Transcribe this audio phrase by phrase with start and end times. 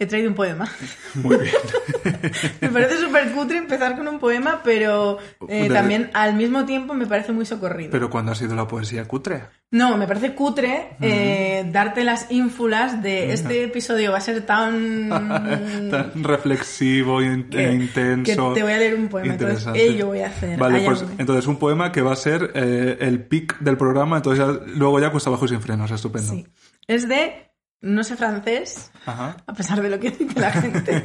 [0.00, 0.66] He traído un poema.
[1.14, 1.54] Muy bien.
[2.62, 6.94] me parece súper cutre empezar con un poema, pero eh, De- también al mismo tiempo
[6.94, 7.90] me parece muy socorrido.
[7.90, 9.42] Pero cuando ha sido la poesía cutre.
[9.72, 15.10] No, me parece cutre eh, darte las ínfulas de este episodio va a ser tan...
[15.90, 18.54] Tan reflexivo e que- intenso.
[18.54, 20.58] que te voy a leer un poema, entonces ello voy a hacer.
[20.58, 24.44] Vale, pues entonces un poema que va a ser eh, el pic del programa, entonces
[24.44, 26.32] ya- luego ya cuesta abajo y sin frenos, estupendo.
[26.32, 26.46] Sí.
[26.88, 27.49] Es de...
[27.80, 29.36] No sé francés, Ajá.
[29.46, 31.04] a pesar de lo que dice la gente.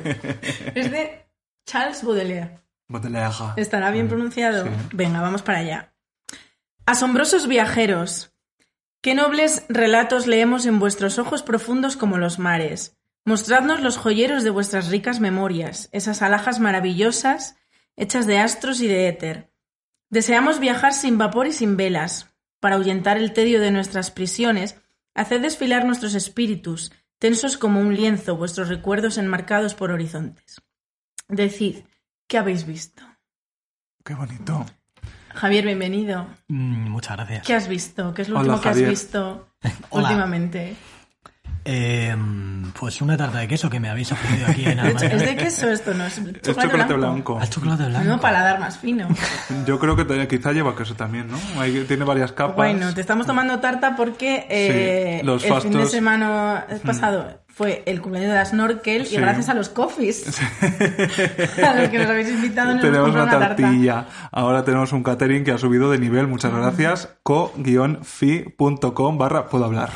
[0.75, 1.25] es de
[1.65, 2.59] Charles Baudelaire.
[2.87, 3.33] Baudelaire.
[3.55, 4.65] ¿Estará bien pronunciado?
[4.65, 4.71] Sí.
[4.93, 5.93] Venga, vamos para allá.
[6.85, 8.33] Asombrosos viajeros,
[9.01, 12.97] qué nobles relatos leemos en vuestros ojos profundos como los mares.
[13.23, 17.55] Mostradnos los joyeros de vuestras ricas memorias, esas alhajas maravillosas
[17.97, 19.51] hechas de astros y de éter.
[20.09, 22.29] Deseamos viajar sin vapor y sin velas.
[22.59, 24.75] Para ahuyentar el tedio de nuestras prisiones,
[25.15, 30.61] haced desfilar nuestros espíritus, tensos como un lienzo, vuestros recuerdos enmarcados por horizontes.
[31.27, 31.77] Decid,
[32.27, 33.03] ¿qué habéis visto?
[34.03, 34.65] Qué bonito.
[35.33, 36.27] Javier, bienvenido.
[36.47, 37.45] Mm, muchas gracias.
[37.47, 38.13] ¿Qué has visto?
[38.13, 38.85] ¿Qué es lo Hola, último que Javier.
[38.85, 39.49] has visto
[39.89, 40.03] Hola.
[40.09, 40.75] últimamente?
[41.67, 42.15] Eh,
[42.79, 44.77] pues una tarta de queso que me habéis ofrecido aquí en.
[44.85, 45.93] ¿Es de queso esto?
[45.95, 46.97] ¿No es chocolate, Es chocolate blanco?
[46.97, 47.39] blanco.
[47.39, 48.21] Al chocolate No, blanco.
[48.21, 49.07] paladar más fino.
[49.65, 51.37] Yo creo que quizá lleva queso también, ¿no?
[51.59, 52.55] Hay- tiene varias capas.
[52.57, 57.81] Bueno, te estamos tomando tarta porque eh, Sí, los el fin de semana pasado fue
[57.87, 59.15] el cumpleaños de la Snorkel Sí.
[59.15, 60.25] y gracias a los coffees
[60.61, 63.63] a los que nos habéis invitado nos Tenemos comprado una una tarta.
[63.63, 64.05] tartilla.
[64.31, 66.27] Ahora tenemos un catering que ha subido de nivel.
[66.27, 67.09] Muchas gracias.
[67.23, 69.89] co-fi.com barra puedo hablar.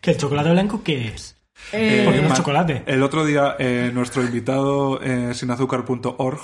[0.00, 1.36] ¿Que el chocolate blanco qué es?
[1.72, 2.82] Eh, Porque no es chocolate.
[2.86, 6.40] El otro día eh, nuestro invitado eh, sinazúcar.org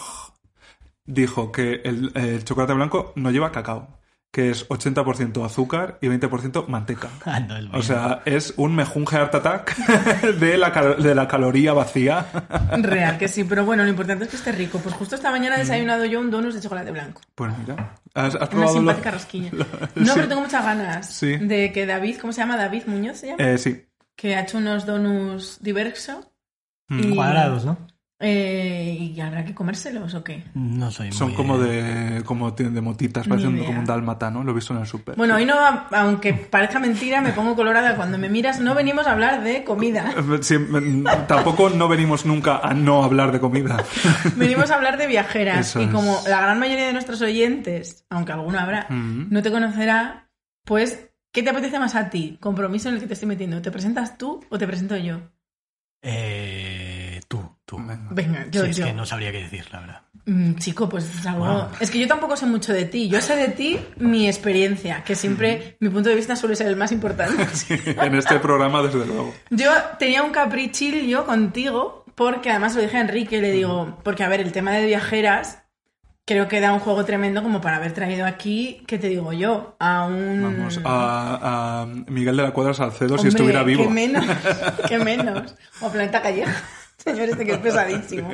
[1.04, 4.00] dijo que el, el chocolate blanco no lleva cacao,
[4.32, 7.08] que es 80% azúcar y 20% manteca.
[7.26, 9.76] Ah, no, es O sea, es un mejunje art attack
[10.40, 12.26] de la, cal- de la caloría vacía.
[12.78, 14.78] Real que sí, pero bueno, lo importante es que esté rico.
[14.78, 17.20] Pues justo esta mañana he desayunado yo un donus de chocolate blanco.
[17.34, 19.50] Pues mira, ¿has, has Una probado lo- simpática rosquilla.
[19.52, 20.10] No, sí.
[20.14, 21.36] pero tengo muchas ganas Sí.
[21.36, 22.56] de que David, ¿cómo se llama?
[22.56, 23.44] David Muñoz se llama.
[23.44, 23.84] Eh, sí.
[24.16, 26.32] que ha hecho unos donuts diverso.
[26.88, 27.00] Mm.
[27.00, 27.76] y- Cuadrados, ¿no?
[28.24, 30.44] Eh, ¿Y habrá que comérselos o qué?
[30.54, 31.36] No soy Son muy...
[31.36, 34.44] como de como tienen de motitas, parecen como un dálmata, ¿no?
[34.44, 35.16] Lo he visto en el súper.
[35.16, 35.56] Bueno, hoy no,
[35.90, 38.60] aunque parezca mentira, me pongo colorada cuando me miras.
[38.60, 40.14] No venimos a hablar de comida.
[40.42, 40.56] Sí,
[41.26, 43.82] tampoco no venimos nunca a no hablar de comida.
[44.36, 45.68] Venimos a hablar de viajeras.
[45.68, 45.90] Eso y es.
[45.90, 50.30] como la gran mayoría de nuestros oyentes, aunque alguno habrá, no te conocerá,
[50.64, 52.38] pues, ¿qué te apetece más a ti?
[52.40, 53.60] Compromiso en el que te estoy metiendo.
[53.60, 55.20] ¿Te presentas tú o te presento yo?
[56.02, 56.61] Eh.
[58.10, 58.38] Venga.
[58.40, 58.84] Venga, yo, Sí, es yo.
[58.86, 60.00] que no sabría qué decir, la verdad.
[60.24, 61.44] Mm, chico, pues es algo.
[61.44, 61.68] Wow.
[61.80, 63.08] Es que yo tampoco sé mucho de ti.
[63.08, 66.76] Yo sé de ti mi experiencia, que siempre mi punto de vista suele ser el
[66.76, 67.44] más importante.
[67.86, 69.34] en este programa, desde luego.
[69.50, 74.28] Yo tenía un caprichillo contigo, porque además lo dije a Enrique, le digo, porque a
[74.28, 75.58] ver, el tema de viajeras
[76.24, 79.74] creo que da un juego tremendo como para haber traído aquí, ¿qué te digo yo?
[79.80, 80.40] A un...
[80.40, 83.82] Vamos, a, a Miguel de la Cuadra Salcedo si estuviera vivo.
[83.82, 84.24] Que menos,
[84.88, 85.56] que menos.
[85.80, 86.62] O Planeta Calleja.
[87.04, 88.30] Señor, este que es pesadísimo.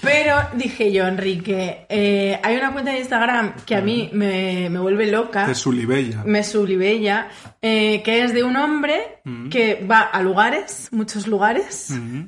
[0.00, 4.78] Pero dije yo, Enrique, eh, hay una cuenta de Instagram que a mí me, me
[4.78, 5.46] vuelve loca.
[5.46, 6.22] De Sulibella.
[6.24, 7.28] Me sublibella,
[7.62, 9.48] eh, que es de un hombre Mm.
[9.48, 12.24] que va a lugares, muchos lugares, Mm.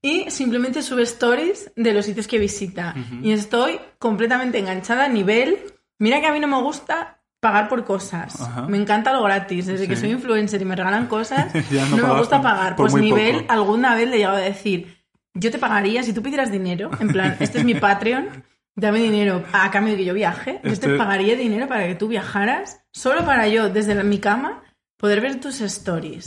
[0.00, 2.94] y simplemente sube stories de los sitios que visita.
[3.22, 5.58] Y estoy completamente enganchada a nivel.
[5.98, 8.40] Mira que a mí no me gusta pagar por cosas.
[8.40, 8.62] Ajá.
[8.62, 9.66] Me encanta lo gratis.
[9.66, 10.02] Desde que Sí.
[10.02, 11.52] soy influencer y me regalan cosas,
[11.90, 12.74] no no, me gusta pagar.
[12.74, 13.52] por Pues nivel, poco.
[13.52, 14.97] alguna vez le he llegado a decir,
[15.38, 18.28] yo te pagaría si tú pidieras dinero, en plan, este es mi Patreon,
[18.76, 20.60] dame dinero a cambio de que yo viaje.
[20.64, 24.18] Yo Este- te pagaría dinero para que tú viajaras, solo para yo, desde la- mi
[24.18, 24.62] cama,
[24.96, 26.26] poder ver tus stories.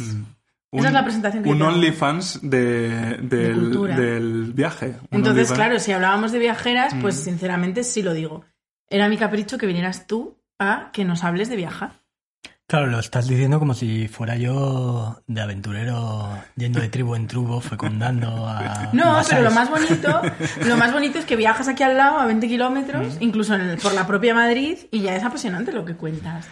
[0.74, 1.62] Esa es la presentación que Un.
[1.62, 3.96] OnlyFans de, del, cultura.
[3.98, 4.96] del viaje.
[5.12, 7.24] Entonces, claro, si hablábamos de viajeras, pues Mm.
[7.26, 8.46] sinceramente sí lo digo.
[8.90, 12.01] Era mi capricho que vinieras tú a que nos hables de viajar.
[12.72, 17.60] Claro, lo estás diciendo como si fuera yo de aventurero yendo de tribu en tribu,
[17.60, 18.90] fecundando a...
[18.94, 20.22] No, pero lo más bonito,
[20.66, 23.24] lo más bonito es que viajas aquí al lado a 20 kilómetros, Mm.
[23.24, 26.48] incluso en el- por la propia Madrid, y ya es apasionante lo que cuentas.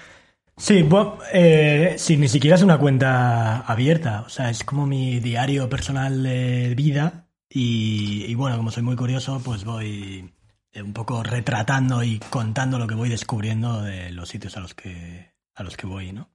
[0.57, 4.23] Sí, bueno, eh, sí, ni siquiera es una cuenta abierta.
[4.25, 7.27] O sea, es como mi diario personal de vida.
[7.49, 10.33] Y, y bueno, como soy muy curioso, pues voy
[10.73, 14.73] eh, un poco retratando y contando lo que voy descubriendo de los sitios a los
[14.73, 16.29] que, a los que voy, ¿no?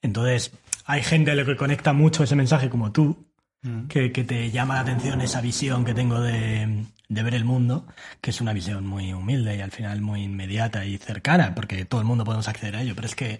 [0.00, 0.52] Entonces,
[0.84, 3.26] hay gente a lo que conecta mucho ese mensaje como tú,
[3.62, 3.86] Mm.
[3.86, 7.86] que, que te llama la atención esa visión que tengo de, de ver el mundo,
[8.20, 12.00] que es una visión muy humilde y al final muy inmediata y cercana, porque todo
[12.00, 13.38] el mundo podemos acceder a ello, pero es que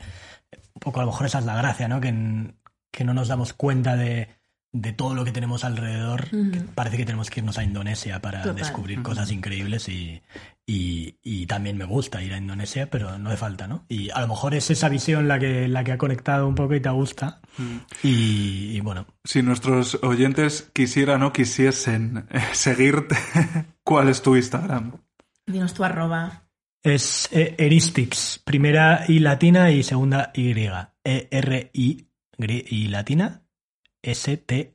[0.75, 2.01] un poco a lo mejor esa es la gracia, ¿no?
[2.01, 2.55] Que,
[2.93, 4.29] que no nos damos cuenta de,
[4.75, 6.31] de todo lo que tenemos alrededor.
[6.31, 8.57] que parece que tenemos que irnos a Indonesia para Total.
[8.57, 10.23] descubrir cosas increíbles y,
[10.67, 13.85] y, y también me gusta ir a Indonesia, pero no hace falta, ¿no?
[13.89, 16.75] Y a lo mejor es esa visión la que, la que ha conectado un poco
[16.75, 17.41] y te gusta.
[18.03, 23.17] Y, y bueno, Si nuestros oyentes quisieran o quisiesen eh, seguirte,
[23.85, 24.93] ¿cuál es tu Instagram?
[25.47, 26.45] Dinos tu arroba.
[26.83, 30.53] Es eh, Eristix, primera I latina y segunda Y.
[31.05, 32.09] E-R-I
[32.39, 33.42] gri- y latina
[34.03, 34.75] S-T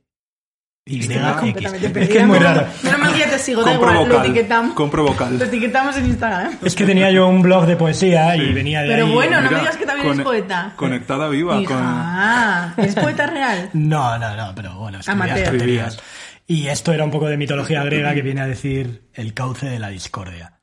[0.86, 2.66] Y Es que es muy raro.
[2.82, 4.26] Menos mal que ya te sigo, da Compro igual, lo vocal.
[4.30, 4.74] etiquetamos.
[4.74, 5.42] Compro Lo vocal.
[5.42, 6.58] etiquetamos en Instagram.
[6.64, 9.12] Es que tenía yo un blog de poesía y venía de Pero ahí.
[9.12, 10.72] bueno, no me Mira, digas que también con- eres poeta.
[10.76, 11.62] Conectada viva con...
[11.62, 13.68] Hija, ¿es poeta real?
[13.74, 15.48] No, no, no, pero bueno, escribía Amateur.
[15.50, 15.98] tonterías.
[16.46, 19.78] Y esto era un poco de mitología griega que viene a decir el cauce de
[19.78, 20.57] la discordia.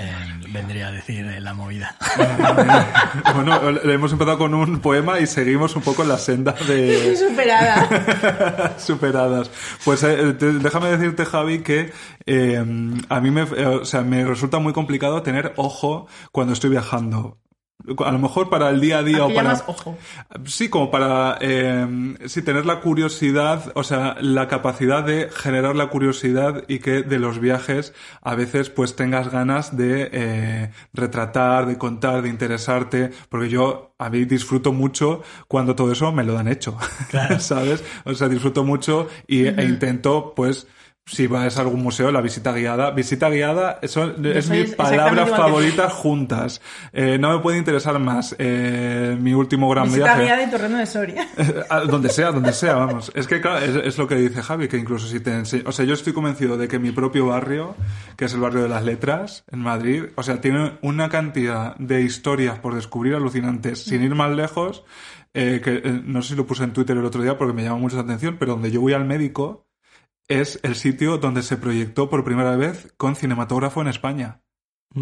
[0.00, 0.12] Eh,
[0.52, 1.96] vendría a decir eh, la movida.
[3.34, 7.16] bueno, le- hemos empezado con un poema y seguimos un poco en la senda de
[7.28, 8.76] superada.
[8.78, 9.50] superadas.
[9.84, 11.92] Pues eh, te- déjame decirte, Javi, que
[12.26, 12.64] eh,
[13.08, 17.38] a mí me, eh, o sea, me resulta muy complicado tener ojo cuando estoy viajando.
[18.04, 19.42] A lo mejor para el día a día ¿A o para...
[19.54, 19.96] llamas ojo?
[20.46, 25.86] Sí, como para eh, sí, tener la curiosidad, o sea, la capacidad de generar la
[25.88, 31.78] curiosidad y que de los viajes a veces pues tengas ganas de eh, retratar, de
[31.78, 36.48] contar, de interesarte, porque yo a mí disfruto mucho cuando todo eso me lo dan
[36.48, 36.76] hecho,
[37.10, 37.38] Claro.
[37.40, 37.84] ¿sabes?
[38.04, 40.66] O sea, disfruto mucho y, e intento pues
[41.10, 42.90] si vas a algún museo, la visita guiada.
[42.90, 46.60] Visita guiada son, es mi palabra favorita juntas.
[46.92, 48.36] Eh, no me puede interesar más.
[48.38, 50.22] Eh, mi último gran Visita viaje.
[50.24, 51.26] guiada y torreno de Soria.
[51.70, 53.10] Ah, donde sea, donde sea, vamos.
[53.14, 55.72] Es que claro, es, es lo que dice Javi, que incluso si te ense- O
[55.72, 57.74] sea, yo estoy convencido de que mi propio barrio,
[58.16, 62.02] que es el barrio de las letras, en Madrid, o sea, tiene una cantidad de
[62.02, 64.84] historias por descubrir alucinantes, sin ir más lejos,
[65.34, 67.62] eh, que eh, no sé si lo puse en Twitter el otro día porque me
[67.62, 69.67] llama mucho la atención, pero donde yo voy al médico
[70.28, 74.42] es el sitio donde se proyectó por primera vez con cinematógrafo en España.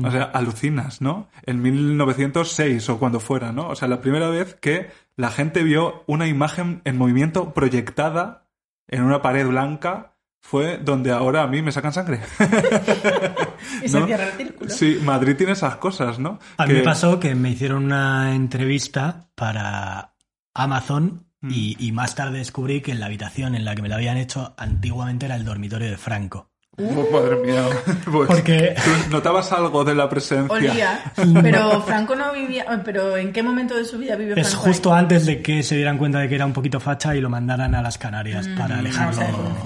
[0.03, 1.29] O sea, alucinas, ¿no?
[1.45, 3.69] En 1906 o cuando fuera, ¿no?
[3.69, 8.49] O sea, la primera vez que la gente vio una imagen en movimiento proyectada
[8.89, 12.21] en una pared blanca fue donde ahora a mí me sacan sangre.
[13.83, 14.07] Y se ¿No?
[14.07, 14.71] cierra el círculo.
[14.71, 16.39] Sí, Madrid tiene esas cosas, ¿no?
[16.57, 20.15] A mí me pasó que me hicieron una entrevista para
[20.55, 21.51] Amazon Mm.
[21.53, 24.55] y, y más tarde descubrí que la habitación en la que me la habían hecho
[24.57, 26.51] antiguamente era el dormitorio de Franco.
[26.79, 27.63] Oh, madre mía.
[28.05, 30.55] Pues, Porque- ¿tú ¿Notabas algo de la presencia?
[30.55, 31.01] Olía.
[31.43, 32.67] Pero Franco no vivía.
[32.85, 34.63] Pero ¿en qué momento de su vida vivió Es Franco?
[34.67, 34.73] ahí?
[34.73, 37.31] justo antes de que se dieran cuenta de que era un poquito facha y lo
[37.31, 39.57] mandaran a las Canarias para Mm, o alejarlo.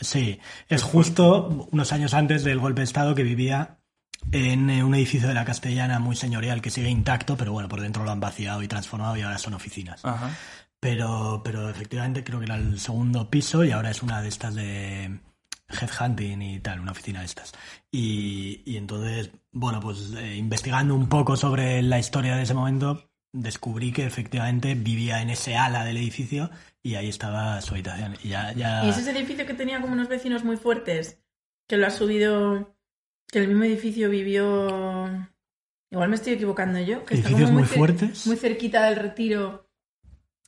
[0.00, 0.38] Sí,
[0.68, 3.78] es justo unos años antes del golpe de Estado que vivía
[4.30, 7.80] en eh, un edificio de la Castellana muy señorial que sigue intacto, pero bueno, por
[7.80, 10.04] dentro lo han vaciado y transformado y ahora son oficinas.
[10.04, 10.30] Ajá.
[10.82, 14.52] Pero, pero efectivamente creo que era el segundo piso y ahora es una de estas
[14.56, 15.20] de
[15.68, 17.52] headhunting y tal, una oficina de estas.
[17.92, 23.12] Y, y entonces, bueno, pues eh, investigando un poco sobre la historia de ese momento,
[23.32, 26.50] descubrí que efectivamente vivía en ese ala del edificio
[26.82, 28.16] y ahí estaba su habitación.
[28.24, 28.84] Y ya, ya...
[28.84, 31.22] ¿Y ese es el edificio que tenía como unos vecinos muy fuertes?
[31.68, 32.76] Que lo ha subido.
[33.28, 35.06] Que el mismo edificio vivió.
[35.92, 37.04] Igual me estoy equivocando yo.
[37.04, 38.26] Que está ¿Edificios como muy cer- fuertes?
[38.26, 39.68] Muy cerquita del retiro.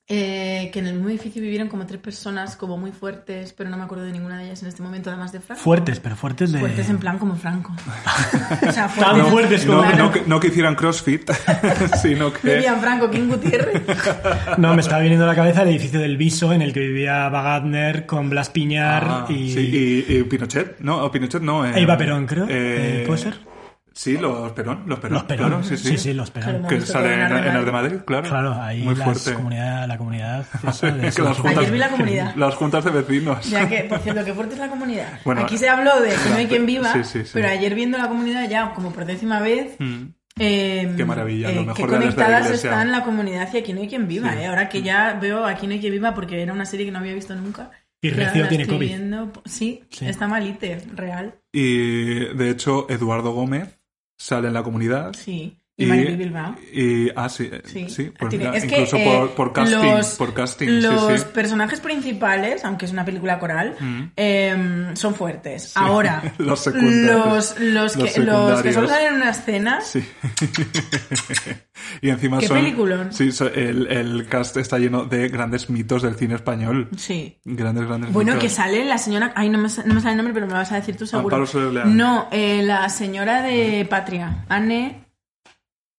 [0.07, 3.79] Eh, que en el mismo edificio vivieron como tres personas como muy fuertes, pero no
[3.79, 5.63] me acuerdo de ninguna de ellas en este momento, además de Franco.
[5.63, 6.59] Fuertes, pero fuertes de...
[6.61, 7.73] Fuertes en plan como Franco.
[8.69, 9.97] o sea, Tan fuertes, fuertes No, claro.
[10.05, 11.31] no que, no que hicieran CrossFit,
[12.03, 12.55] sino que...
[12.55, 13.83] Vivían Franco, King Gutiérrez.
[14.59, 17.29] No, me estaba viniendo a la cabeza el edificio del Viso en el que vivía
[17.31, 19.53] Bagadner con Blas Piñar Ah, y...
[19.53, 21.65] sí, y, y Pinochet, no, Pinochet no.
[21.67, 22.45] Eh, Eva Perón, creo.
[22.45, 23.54] eh, Eh, ¿Puede ser?
[23.95, 25.15] Sí, los Perón, los Perón.
[25.15, 25.49] Los Perón.
[25.51, 26.13] claro, sí, sí.
[26.13, 26.51] los Perón.
[26.53, 27.97] Que Hemos visto sale todo en, en Arde Madrid.
[28.05, 28.29] Claro.
[28.29, 29.35] Claro, ahí Muy las fuerte.
[29.35, 32.35] comunidad, la comunidad esa de Que las juntas, Ayer vi la comunidad.
[32.37, 33.49] Las juntas de vecinos.
[33.49, 35.21] Ya que, por cierto, qué fuerte es la comunidad.
[35.25, 37.31] Bueno, Aquí se habló de que no hay quien viva, Sí, sí, sí.
[37.33, 40.07] pero ayer viendo la comunidad ya como por décima vez, Mm.
[40.41, 43.73] eh, Qué maravilla, lo eh, mejor qué de la conectadas están la comunidad y aquí
[43.73, 44.33] no hay quien viva.
[44.33, 44.39] Sí.
[44.41, 44.47] eh.
[44.47, 46.99] Ahora que ya veo Aquí no hay quien viva porque era una serie que no
[46.99, 47.71] había visto nunca.
[48.03, 48.87] Y Recio tiene estoy COVID.
[48.89, 49.33] viendo.
[49.47, 50.07] Sí, Sí.
[50.07, 51.37] está malite, real.
[51.53, 53.79] Y de hecho, Eduardo Gómez
[54.17, 55.15] sale en la comunidad.
[55.15, 55.57] Sí.
[55.77, 56.55] Y Maribel Bilbao.
[56.73, 60.33] Y, ah, sí, eh, Sí, mira, es que, incluso eh, por, por casting, los, por
[60.33, 61.27] casting, los sí.
[61.35, 64.03] personajes principales, aunque es una película coral, Mm.
[64.15, 65.77] em, son fuertes.
[65.77, 70.05] Ahora, Los los, los, que, los que solo salen en una escena, Sí.
[72.03, 72.59] y encima ¿Qué son...
[72.59, 73.13] peliculón?
[73.13, 76.89] Sí, el, el cast está lleno de grandes mitos del cine español.
[76.97, 77.37] sí.
[77.45, 78.45] Grandes, grandes Bueno, mitos.
[78.45, 79.33] que sale la señora.
[79.35, 81.07] Ay, no me, no me sale el nombre, pero me lo vas a decir tú
[81.07, 81.45] seguro.
[81.87, 85.04] No, eh, la señora de Patria, Anne.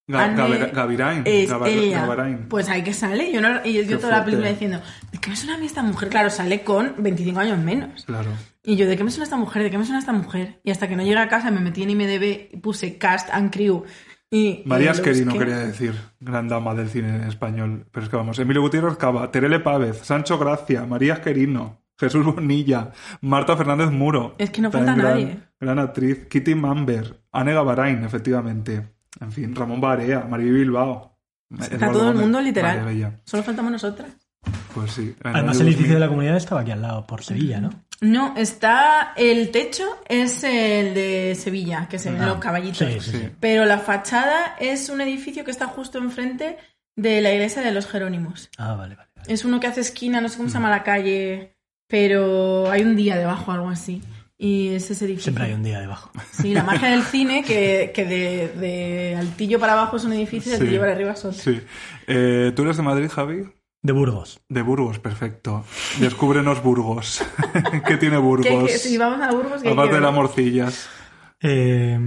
[0.07, 1.21] Ga- Anne- Gabe- Gavirain.
[1.25, 2.05] Es ella.
[2.05, 2.47] Gavirain.
[2.47, 3.31] Pues ahí que sale.
[3.31, 4.81] Yo, no, y yo, toda la película diciendo,
[5.11, 6.09] ¿de qué me suena a mí esta mujer?
[6.09, 8.05] Claro, sale con 25 años menos.
[8.05, 8.29] Claro.
[8.63, 9.63] Y yo, ¿de qué me suena esta mujer?
[9.63, 10.59] ¿De qué me suena esta mujer?
[10.63, 13.51] Y hasta que no llegué a casa me metí en IMDB y puse cast and
[13.51, 13.83] crew.
[14.29, 15.39] Y, María Esquerino busqué.
[15.39, 17.85] quería decir, gran dama del cine español.
[17.91, 22.91] Pero es que vamos, Emilio Gutiérrez Cava, Terele Pávez, Sancho Gracia, María Esquerino, Jesús Bonilla,
[23.21, 24.35] Marta Fernández Muro.
[24.37, 25.37] Es que no falta nadie.
[25.59, 28.94] Gran actriz, Kitty Mamber, Anne Gavarain, efectivamente.
[29.21, 31.17] En fin, Ramón Barea, Maribel Bilbao.
[31.59, 33.19] Está todo el mundo literal.
[33.23, 34.09] Solo faltamos nosotras.
[34.73, 35.15] Pues sí.
[35.23, 37.69] Además, el edificio de la comunidad estaba aquí al lado, por Sevilla, ¿no?
[38.01, 39.13] No, está.
[39.15, 42.77] El techo es el de Sevilla, que se ven Ah, los caballitos.
[42.79, 43.29] sí, sí, Sí.
[43.39, 46.57] Pero la fachada es un edificio que está justo enfrente
[46.97, 48.49] de la iglesia de los Jerónimos.
[48.57, 49.09] Ah, vale, vale.
[49.15, 49.33] vale.
[49.33, 51.55] Es uno que hace esquina, no sé cómo se llama la calle,
[51.87, 54.01] pero hay un día debajo, algo así.
[54.37, 55.23] Y es ese edificio.
[55.31, 56.11] Siempre hay un día debajo.
[56.31, 60.51] Sí, la magia del cine, que, que de, de altillo para abajo es un edificio
[60.53, 60.61] y Sí.
[60.61, 61.39] altillo para arriba es otro.
[61.41, 61.61] Sí.
[62.07, 63.43] Eh, ¿Tú eres de Madrid, Javi?
[63.81, 64.41] De Burgos.
[64.49, 65.63] De Burgos, perfecto.
[65.99, 67.23] Descúbrenos Burgos.
[67.87, 68.47] ¿Qué tiene Burgos?
[68.47, 70.89] ¿Qué- qué- si vamos a Burgos, ¿qué Aparte de las morcillas.
[71.41, 71.99] Eh,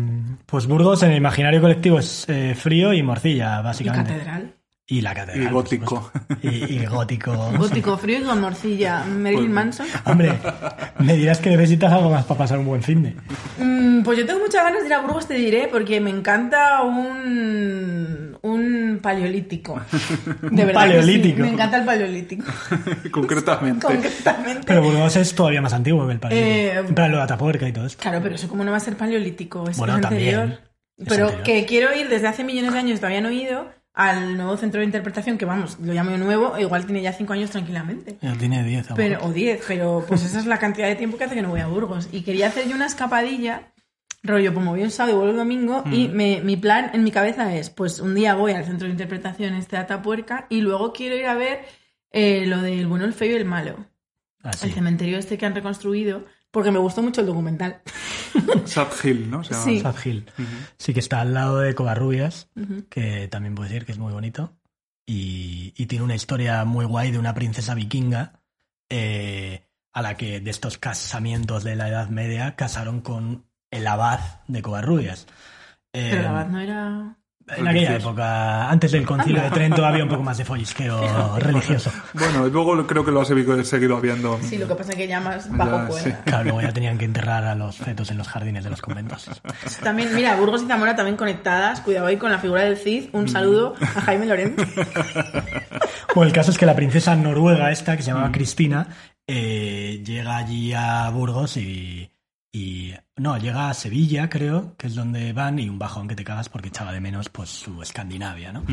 [0.47, 4.13] pues Burgos en el imaginario colectivo es eh, frío y morcilla, Y básicamente.
[4.13, 4.55] catedral.
[4.91, 5.43] Y la catedral.
[5.49, 6.11] Y gótico.
[6.41, 7.31] Y, y gótico.
[7.59, 9.05] Gótico frío y con morcilla.
[9.05, 9.87] Marilyn Pues- Manson.
[10.07, 10.33] Hombre,
[11.01, 13.15] me dirás que necesitas algo más para pasar un buen fin de.
[13.63, 16.83] Mm, pues yo tengo muchas ganas de ir a Burgos, te diré, porque me encanta
[16.85, 19.79] un, un paleolítico.
[20.41, 20.83] De verdad.
[20.85, 21.41] sí, paleolítico.
[21.41, 22.45] me encanta el paleolítico.
[23.11, 23.87] Concretamente.
[23.87, 24.63] Concretamente.
[24.67, 26.35] Pero Burgos es todavía más antiguo que el país.
[26.35, 28.01] Eh, plan, lo de Atapuerca y todo esto.
[28.03, 30.35] Claro, pero eso como no va a ser paleolítico, es, Bueno, es también.
[30.35, 30.61] anterior.
[30.97, 31.45] Es Pero anterior.
[31.45, 33.69] que quiero ir desde hace millones de años, todavía no he ido,
[33.99, 37.51] al nuevo centro de interpretación, que vamos, lo llamo nuevo, igual tiene ya cinco años
[37.51, 38.17] tranquilamente.
[38.23, 41.25] Él tiene 10 Pero, o 10, pero pues esa es la cantidad de tiempo que
[41.25, 42.09] hace que no voy a Burgos.
[42.13, 43.73] Y quería hacer yo una escapadilla,
[44.23, 45.93] rollo, como voy un sábado y vuelvo el domingo, Mm.
[45.93, 48.93] y me- mi plan en mi cabeza es, pues un día voy al centro de
[48.93, 51.65] interpretación este Atapuerca y luego quiero ir a ver
[52.13, 53.85] eh, lo del bueno, el feo y el malo.
[54.45, 54.69] Así.
[54.69, 56.25] El cementerio este que han reconstruido,
[56.59, 57.81] porque me gustó mucho el documental.
[58.65, 59.45] Sad Hill, ¿no?
[59.45, 59.65] Se llama.
[59.65, 59.81] Sí.
[59.81, 60.27] Sad Hill.
[60.77, 62.49] Sí que está al lado de Covarrubias,
[62.89, 64.57] que también puedo decir que es muy bonito.
[65.07, 68.41] Y, y tiene una historia muy guay de una princesa vikinga
[68.91, 74.19] eh, a la que de estos casamientos de la Edad Media casaron con el abad
[74.49, 75.29] de Covarrubias.
[75.93, 77.19] Eh, Pero la verdad no era...
[77.57, 81.91] en aquella época, antes del concilio de Trento, había un poco más de follisqueo religioso.
[82.15, 84.39] Bueno, y luego creo que lo has seguido, habiendo.
[84.43, 86.03] Sí, lo que pasa es que ya más Ya, bajo sí.
[86.03, 86.25] cuerda.
[86.25, 89.29] Claro, luego ya tenían que enterrar a los fetos en los jardines de los conventos.
[89.83, 91.81] También, mira, Burgos y Zamora también conectadas.
[91.81, 93.11] Cuidado ahí con la figura del Cid.
[93.13, 93.17] Mm.
[93.17, 94.67] Un saludo a Jaime Lorente.
[96.15, 98.89] Bueno, el caso es que la princesa noruega esta, que se llamaba Cristina,
[99.27, 102.11] eh, llega allí a Burgos y,
[102.53, 102.95] y...
[103.17, 106.49] No, llega a Sevilla, creo, que es donde van, y un bajón que te cagas
[106.49, 108.65] porque echaba de menos pues su Escandinavia, ¿no?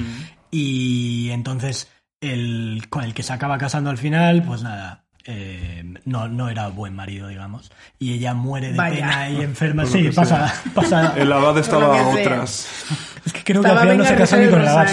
[0.51, 1.89] Y entonces,
[2.22, 6.67] el, con el que se acaba casando al final, pues nada, eh, no, no era
[6.67, 7.72] buen marido, digamos.
[7.98, 8.96] Y ella muere de Vaya.
[8.96, 9.86] pena y enferma.
[9.86, 12.86] Sí, pasa, pasa, El abad estaba a otras.
[13.25, 14.88] es que creo que al final no se casó ni con el abad.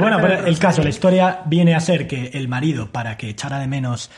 [0.00, 3.60] Bueno, pero el caso, la historia viene a ser que el marido, para que echara
[3.60, 4.10] de menos,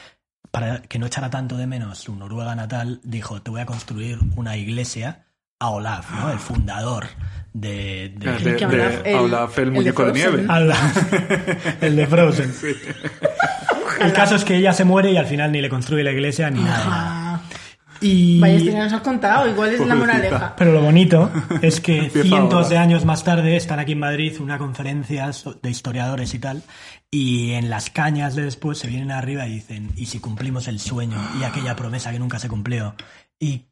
[0.51, 4.19] para que no echara tanto de menos su Noruega natal, dijo, te voy a construir
[4.37, 5.27] una iglesia
[5.61, 6.31] a Olaf, ¿no?
[6.31, 7.07] El fundador
[7.53, 8.15] de...
[8.17, 10.47] de- De, que de Olaf, el- Olaf, el el de muñeco de, nieve.
[10.49, 11.13] Olaf,
[11.83, 12.53] el de Frozen.
[14.01, 16.51] El caso es que ella se muere y al final ni le construye la iglesia
[16.51, 17.43] ni nada.
[18.01, 18.39] Y...
[18.39, 19.49] Vaya historia nos has contado.
[19.49, 20.55] Igual es la moraleja.
[20.57, 21.31] Pero lo bonito
[21.63, 25.29] es que cientos de años más tarde están aquí en Madrid una conferencia
[25.63, 26.63] de historiadores y tal,
[27.11, 30.79] y en las cañas de después se vienen arriba y dicen, ¿y si cumplimos el
[30.79, 32.95] sueño y aquella promesa que nunca se cumplió
[33.41, 33.67] y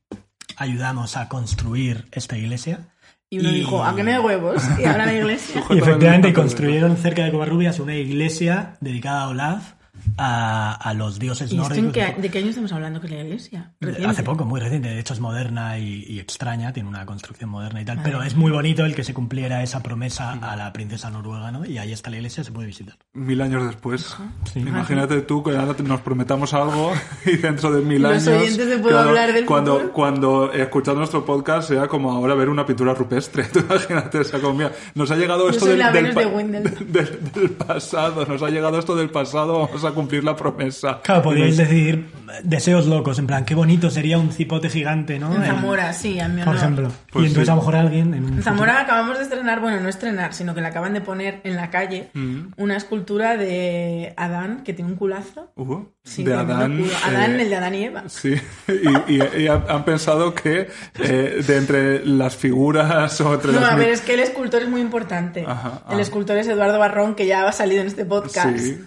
[0.57, 2.88] ayudamos a construir esta iglesia?
[3.28, 4.62] Y uno dijo, ¿a qué me de huevos?
[4.78, 5.62] Y ahora la iglesia.
[5.71, 9.75] Y efectivamente construyeron cerca de Covarrubias una iglesia dedicada a Olaf
[10.16, 11.92] a, a los dioses ¿Y nórdicos.
[11.92, 13.72] qué ¿De qué año estamos hablando que es la iglesia?
[13.80, 14.10] Reciente.
[14.10, 14.88] Hace poco, muy reciente.
[14.88, 17.96] De hecho, es moderna y, y extraña, tiene una construcción moderna y tal.
[17.98, 21.50] Madre Pero es muy bonito el que se cumpliera esa promesa a la princesa noruega,
[21.52, 21.64] ¿no?
[21.64, 22.96] Y ahí está la iglesia, se puede visitar.
[23.14, 24.16] Mil años después.
[24.52, 24.60] Sí.
[24.60, 26.92] Imagínate tú que ahora nos prometamos algo
[27.25, 28.56] y dentro de mil Los años.
[28.56, 29.92] de claro, Hablar del cuando, Futuro.
[29.92, 33.44] cuando escuchar nuestro podcast sea como ahora ver una pintura rupestre.
[33.52, 36.42] Tú imagínate, como, mira, nos ha llegado Yo esto soy del, la del, Venus pa-
[36.42, 41.00] de del- del pasado, nos ha llegado esto del pasado, vamos a cumplir la promesa.
[41.03, 42.07] Claro, podríais decir
[42.45, 45.35] deseos locos, en plan, qué bonito sería un cipote gigante, ¿no?
[45.35, 46.57] En En- Zamora, sí, a mi por honor.
[46.57, 46.88] ejemplo.
[47.11, 47.50] Pues y entonces sí.
[47.50, 50.61] a lo mejor alguien en En Zamora acabamos de estrenar, bueno, no estrenar, sino que
[50.61, 52.53] le acaban de poner en la calle Mm.
[52.59, 55.50] una escultura de Adán que tiene un culazo.
[55.57, 56.76] Uh, Sí, de Adán.
[56.79, 56.93] culo.
[57.05, 58.05] Adán, eh, el de Adán y Eva.
[58.09, 58.35] Sí,
[58.69, 60.69] y, y- y han, pensado que
[61.00, 63.73] eh, de entre las figuras o entre No, las...
[63.73, 65.45] a ver, es que el escultor es muy importante.
[65.47, 66.03] Ajá, el ah.
[66.03, 68.57] escultor es Eduardo Barrón, que ya ha salido en este podcast.
[68.59, 68.79] Sí,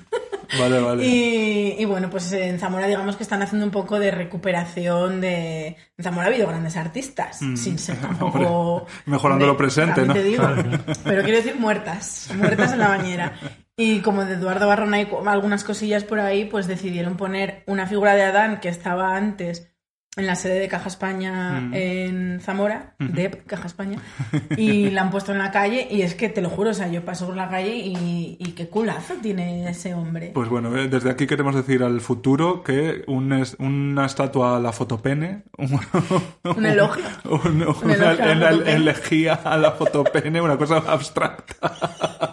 [0.58, 1.06] vale, vale.
[1.06, 5.68] Y, y bueno, pues en Zamora digamos que están haciendo un poco de recuperación de...
[5.98, 8.88] En Zamora ha habido grandes artistas, sin ser tampoco...
[9.06, 9.12] Mm.
[9.12, 10.14] Mejorando de- lo presente, ¿no?
[10.14, 10.44] te digo.
[11.04, 13.34] Pero quiero decir muertas, muertas en la bañera.
[13.78, 18.16] Y como de Eduardo Barrón hay algunas cosillas por ahí, pues decidieron poner una figura
[18.16, 19.68] de Adán que estaba antes
[20.18, 21.74] en la sede de Caja España Mm.
[21.76, 24.00] en Zamora, DEP, Caja España,
[24.58, 26.88] y la han puesto en la calle y es que te lo juro, o sea,
[26.90, 30.32] yo paso por la calle y, y qué culazo tiene ese hombre.
[30.34, 34.60] Pues bueno, eh, desde aquí queremos decir al futuro que un es- una estatua a
[34.60, 35.80] la fotopene, un,
[36.58, 37.04] Un elogio.
[37.26, 42.29] un- una una elegía a la fotopene, una cosa abstracta.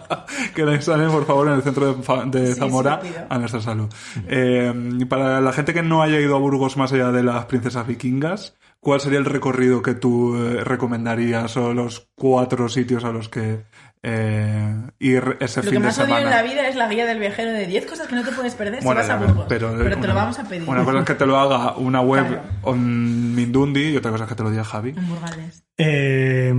[0.57, 3.87] Que la instalen, por favor, en el centro de, Sí, Zamora lo a nuestra salud.
[4.27, 4.73] Eh,
[5.07, 8.55] para la gente que no haya ido a Burgos más allá de las princesas vikingas,
[8.79, 13.61] ¿cuál sería el recorrido que tú eh, recomendarías o los cuatro sitios a los que
[14.03, 16.21] eh, ir ese Lo que fin de más odio semana?
[16.23, 18.53] en la vida es la guía del viajero de 10 cosas que no te puedes
[18.55, 19.45] perder Bueno, si vas a Burgos.
[19.49, 20.69] pero, te una- lo vamos a pedir.
[20.69, 22.43] Una cosa es que te lo haga una web Claro.
[22.63, 24.89] on Mindundi y otra cosa es que te lo diga Javi.
[24.97, 25.63] En Burgales.
[25.77, 26.53] Eh,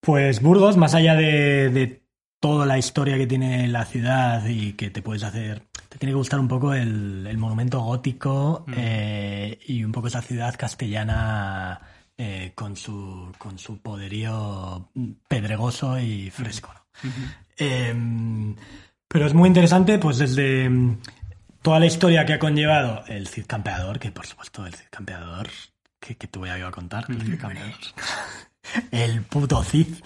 [0.00, 2.01] pues Burgos, más allá de, de
[2.42, 6.16] toda la historia que tiene la ciudad y que te puedes hacer, te tiene que
[6.16, 11.80] gustar un poco el, el monumento gótico eh, y un poco esa ciudad castellana
[12.18, 14.90] eh, con, su, con su poderío
[15.28, 16.74] pedregoso y fresco.
[16.74, 17.10] ¿no?
[17.58, 17.94] Eh,
[19.06, 20.98] pero es muy interesante, pues desde mm,
[21.62, 25.48] toda la historia que ha conllevado el Cid Campeador, que por supuesto el Cid Campeador,
[26.00, 27.78] que, que te voy a a contar, el Cid Campeador.
[28.90, 29.88] El puto Cid.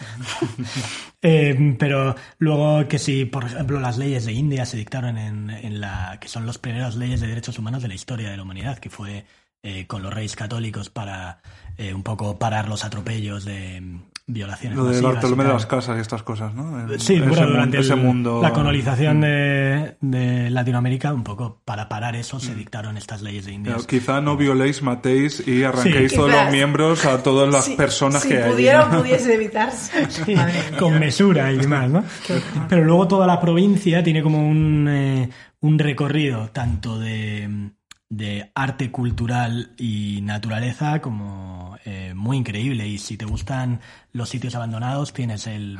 [1.28, 5.80] Eh, pero luego que si, por ejemplo, las leyes de India se dictaron en, en
[5.80, 6.18] la.
[6.20, 8.90] que son las primeras leyes de derechos humanos de la historia de la humanidad, que
[8.90, 9.24] fue
[9.68, 11.40] eh, con los reyes católicos para
[11.76, 14.76] eh, un poco parar los atropellos de violaciones.
[14.76, 16.80] Lo de Bartolomé de las Casas y estas cosas, ¿no?
[16.80, 18.40] En- Sí, ese, bueno, durante ese el- mundo.
[18.42, 23.52] la colonización de, de Latinoamérica, un poco para parar eso, se dictaron estas leyes de
[23.52, 23.74] India.
[23.76, 26.16] Pero Quizá no violéis, matéis y arranquéis Sí.
[26.16, 26.44] todos Quizás.
[26.44, 28.50] los miembros a todas las Si- personas si que hay.
[28.50, 28.98] pudiera o ¿no?
[29.00, 30.06] pudiese evitarse.
[30.10, 30.34] Sí,
[30.78, 32.02] con mesura y demás, ¿no?
[32.68, 37.70] Pero luego toda la provincia tiene como un, eh, un recorrido tanto de,
[38.08, 42.86] de arte cultural y naturaleza como eh, muy increíble.
[42.86, 43.80] Y si te gustan
[44.12, 45.76] los sitios abandonados, tienes el,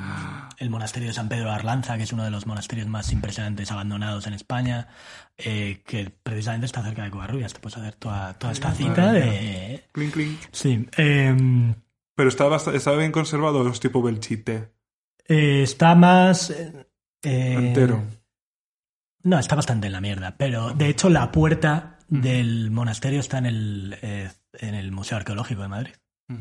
[0.59, 3.71] el monasterio de San Pedro de Arlanza, que es uno de los monasterios más impresionantes
[3.71, 4.89] abandonados en España,
[5.39, 7.53] eh, que precisamente está cerca de Covarrubias.
[7.53, 9.85] Te puedes hacer toda, toda esta cita de...
[9.93, 10.39] Clink, clink.
[10.51, 10.89] Sí.
[10.97, 11.75] em,
[12.17, 14.73] Pero está, bast- está bien conservado los tipo Belchite.
[15.29, 16.53] Eh, está más.
[17.23, 18.03] Entero.
[19.23, 20.37] No, está bastante en la mierda.
[20.37, 25.63] Pero de hecho, la puerta del monasterio está en el, eh, en el Museo Arqueológico
[25.63, 25.95] de Madrid.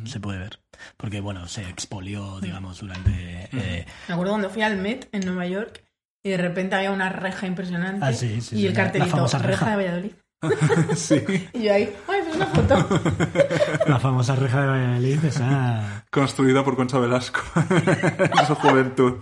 [0.05, 0.59] Se puede ver.
[0.97, 3.49] Porque, bueno, se expolió, digamos, durante.
[3.53, 5.83] eh, Me acuerdo cuando fui al Met en Nueva York
[6.23, 9.37] y de repente había una reja impresionante Ah, sí, sí, y sí, el cartelito famosa
[9.37, 9.65] reja.
[9.65, 9.69] reja.
[9.69, 10.11] de Valladolid.
[10.95, 11.21] sí.
[11.53, 12.99] Y yo ahí, ¡ay, es una foto!
[13.87, 16.03] la famosa reja de Valladolid esa.
[16.09, 19.13] Construida por Concha Velasco en su juventud.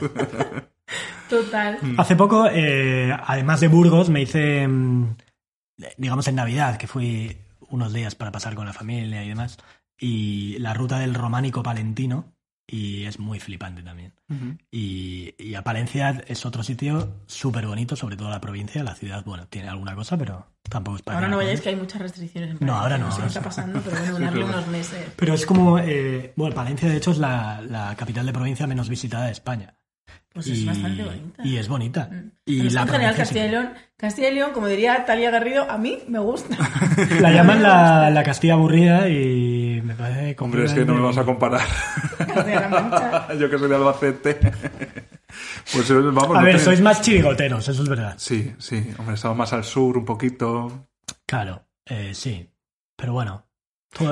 [1.30, 1.78] Total.
[1.98, 5.16] Hace poco, eh, además de Burgos, me hice, mm,
[5.98, 7.38] digamos, en Navidad, que fui
[7.70, 9.58] unos días para pasar con la familia y demás,
[10.00, 12.34] y la ruta del románico palentino,
[12.68, 14.14] y es muy flipante también.
[14.72, 19.24] Y, y a Palencia es otro sitio súper bonito, sobre todo la provincia, la ciudad,
[19.26, 22.52] bueno, tiene alguna cosa, pero tampoco es para Ahora no vayáis que hay muchas restricciones
[22.52, 24.58] en No, ahora no, sé qué está pasando, pero bueno, darle claro.
[24.58, 25.08] unos meses.
[25.16, 28.90] Pero es como, eh, bueno, Palencia de hecho es la, la capital de provincia menos
[28.90, 29.76] visitada de España.
[30.34, 31.44] Pues es bastante bonita.
[31.44, 32.10] Y es bonita.
[32.12, 32.32] Mm.
[32.46, 36.00] Y la sí Castilla y León, Castilla y León, como diría Talia Garrido, a mí
[36.08, 36.58] me gusta.
[37.22, 41.18] La llaman la, la Castilla aburrida y me parece Hombre, es que no me vas
[41.18, 41.62] a comparar.
[43.40, 44.40] Yo que soy de Albacete.
[45.72, 48.16] Pues eh, vamos, A no ver, sois más chirigoteros, eso es verdad.
[48.18, 48.84] Sí, sí.
[48.98, 50.88] Hombre, estamos más al sur un poquito.
[51.26, 52.50] Claro, eh, sí.
[52.96, 53.46] Pero bueno.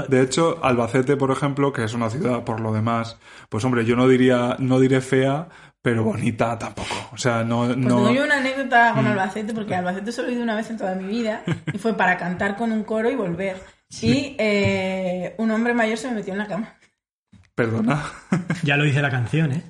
[0.09, 3.17] De hecho, Albacete, por ejemplo, que es una ciudad por lo demás,
[3.49, 5.49] pues hombre, yo no diría, no diré fea,
[5.81, 7.09] pero bonita tampoco.
[7.11, 7.87] O sea, no, Pues no.
[7.97, 8.95] tengo yo una anécdota Mm.
[8.95, 11.95] con Albacete, porque Albacete solo he ido una vez en toda mi vida y fue
[11.97, 13.57] para cantar con un coro y volver.
[14.01, 16.75] Y eh, un hombre mayor se me metió en la cama.
[17.55, 18.03] Perdona.
[18.63, 19.63] Ya lo dice la canción, ¿eh?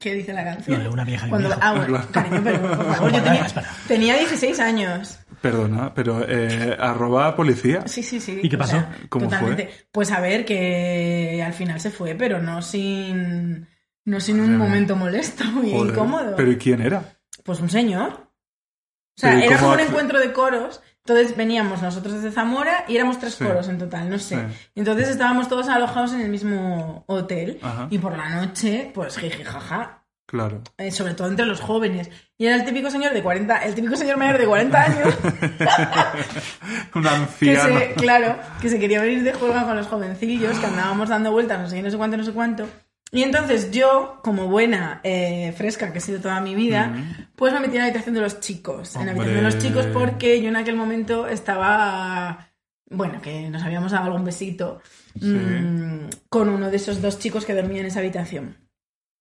[0.00, 0.86] ¿Qué dice la canción?
[0.86, 1.60] Una vieja y un Cuando, viejo.
[1.62, 2.08] ah, bueno, Claro.
[2.12, 3.46] cariño, pero por favor, yo Bueno, tenía,
[3.88, 5.18] tenía 16 años.
[5.40, 7.82] Perdona, pero eh, arroba policía.
[7.86, 8.40] Sí, sí, sí.
[8.42, 8.72] ¿Y qué o pasó?
[8.72, 9.70] sea, ¿Cómo totalmente.
[9.92, 13.66] Pues a ver, que al final se fue, pero no sin,
[14.08, 16.34] no sin un momento molesto y Joder, incómodo.
[16.36, 17.02] Pero ¿y quién era?
[17.44, 18.12] Pues un señor.
[18.12, 20.80] O sea, Pero ¿y era como un encuentro de coros.
[21.04, 23.44] Entonces veníamos nosotros desde Zamora y éramos tres Sí.
[23.44, 24.36] coros en total, no sé.
[24.36, 24.70] Sí.
[24.74, 27.58] Entonces estábamos todos alojados en el mismo hotel.
[27.62, 27.86] Ajá.
[27.90, 30.04] Y por la noche, pues jiji, jaja.
[30.26, 30.60] Claro.
[30.76, 32.10] Eh, sobre todo entre los jóvenes.
[32.36, 35.14] Y era el típico señor de 40, el típico señor mayor de 40 años
[36.94, 37.78] Un que anciano.
[37.78, 41.58] se, claro, que se quería venir de juego con los jovencillos, que andábamos dando vueltas,
[41.60, 42.68] no sé qué, no sé cuánto, no sé cuánto.
[43.10, 46.94] Y entonces yo, como buena eh, fresca que he sido toda mi vida,
[47.36, 48.96] pues me metí en la habitación de los chicos.
[48.96, 52.50] En la habitación de los chicos porque yo en aquel momento estaba,
[52.90, 54.82] bueno, que nos habíamos dado algún besito
[55.14, 58.68] mm, con uno de esos dos chicos que dormía en esa habitación.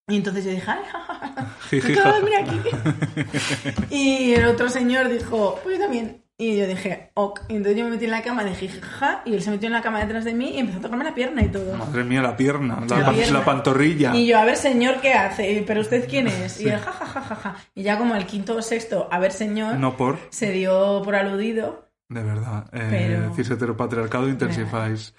[0.10, 2.52] Y entonces yo dije, ¡ay, ja, ja, ja, Jiji, acabo de jaja.
[2.52, 3.86] dormir aquí!
[3.96, 6.24] y el otro señor dijo, pues yo también.
[6.40, 7.42] Y yo dije, ok.
[7.50, 9.74] Y entonces yo me metí en la cama de jijaja y él se metió en
[9.74, 11.76] la cama detrás de mí y empezó a tocarme la pierna y todo.
[11.76, 13.40] Madre mía, la pierna, la, La pierna.
[13.40, 14.16] la pantorrilla.
[14.16, 15.64] Y yo, a ver, señor, ¿qué hace?
[15.66, 16.62] ¿Pero usted quién es?
[16.62, 17.56] Y él, jajajaja.
[17.74, 21.16] Y ya como al quinto o sexto, a ver, señor, No por, se dio por
[21.16, 21.90] aludido.
[22.10, 22.70] de verdad.
[22.72, 25.16] Eh, Pero- Decís heteropatriarcado intensifáis.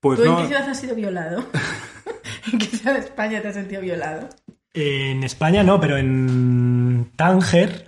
[0.00, 1.44] Pues ¿Tú en no, qué ciudad has sido violado?
[2.50, 4.26] ¿En qué ciudad de España te has sentido violado?
[4.72, 7.84] En España no, pero en Tánger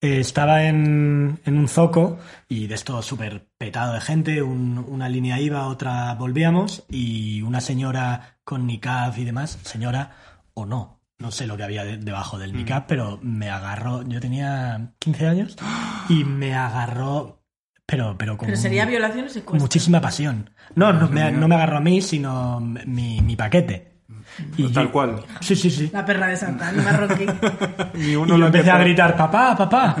[0.00, 4.42] eh, estaba en, en un zoco y de esto súper petado de gente.
[4.42, 10.12] un- una línea iba, otra volvíamos y una señora con niqab y demás, señora
[10.54, 14.02] o no, no sé lo que había de- debajo del niqab, pero me agarró.
[14.06, 15.56] Yo tenía 15 años
[16.08, 17.42] y me agarró,
[17.86, 19.60] pero, pero con Pero sería violación o secuestro.
[19.60, 20.50] muchísima pasión.
[20.74, 21.30] No, no me, mía.
[21.30, 23.95] no me agarró a mí, sino mi, mi paquete.
[24.56, 25.22] Y tal yo- cual.
[25.40, 25.90] Sí, sí, sí.
[25.92, 27.26] La perra de Santana, marroquí.
[27.94, 29.96] Ni Y uno yo lo empecé a gritar, papá, papá.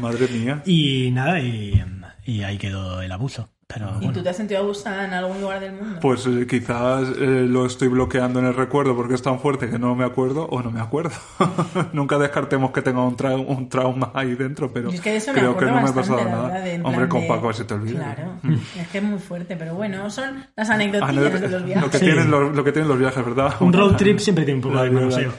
[0.00, 0.62] Madre mía.
[0.66, 1.82] Y nada, y,
[2.24, 3.48] y ahí quedó el abuso.
[3.72, 4.12] Pero ¿Y bueno.
[4.12, 6.00] tú te has sentido abusada en algún lugar del mundo?
[6.00, 9.78] Pues eh, quizás eh, lo estoy bloqueando en el recuerdo porque es tan fuerte que
[9.78, 11.12] no me acuerdo o no me acuerdo.
[11.92, 15.56] Nunca descartemos que tenga un, trau- un trauma ahí dentro, pero es que de creo
[15.56, 16.48] que no me ha pasado nada.
[16.48, 18.14] verdad, de Hombre, con de- Paco se te olvida.
[18.14, 18.32] Claro,
[18.80, 21.90] es que es muy fuerte, pero bueno, son las anecdotillas de los lo, viajes.
[21.90, 22.04] que Sí.
[22.06, 23.54] tienen los, lo que tienen los viajes, ¿verdad?
[23.60, 25.30] Un road trip siempre tiene un poco de verdad.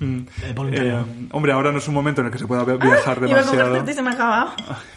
[0.00, 0.20] Mm.
[0.42, 0.54] Eh.
[0.72, 3.26] Eh, hombre, ahora no es un momento en el que se pueda vi- viajar Ah,
[3.28, 3.90] Iba a demasiado.
[3.90, 4.10] y se me.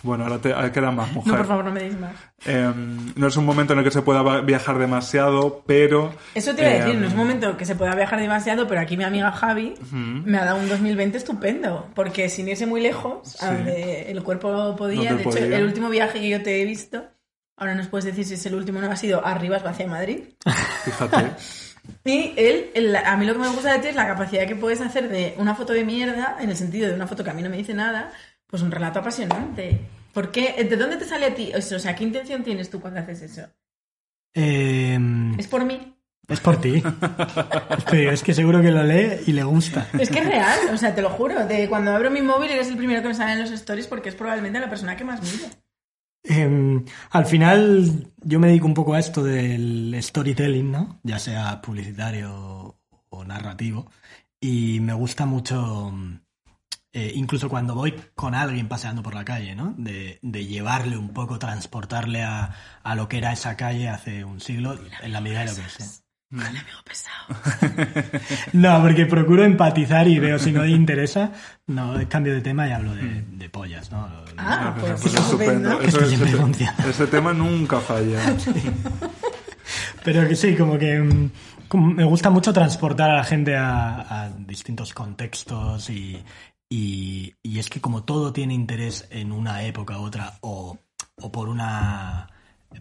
[0.02, 1.32] Bueno, ahora te, ahora queda más mujer.
[1.34, 2.14] No, por favor, no me deis más.
[2.46, 2.72] Eh,
[3.16, 6.14] no es un momento en el que se pueda viajar demasiado, pero...
[6.36, 8.68] Eso te iba a decir, eh, no es un momento que se pueda viajar demasiado,
[8.68, 12.82] pero aquí mi amiga Javi me ha dado un 2020 estupendo, porque sin irse muy
[12.82, 13.56] lejos, a Sí.
[13.56, 15.58] donde el cuerpo podía, Donde de hecho, podía.
[15.58, 17.04] el último viaje que yo te he visto,
[17.58, 20.20] ahora nos puedes decir si es el último o no, ha sido arriba hacia Madrid.
[20.86, 21.32] Fíjate.
[22.06, 24.56] Y él, el- a mí lo que me gusta de ti es la capacidad que
[24.56, 27.34] puedes hacer de una foto de mierda, en el sentido de una foto que a
[27.34, 28.12] mí no me dice nada,
[28.48, 29.80] pues un relato apasionante.
[30.14, 30.64] ¿Por qué?
[30.70, 31.52] ¿De dónde te sale a ti?
[31.56, 33.48] O sea, ¿qué intención tienes tú cuando haces eso?
[34.36, 34.98] Eh,
[35.38, 35.90] ¿Es por mí?
[36.30, 36.82] es por ti.
[37.92, 39.88] Pero es que seguro que lo lee y le gusta.
[40.00, 41.46] Es que es real, o sea, te lo juro.
[41.46, 44.10] De cuando abro mi móvil eres el primero que me sale en los stories porque
[44.10, 45.46] es probablemente la persona que más miro.
[46.24, 51.00] Eh, al final, yo me dedico un poco a esto del storytelling, ¿no?
[51.04, 53.92] Ya sea publicitario o narrativo.
[54.40, 55.94] Y me gusta mucho,
[56.92, 59.74] eh, incluso cuando voy con alguien paseando por la calle, ¿no?
[59.78, 64.40] De, de llevarle un poco, transportarle a, a lo que era esa calle hace un
[64.40, 66.03] siglo, en la medida de lo que sé.
[66.42, 67.14] El amigo pesado.
[68.54, 71.32] No, porque procuro empatizar y veo si no le interesa,
[71.68, 74.08] no, cambio de tema y hablo de, de pollas, ¿no?
[74.38, 75.80] Ah, pues, Pues estupendo.
[76.08, 76.76] siempre ese, funciona.
[76.90, 78.20] ese tema nunca falla.
[80.04, 81.30] Pero que sí, como que mm,
[81.68, 86.22] como me gusta mucho transportar a la gente a, a distintos contextos y,
[86.70, 90.78] y, y es que como todo tiene interés en una época u otra o,
[91.16, 92.28] o por una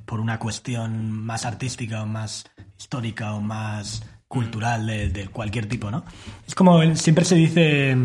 [0.05, 2.45] por una cuestión más artística o más
[2.79, 6.05] histórica o más cultural de, de cualquier tipo, ¿no?
[6.47, 7.97] Es como siempre se dice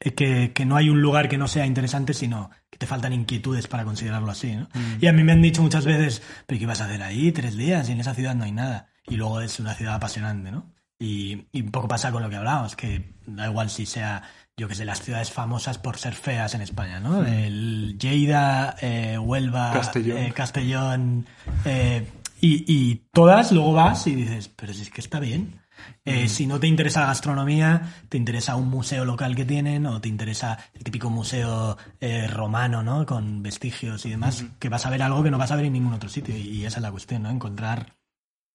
[0.00, 3.12] eh, que, que no hay un lugar que no sea interesante, sino que te faltan
[3.12, 4.68] inquietudes para considerarlo así, ¿no?
[5.00, 7.56] Y a mí me han dicho muchas veces, pero ¿qué vas a hacer ahí tres
[7.56, 8.88] días y en esa ciudad no hay nada?
[9.06, 10.72] Y luego es una ciudad apasionante, ¿no?
[10.98, 14.22] Y, y un poco pasa con lo que hablábamos, que da igual si sea
[14.56, 17.24] yo que sé, las ciudades famosas por ser feas en España, ¿no?
[17.24, 20.18] El Lleida, eh, Huelva, Castellón.
[20.18, 21.26] eh, Castellón,
[21.64, 22.06] eh,
[22.40, 25.60] y, y todas luego vas y dices, pero si es que está bien.
[26.04, 30.00] Eh, Si no te interesa la gastronomía, te interesa un museo local que tienen o
[30.00, 33.04] te interesa el típico museo eh, romano, ¿no?
[33.06, 35.72] Con vestigios y demás, que vas a ver algo que no vas a ver en
[35.72, 36.36] ningún otro sitio.
[36.36, 37.30] Y, y esa es la cuestión, ¿no?
[37.30, 37.96] Encontrar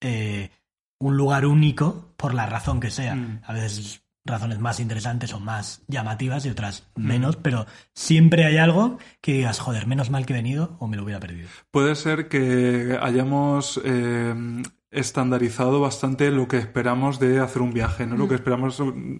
[0.01, 0.49] eh,
[0.99, 3.15] un lugar único por la razón que sea.
[3.15, 3.41] Mm.
[3.45, 8.99] A veces razones más interesantes o más llamativas y otras menos, pero siempre hay algo
[9.21, 11.49] que digas, joder, menos mal que he venido o me lo hubiera perdido.
[11.71, 14.35] Puede ser que hayamos eh,
[14.91, 18.17] estandarizado bastante lo que esperamos de hacer un viaje, ¿no?
[18.17, 19.17] Lo que esperamos, mm,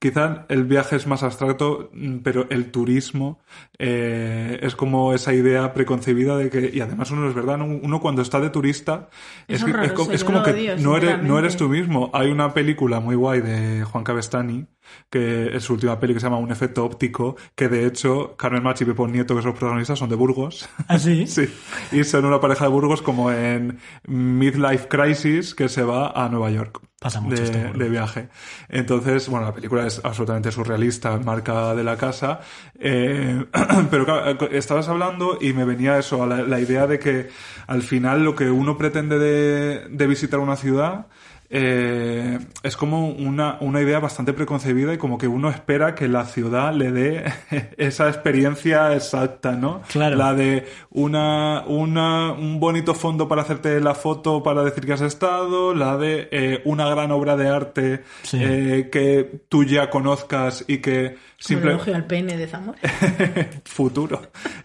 [0.00, 3.38] quizá el viaje es más abstracto, mm, pero el turismo
[3.78, 7.66] eh, es como esa idea preconcebida de que, y además uno es verdad, ¿no?
[7.66, 9.10] uno cuando está de turista
[9.46, 12.10] Es como que odio, no, eres, no eres tú mismo.
[12.12, 14.66] Hay una película muy guay de Juan Cabestani,
[15.10, 18.62] que es su última peli que se llama Un efecto óptico, que de hecho Carmen
[18.62, 20.68] Machi y Pepo Nieto, que son los protagonistas, son de Burgos.
[20.88, 21.26] ¿Así?
[21.32, 21.48] Sí,
[21.90, 26.50] y son una pareja de Burgos como en Midlife Crisis que se va a Nueva
[26.50, 26.80] York.
[27.00, 28.28] Pasa mucho de, de viaje.
[28.68, 32.40] Entonces, bueno, la película es absolutamente surrealista, marca de la casa.
[32.78, 33.44] eh,
[33.90, 37.28] pero claro, estabas hablando y me venía eso, a la, la idea de que
[37.66, 41.06] al final lo que uno pretende de, de visitar una ciudad
[41.54, 46.24] eh, es como una, una idea bastante preconcebida y como que uno espera que la
[46.24, 47.24] ciudad le dé
[47.76, 49.82] esa experiencia exacta, ¿no?
[49.88, 50.16] Claro.
[50.16, 55.02] La de una, una, un bonito fondo para hacerte la foto para decir que has
[55.02, 58.38] estado, la de eh, una gran obra de arte Sí.
[58.40, 62.78] eh, que tú ya conozcas y que Como el simple elogio al pene de Zamora.
[63.66, 64.22] futuro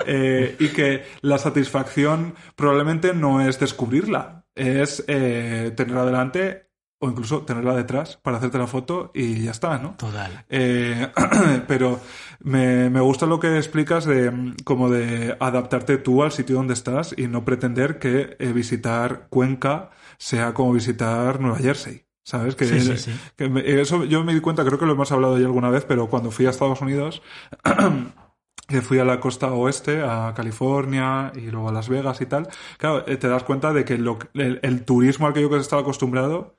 [0.08, 6.67] y que la satisfacción probablemente no es descubrirla, es eh, tenerla delante
[7.00, 9.96] o incluso tenerla detrás para hacerte la foto y ya está, ¿no?
[9.98, 10.46] Total.
[10.50, 11.12] Eh,
[11.68, 12.00] pero
[12.40, 16.74] me, me gusta lo que explicas de mm, como de adaptarte tú al sitio donde
[16.74, 22.04] estás y no pretender que eh, visitar Cuenca sea como visitar Nueva Jersey.
[22.24, 22.56] ¿Sabes?
[22.56, 23.12] Que, Sí, sí, sí.
[23.38, 25.86] que me- eso yo me di cuenta, creo que lo hemos hablado ya alguna vez,
[25.88, 27.22] pero cuando fui a Estados Unidos,
[28.68, 32.48] que fui a la costa oeste, a California y luego a Las Vegas y tal,
[32.78, 35.58] claro, eh, te das cuenta de que lo, el, el turismo al que yo que
[35.58, 36.58] estaba acostumbrado,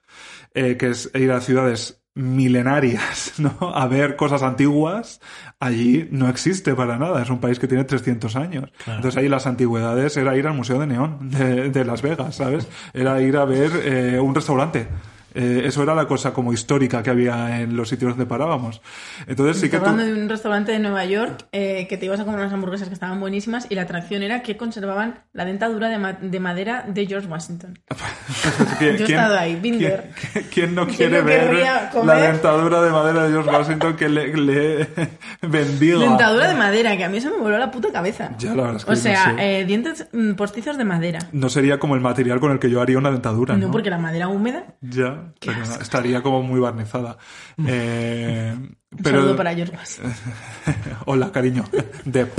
[0.54, 3.56] eh, que es ir a ciudades milenarias, ¿no?
[3.74, 5.20] A ver cosas antiguas,
[5.60, 7.22] allí no existe para nada.
[7.22, 8.70] Es un país que tiene 300 años.
[8.84, 8.98] Claro.
[8.98, 12.68] Entonces ahí las antigüedades era ir al Museo de Neón de, de Las Vegas, ¿sabes?
[12.92, 14.88] Era ir a ver eh, un restaurante.
[15.34, 18.80] Eh, eso era la cosa como histórica que había en los sitios donde parábamos.
[19.26, 19.84] Entonces sí que tú...
[19.86, 22.88] hablando de un restaurante de Nueva York eh, que te ibas a comer unas hamburguesas
[22.88, 26.84] que estaban buenísimas y la atracción era que conservaban la dentadura de, ma- de madera
[26.88, 27.78] de George Washington.
[28.78, 30.10] ¿Quién- Yo he quién- estado ahí, been quién- there.
[30.32, 31.66] quién- ¿Quién no ¿Quién quiere no ver
[32.04, 34.88] la dentadura de madera de George Washington que le, le
[35.42, 35.98] bendiga?
[35.98, 38.30] Dentadura de madera, que a mí eso me voló la puta cabeza.
[38.38, 39.60] Ya, la verdad es que o no sea, sé.
[39.60, 41.18] eh, dientes mm, postizos de madera.
[41.32, 43.66] No sería como el material con el que yo haría una dentadura, ¿no?
[43.66, 44.64] No, porque la madera húmeda.
[44.80, 47.16] Ya, Pero estaría como muy barnizada.
[47.66, 49.18] Eh, Un pero...
[49.18, 50.12] saludo para Washington.
[51.06, 51.64] Hola, cariño.
[52.04, 52.30] Deb.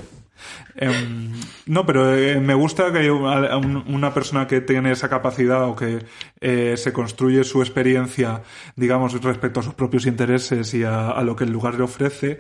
[0.76, 1.34] Em,
[1.66, 6.06] no, pero eh, me gusta que una persona que tiene esa capacidad o que
[6.40, 8.42] eh, se construye su experiencia,
[8.78, 12.40] digamos, respecto a sus propios intereses y a, a lo que el lugar le ofrece,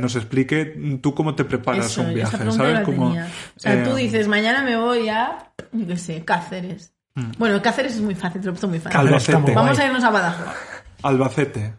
[0.00, 2.80] nos explique tú cómo te preparas Eso, un viaje, ¿sabes?
[2.80, 3.12] Como.
[3.12, 3.16] O
[3.56, 6.91] sea, tú dices, mañana me voy a, yo qué sé, Cáceres.
[7.38, 8.98] Bueno, Cáceres es muy fácil, te lo he puesto muy fácil.
[9.00, 9.52] Albacete.
[9.54, 10.54] Vamos a irnos a Badajoz.
[11.02, 11.74] Albacete.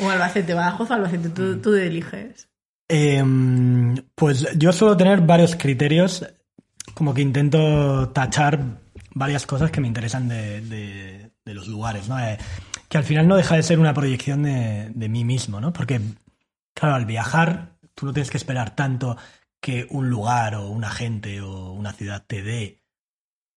[0.00, 1.32] O Albacete, Badajoz o Albacete, Mm.
[1.34, 2.48] tú, tú eliges.
[2.88, 6.24] Em, pues yo suelo tener varios criterios,
[6.94, 8.60] como que intento tachar
[9.14, 12.18] varias cosas que me interesan de, de- de los lugares, ¿no?
[12.18, 12.38] Eh,
[12.88, 15.72] que al final no deja de ser una proyección de, de mí mismo, ¿no?
[15.72, 16.00] Porque,
[16.74, 19.16] claro, al viajar tú no tienes que esperar tanto
[19.60, 22.82] que un lugar o una gente o una ciudad te dé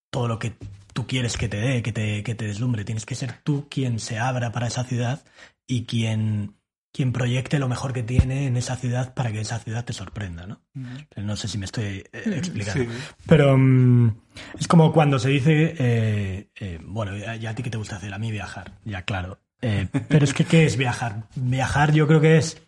[0.09, 0.53] todo lo que
[0.97, 2.83] tú quieres que te dé, que te, que te deslumbre.
[2.83, 5.23] Tienes que ser tú quien se abra para esa ciudad
[5.67, 6.55] y quien,
[6.91, 10.47] quien proyecte lo mejor que tiene en esa ciudad para que esa ciudad te sorprenda,
[10.47, 10.59] ¿no?
[11.13, 12.91] Pero no sé si me estoy eh, explicando.
[12.91, 12.99] Sí.
[13.27, 14.21] Pero mm,
[14.59, 17.97] es como cuando se dice, eh, eh, bueno, ya, ya a ti que te gusta
[17.97, 19.39] hacer, a mí viajar, ya claro.
[19.61, 21.27] Eh, pero es que, ¿qué es viajar?
[21.35, 22.59] Viajar yo creo que es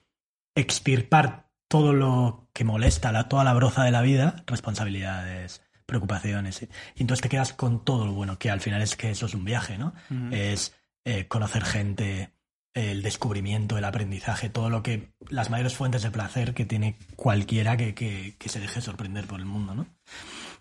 [0.54, 6.62] extirpar todo lo que molesta, la, toda la broza de la vida, responsabilidades, preocupaciones.
[6.62, 9.26] Y, y entonces te quedas con todo lo bueno, que al final es que eso
[9.26, 9.94] es un viaje, ¿no?
[10.32, 10.74] Es
[11.06, 12.30] eh, conocer gente,
[12.74, 15.12] el descubrimiento, el aprendizaje, todo lo que.
[15.30, 19.40] las mayores fuentes de placer que tiene cualquiera que, que- que se deje sorprender por
[19.40, 19.86] el mundo, ¿no?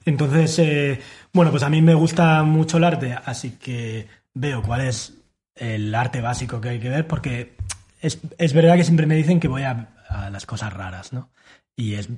[0.04, 1.00] Entonces, eh,
[1.32, 5.14] bueno, pues a mí me gusta mucho el arte, así que veo cuál es
[5.54, 7.56] el arte básico que hay que ver, porque
[8.00, 11.30] es, es verdad que siempre me dicen que voy a, a las cosas raras, ¿no?
[11.76, 12.08] Y es,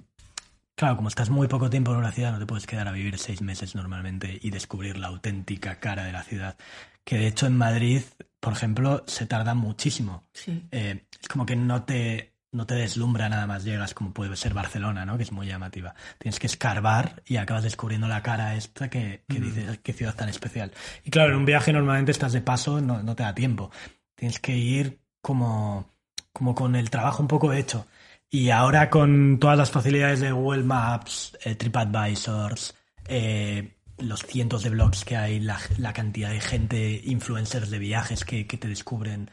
[0.81, 3.19] claro, como estás muy poco tiempo en una ciudad, no te puedes quedar a vivir
[3.19, 6.57] seis meses normalmente y descubrir la auténtica cara de la ciudad.
[7.05, 8.01] Que de hecho en Madrid,
[8.40, 10.25] por ejemplo, se tarda muchísimo.
[10.33, 10.66] Sí.
[10.71, 14.55] Eh, es como que no te, no te deslumbra nada más llegas, como puede ser
[14.55, 15.19] Barcelona, ¿no?
[15.19, 15.95] Que es muy llamativa.
[16.16, 20.31] Tienes que escarbar y acabas descubriendo la cara esta que, que dices, qué ciudad tan
[20.31, 20.73] especial.
[21.05, 23.71] Y claro, en un viaje normalmente estás de paso, no, no te da tiempo.
[24.14, 25.90] Tienes que ir como,
[26.33, 27.87] como con el trabajo un poco hecho.
[28.31, 32.77] Y ahora con todas las facilidades de Google Maps, eh, TripAdvisors,
[33.09, 38.25] eh, los cientos de blogs que hay, la, la cantidad de gente, influencers de viajes
[38.25, 39.31] que, que te descubren,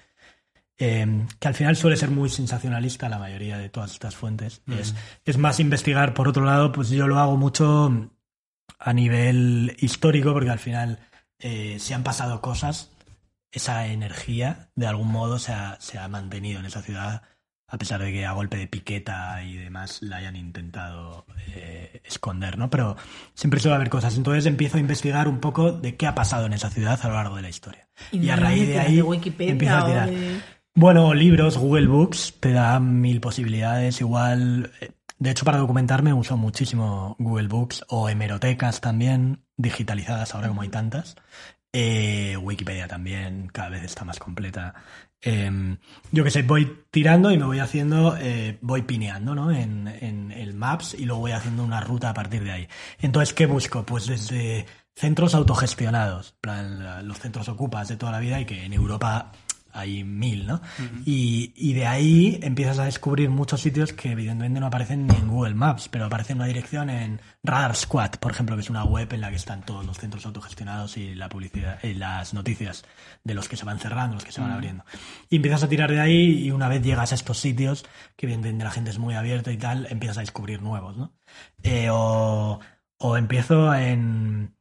[0.79, 4.61] eh, que al final suele ser muy sensacionalista la mayoría de todas estas fuentes.
[4.67, 8.11] Es, es más investigar, por otro lado, pues yo lo hago mucho
[8.79, 10.99] a nivel histórico, porque al final
[11.39, 12.91] eh, se han pasado cosas,
[13.51, 17.23] esa energía de algún modo se ha, se ha mantenido en esa ciudad,
[17.69, 22.57] a pesar de que a golpe de piqueta y demás la hayan intentado eh, esconder,
[22.57, 22.69] ¿no?
[22.69, 22.95] Pero
[23.33, 24.15] siempre suele haber cosas.
[24.15, 27.15] Entonces empiezo a investigar un poco de qué ha pasado en esa ciudad a lo
[27.15, 27.87] largo de la historia.
[28.11, 30.09] Y, a raíz de ahí de Wikipedia empiezo a tirar.
[30.09, 30.39] de-
[30.75, 33.99] Bueno, libros, Google Books, te da mil posibilidades.
[33.99, 40.47] Igual, eh, de hecho, para documentarme uso muchísimo Google Books o hemerotecas también, digitalizadas ahora
[40.49, 41.15] como hay tantas.
[41.73, 44.73] Eh, Wikipedia también, cada vez está más completa.
[45.21, 45.77] Eh,
[46.11, 49.51] yo que sé, voy tirando y me voy haciendo, eh, voy pineando, ¿no?
[49.51, 52.67] En, en el Maps y luego voy haciendo una ruta a partir de ahí.
[52.99, 53.83] Entonces, ¿qué busco?
[53.83, 58.63] Pues desde centros autogestionados, plan, la- los centros ocupas de toda la vida y que
[58.65, 59.31] en Europa
[59.77, 60.61] hay mil, ¿no?
[61.05, 65.27] y, y de ahí empiezas a descubrir muchos sitios que evidentemente no aparecen ni en
[65.27, 69.11] Google Maps, pero aparecen una dirección en Radar Squad, por ejemplo, que es una web
[69.13, 72.83] en la que están todos los centros autogestionados y la publicidad y las noticias
[73.23, 74.83] de los que se van cerrando, los que se van abriendo.
[75.29, 77.85] Y empiezas a tirar de ahí y una vez llegas a estos sitios,
[78.15, 81.13] que evidentemente la gente es muy abierta y tal, empiezas a descubrir nuevos, ¿no?
[81.63, 82.59] Eh, o,
[82.97, 84.56] o empiezo en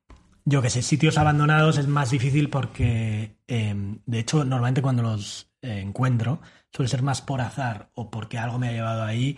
[0.46, 3.74] yo que sé, sitios abandonados es más difícil porque, eh,
[4.06, 6.40] de hecho, normalmente cuando los eh, encuentro,
[6.72, 9.36] suele ser más por azar o porque algo me ha llevado ahí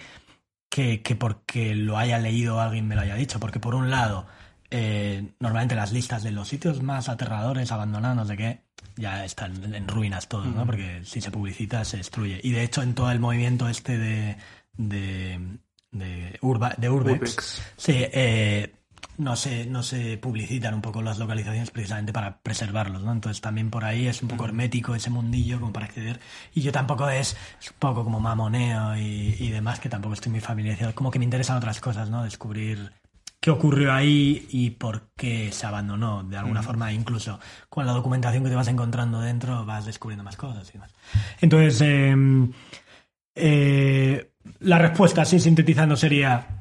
[0.68, 3.40] que, que porque lo haya leído o alguien me lo haya dicho.
[3.40, 4.26] Porque por un lado,
[4.70, 8.60] eh, normalmente las listas de los sitios más aterradores, abandonados, no sé qué,
[8.96, 10.66] ya están en ruinas todos, ¿no?
[10.66, 12.38] Porque si se publicita se destruye.
[12.42, 14.36] Y de hecho, en todo el movimiento este de,
[14.76, 15.40] de,
[15.90, 17.62] de, Urba- de Urbex, Urbex.
[17.78, 18.74] sí, eh,
[19.18, 23.12] no se, no se publicitan un poco las localizaciones precisamente para preservarlos, ¿no?
[23.12, 26.20] Entonces también por ahí es un poco hermético ese mundillo como para acceder.
[26.54, 30.32] Y yo tampoco es, es un poco como mamoneo y, y demás, que tampoco estoy
[30.32, 30.94] muy familiarizado.
[30.94, 32.22] Como que me interesan otras cosas, ¿no?
[32.24, 32.92] Descubrir
[33.40, 36.22] qué ocurrió ahí y por qué se abandonó.
[36.22, 40.36] De alguna forma, incluso con la documentación que te vas encontrando dentro, vas descubriendo más
[40.36, 40.94] cosas y demás.
[41.40, 42.16] Entonces, eh,
[43.34, 46.57] eh, la respuesta, así sintetizando, sería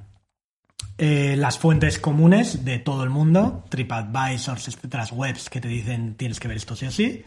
[0.98, 6.40] eh, las fuentes comunes de todo el mundo, TripAdvisors, etcétera, webs que te dicen tienes
[6.40, 7.24] que ver esto sí o sí,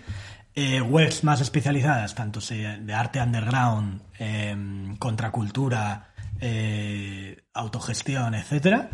[0.54, 4.56] eh, webs más especializadas, tanto de arte underground, eh,
[4.98, 8.90] contracultura, eh, autogestión, etcétera,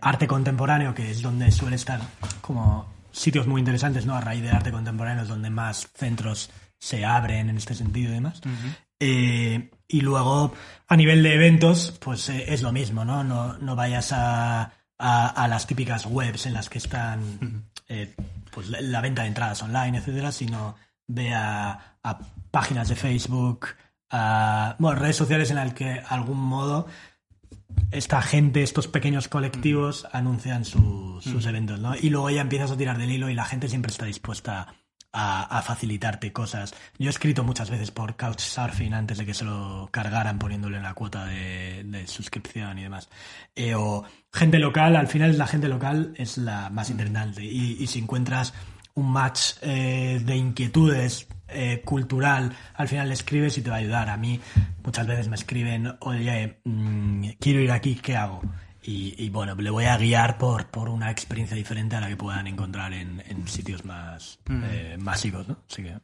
[0.00, 2.00] arte contemporáneo, que es donde suele estar
[2.40, 4.14] como sitios muy interesantes, ¿no?
[4.14, 8.14] A raíz del arte contemporáneo es donde más centros se abren en este sentido y
[8.14, 8.40] demás.
[9.04, 10.54] Eh, y luego,
[10.86, 13.24] a nivel de eventos, pues eh, es lo mismo, ¿no?
[13.24, 18.14] No, no vayas a, a, a las típicas webs en las que están eh,
[18.52, 20.76] pues la, la venta de entradas online, etcétera, sino
[21.08, 22.18] ve a, a
[22.52, 23.66] páginas de Facebook,
[24.10, 26.86] a bueno, redes sociales en las que de algún modo
[27.90, 31.94] esta gente, estos pequeños colectivos anuncian su- sus eventos, ¿no?
[31.96, 34.74] Y luego ya empiezas a tirar del hilo y la gente siempre está dispuesta
[35.12, 36.74] a, a facilitarte cosas.
[36.98, 40.94] Yo he escrito muchas veces por Couchsurfing antes de que se lo cargaran poniéndole la
[40.94, 43.08] cuota de, de suscripción y demás.
[43.54, 47.44] Eh, o gente local, al final la gente local es la más interesante.
[47.44, 48.54] Y, y si encuentras
[48.94, 53.80] un match eh, de inquietudes eh, cultural, al final le escribes y te va a
[53.80, 54.08] ayudar.
[54.08, 54.40] A mí
[54.84, 58.42] muchas veces me escriben, oye, mm, quiero ir aquí, ¿qué hago?
[58.84, 62.16] Y, y, bueno, le voy a guiar por, por una experiencia diferente a la que
[62.16, 65.56] puedan encontrar en, en sitios más eh, masivos, ¿no?
[65.70, 65.96] Así que...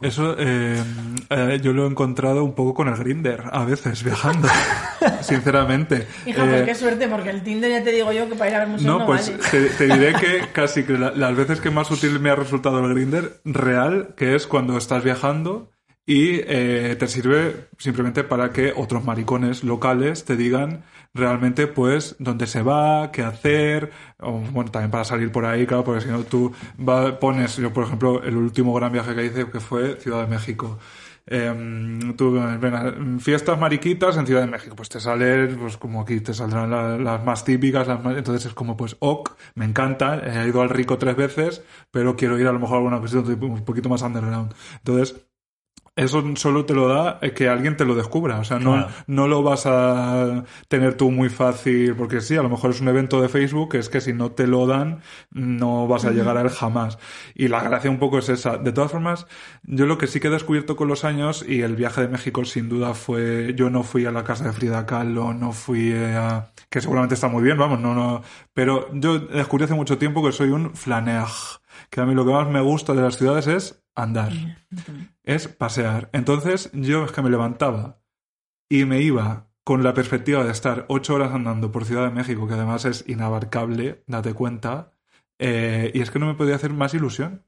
[0.00, 0.82] Eso eh,
[1.28, 4.48] eh, yo lo he encontrado un poco con el Grinder a veces viajando,
[5.20, 6.06] sinceramente.
[6.26, 8.56] Hija, Eh, pues qué suerte, porque el Tinder ya te digo yo que para ir
[8.56, 9.42] a ver museos no, no, pues vale.
[9.50, 12.78] te, te diré que casi que la- las veces que más útil me ha resultado
[12.84, 15.70] el Grinder real, que es cuando estás viajando
[16.06, 20.82] y eh, te sirve simplemente para que otros maricones locales te digan
[21.14, 25.84] realmente pues dónde se va, qué hacer, o bueno, también para salir por ahí, claro,
[25.84, 29.50] porque si no tú va- pones, yo por ejemplo, el último gran viaje que hice
[29.50, 30.78] que fue Ciudad de México.
[32.60, 36.70] venga, fiestas mariquitas en Ciudad de México, pues te salen, pues como aquí te saldrán
[36.70, 40.62] la- las más típicas, las más- entonces es como, pues, ok, me encanta, he ido
[40.62, 43.88] al rico tres veces, pero quiero ir a lo mejor a alguna cuestión un poquito
[43.88, 44.54] más underground.
[44.78, 45.16] Entonces,
[45.98, 48.38] eso solo te lo da eh, que alguien te lo descubra.
[48.38, 48.88] O sea, no, Claro.
[49.08, 52.88] no lo vas a tener tú muy fácil, porque sí, a lo mejor es un
[52.88, 56.42] evento de Facebook, es que si no te lo dan, no vas a llegar a
[56.42, 56.98] él jamás.
[57.34, 58.56] Y la gracia un poco es esa.
[58.58, 59.26] De todas formas,
[59.64, 62.44] yo lo que sí que he descubierto con los años, y el viaje de México
[62.44, 66.52] sin duda fue, yo no fui a la casa de Frida Kahlo, no fui a,
[66.70, 68.22] que seguramente está muy bien, vamos, no, no,
[68.54, 71.24] pero yo descubrí hace mucho tiempo que soy un flaner,
[71.90, 74.32] que a mí lo que más me gusta de las ciudades es andar
[75.28, 76.08] es pasear.
[76.14, 78.00] Entonces yo es que me levantaba
[78.68, 82.48] y me iba con la perspectiva de estar ocho horas andando por Ciudad de México,
[82.48, 84.92] que además es inabarcable, date cuenta,
[85.38, 87.44] eh, y es que no me podía hacer más ilusión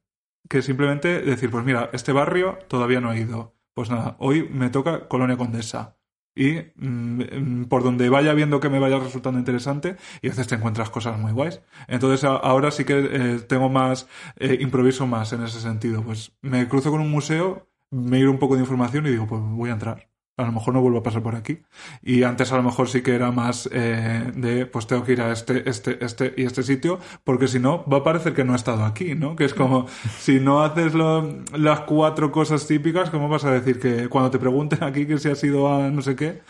[0.47, 3.57] que simplemente decir, pues mira, este barrio todavía no he ido.
[3.73, 5.97] Pues nada, hoy me toca Colonia Condesa.
[6.35, 10.55] Y mm, por donde vaya viendo que me vaya resultando interesante, y a veces te
[10.55, 11.61] encuentras cosas muy guays.
[11.89, 14.07] Entonces ahora sí que eh, tengo más,
[14.37, 16.03] eh, improviso más en ese sentido.
[16.03, 19.41] Pues me cruzo con un museo, me miro un poco de información y digo, pues
[19.43, 20.09] voy a entrar.
[20.37, 21.61] A lo mejor no vuelvo a pasar por aquí.
[22.01, 25.21] Y antes a lo mejor sí que era más eh, de, pues tengo que ir
[25.21, 28.55] a este, este, este y este sitio, porque si no, va a parecer que no
[28.55, 29.37] he estado aquí, ¿no?
[29.37, 29.87] Que es como,
[30.19, 34.39] si no haces lo- las cuatro cosas típicas, ¿cómo vas a decir que cuando te
[34.39, 36.41] pregunten aquí que si has ido a no sé qué?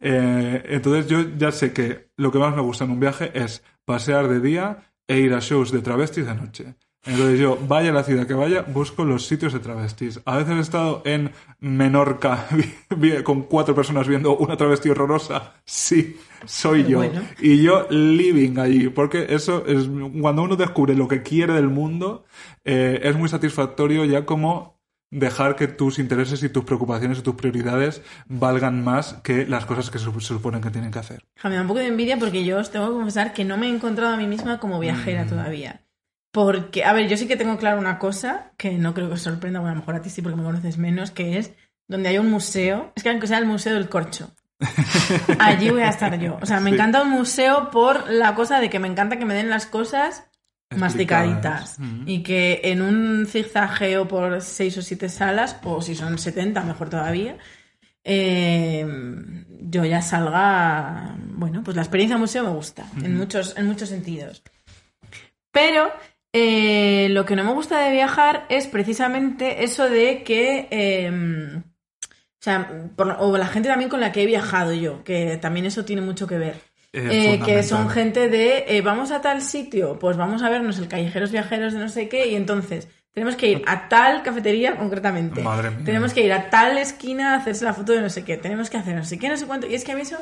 [0.00, 3.62] Eh, entonces yo ya sé que lo que más me gusta en un viaje es
[3.84, 6.74] pasear de día e ir a shows de travestis de noche.
[7.06, 10.20] Entonces yo, vaya a la ciudad que vaya, busco los sitios de travestis.
[10.26, 12.46] A veces he estado en Menorca
[13.24, 15.54] con cuatro personas viendo una travesti horrorosa.
[15.64, 16.98] Sí, soy yo.
[16.98, 17.22] Bueno.
[17.40, 19.88] Y yo living allí, porque eso es
[20.20, 22.24] cuando uno descubre lo que quiere del mundo,
[22.64, 24.78] eh, es muy satisfactorio ya como
[25.10, 29.90] dejar que tus intereses y tus preocupaciones y tus prioridades valgan más que las cosas
[29.90, 31.24] que se, suponen que tienen que hacer.
[31.36, 33.56] Ja, Me da un poco de envidia porque yo os tengo que confesar que no
[33.56, 35.80] me he encontrado a mí misma como viajera todavía.
[36.32, 39.22] Porque, a ver, yo sí que tengo claro una cosa que no creo que os
[39.22, 41.52] sorprenda, bueno, a lo mejor a ti sí porque me conoces menos, que es
[41.88, 44.30] donde hay un museo, es que aunque sea el Museo del Corcho,
[45.40, 46.38] allí voy a estar yo.
[46.40, 46.74] O sea, me Sí.
[46.76, 50.24] encanta un museo por la cosa de que me encanta que me den las cosas
[50.76, 51.80] masticaditas.
[51.80, 52.04] Mm.
[52.08, 56.88] y que en un zigzagueo por seis o siete salas, o si son 70, mejor
[56.90, 57.36] todavía,
[58.04, 58.86] eh,
[59.62, 64.42] yo ya salga, bueno, pues la experiencia museo me gusta, en, muchos, en muchos sentidos.
[65.52, 65.90] Pero
[66.32, 70.68] eh, lo que no me gusta de viajar es precisamente eso de que...
[70.70, 75.36] eh, o sea, por- o la gente también con la que he viajado yo, que
[75.36, 76.54] también eso tiene mucho que ver.
[76.92, 80.78] Es Eh, que son gente de eh, vamos a tal sitio, pues vamos a vernos
[80.78, 84.76] el callejeros viajeros de no sé qué, y entonces tenemos que ir a tal cafetería
[84.76, 85.42] concretamente.
[85.42, 85.84] Madre mía.
[85.84, 88.38] Tenemos que ir a tal esquina a hacerse la foto de no sé qué.
[88.38, 89.66] Tenemos que hacer no sé qué, no sé cuánto.
[89.66, 90.16] Y es que a mí eso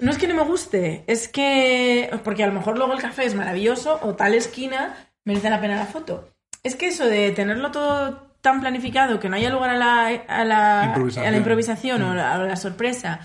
[0.00, 2.10] no es que no me guste, es que.
[2.24, 4.94] Porque a lo mejor luego el café es maravilloso o tal esquina
[5.24, 6.28] merece la pena la foto.
[6.62, 10.44] Es que eso de tenerlo todo tan planificado que no haya lugar a la, a
[10.44, 11.26] la, Improvisación.
[11.26, 13.20] a la improvisación o la- a la sorpresa.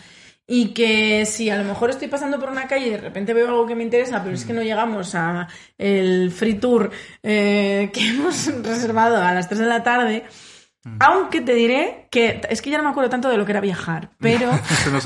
[0.52, 3.48] Y que si a lo mejor estoy pasando por una calle y de repente veo
[3.50, 5.48] algo que me interesa, pero es que no llegamos a
[5.78, 6.90] el free tour
[7.22, 10.24] eh, que hemos reservado a las 3 de la tarde,
[11.00, 13.62] aunque te diré que es que ya no me acuerdo tanto de lo que era
[13.62, 14.50] viajar, pero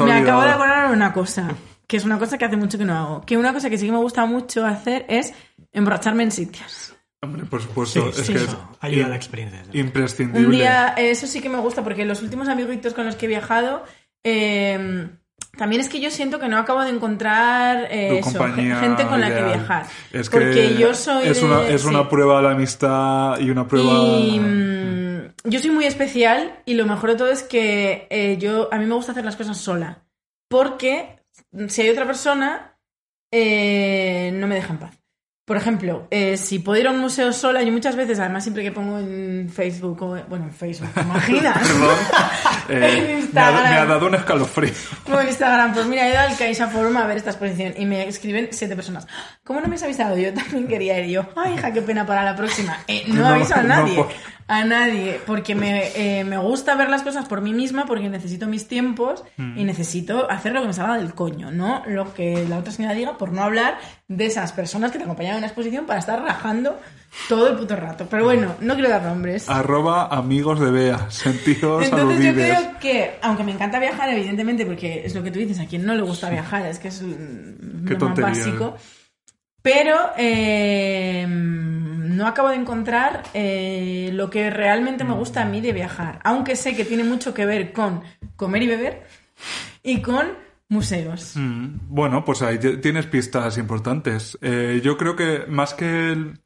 [0.05, 1.49] me acabo de acordar una cosa,
[1.87, 3.21] que es una cosa que hace mucho que no hago.
[3.25, 5.33] Que una cosa que sí que me gusta mucho hacer es
[5.73, 6.95] emborracharme en sitios.
[7.21, 9.63] Hombre, por supuesto, Sí, es sí, que eso es ayuda a la experiencia.
[9.73, 10.45] imprescindible.
[10.45, 13.29] Un día, eso sí que me gusta, porque los últimos amiguitos con los que he
[13.29, 13.83] viajado,
[14.23, 15.09] eh,
[15.57, 19.05] también es que yo siento que no acabo de encontrar eh, Tu eso, compañía gente
[19.07, 19.85] con la que viajar.
[20.11, 21.87] Es porque que yo soy es de- una, es sí.
[21.87, 23.91] una prueba de la amistad y una prueba...
[23.93, 28.67] Y mm, yo soy muy especial y lo mejor de todo es que eh, yo
[28.73, 30.03] a mí me gusta hacer las cosas sola.
[30.49, 31.19] Porque
[31.67, 32.77] si hay otra persona,
[33.31, 34.99] eh, no me deja en paz.
[35.45, 38.63] Por ejemplo, eh, si puedo ir a un museo sola, yo muchas veces, además siempre
[38.63, 41.57] que pongo en Facebook, o, bueno, en Facebook, ¿te imaginas?
[41.67, 41.97] Perdón,
[42.69, 43.63] eh, En me, ha, Instagram.
[43.69, 44.71] me ha dado un escalofrío.
[45.03, 47.85] Como en Instagram, pues mira, he ido al Caixa Forum a ver esta exposición y
[47.85, 49.05] me escriben siete personas.
[49.43, 50.17] ¿Cómo no me has avisado?
[50.17, 51.05] Yo también quería ir.
[51.07, 52.77] Y yo, ay, hija, qué pena para la próxima.
[52.87, 53.95] Eh, no, No, aviso a nadie.
[53.95, 54.09] por-
[54.47, 55.19] A nadie.
[55.25, 59.23] Porque me, eh, me gusta ver las cosas por mí misma, porque necesito mis tiempos
[59.37, 59.57] Mm.
[59.57, 62.93] y necesito hacer lo que me salga del coño, no lo que la otra señora
[62.93, 63.77] diga, por no hablar
[64.07, 66.77] de esas personas que te acompañan a una exposición para estar rajando
[67.29, 68.07] todo el puto rato.
[68.09, 69.49] Pero bueno, no quiero dar nombres.
[69.49, 75.05] Arroba amigos de Bea, sentidos Entonces yo creo que, aunque me encanta viajar, evidentemente, porque
[75.05, 77.97] es lo que tú dices, a quien no le gusta viajar, es que es mm,
[77.97, 78.29] tontería.
[78.29, 78.77] básico.
[79.63, 85.73] Pero eh, no acabo de encontrar eh, lo que realmente me gusta a mí de
[85.73, 86.19] viajar.
[86.23, 88.03] Aunque sé que tiene mucho que ver con
[88.35, 89.03] comer y beber
[89.81, 90.27] y con
[90.69, 91.33] museos.
[91.35, 94.37] Mm, Bueno, pues ahí ti- tienes pistas importantes.
[94.41, 96.39] Eh, yo creo que más que el-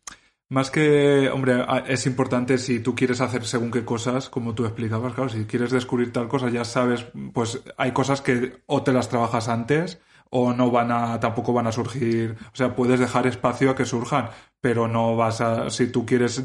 [0.49, 5.13] más que, hombre, es importante si tú quieres hacer según qué cosas, como tú explicabas,
[5.13, 9.09] claro, si quieres descubrir tal cosa, ya sabes, pues hay cosas que o te las
[9.09, 9.99] trabajas antes
[10.29, 13.85] o no van a, tampoco van a surgir, o sea, puedes dejar espacio a que
[13.85, 14.29] surjan,
[14.61, 16.43] pero no vas a, si tú quieres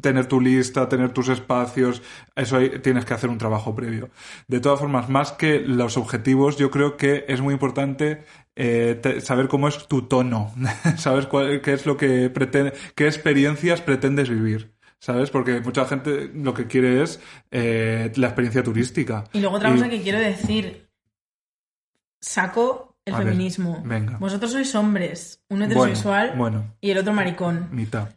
[0.00, 2.02] tener tu lista, tener tus espacios,
[2.36, 4.10] eso ahí tienes que hacer un trabajo previo.
[4.46, 8.24] De todas formas, más que los objetivos, yo creo que es muy importante
[8.56, 10.52] eh, te- saber cómo es tu tono,
[10.96, 14.72] sabes cuál- qué es lo que pretende, qué experiencias pretendes vivir.
[15.00, 15.30] ¿Sabes?
[15.30, 17.20] Porque mucha gente lo que quiere es
[17.52, 19.22] eh, la experiencia turística.
[19.32, 20.88] Y luego otra cosa que quiero decir.
[22.20, 23.82] Saco el A ver, feminismo.
[23.84, 24.16] venga.
[24.18, 27.68] Vosotros sois hombres, uno heterosexual bueno, y el otro maricón.
[27.72, 28.08] mitad.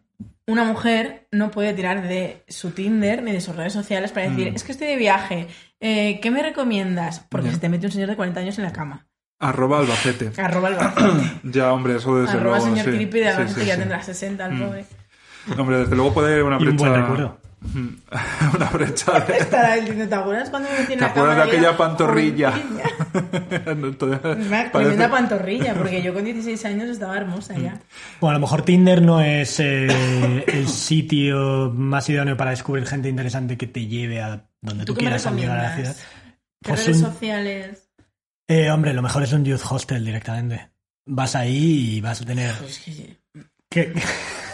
[0.47, 4.51] Una mujer no puede tirar de su Tinder ni de sus redes sociales para decir,
[4.51, 4.55] Mm.
[4.55, 5.47] es que estoy de viaje,
[5.79, 7.21] eh, ¿qué me recomiendas?
[7.29, 7.53] Porque Ya.
[7.53, 9.05] se te mete un señor de 40 años en la cama.
[9.39, 10.31] Arroba Albacete.
[10.41, 11.39] Arroba Albacete.
[11.43, 12.65] Ya, hombre, eso desde Arroba luego.
[12.75, 12.91] señor sí.
[12.97, 14.59] creepy de Sí, Albacete, sí, ya tendrá 60 el Mm.
[14.61, 14.85] pobre.
[15.57, 16.89] Hombre, desde luego puede haber una Y un brecha.
[16.89, 17.40] buen recuerdo.
[18.55, 19.37] una brecha de.
[19.39, 22.53] Estará el diciendo, ¿te acuerdas cuando me metí en ¿Te la acuerdas de aquella pantorrilla?
[23.75, 27.79] No, todavía Una parece- tremenda pantorrilla, porque yo con 16 años estaba hermosa ya.
[28.19, 33.09] Bueno, a lo mejor Tinder no es eh, el sitio más idóneo para descubrir gente
[33.09, 35.95] interesante que te lleve a donde ¿Tú tú, quieras al llegar a la ciudad.
[36.63, 37.89] ¿Qué Pues redes un- sociales?
[38.47, 40.69] Eh, hombre, lo mejor es un youth hostel directamente.
[41.05, 42.55] Vas ahí y vas a tener...
[42.55, 43.17] Pues que-
[43.69, 43.93] ¿Qué?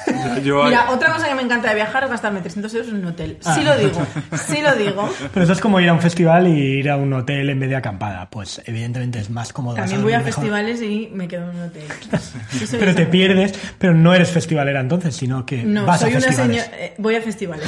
[0.43, 3.05] Yo, Mira, otra cosa que me encanta de viajar es gastarme 300 euros en un
[3.05, 3.37] hotel.
[3.45, 3.55] Ah.
[3.55, 4.01] Sí lo digo,
[4.47, 5.09] sí lo digo.
[5.33, 7.69] Pero eso es como ir a un festival y ir a un hotel en vez
[7.69, 8.29] de acampada.
[8.29, 9.75] Pues evidentemente es más cómodo.
[9.75, 10.33] También voy a mejor.
[10.33, 11.83] festivales y me quedo en un hotel.
[12.51, 16.17] Sí Pero te pierdes, pero no eres festivalera entonces, sino que No, vas soy a
[16.17, 16.63] una festivales.
[16.63, 16.83] señora.
[16.83, 17.67] eh, voy a festivales.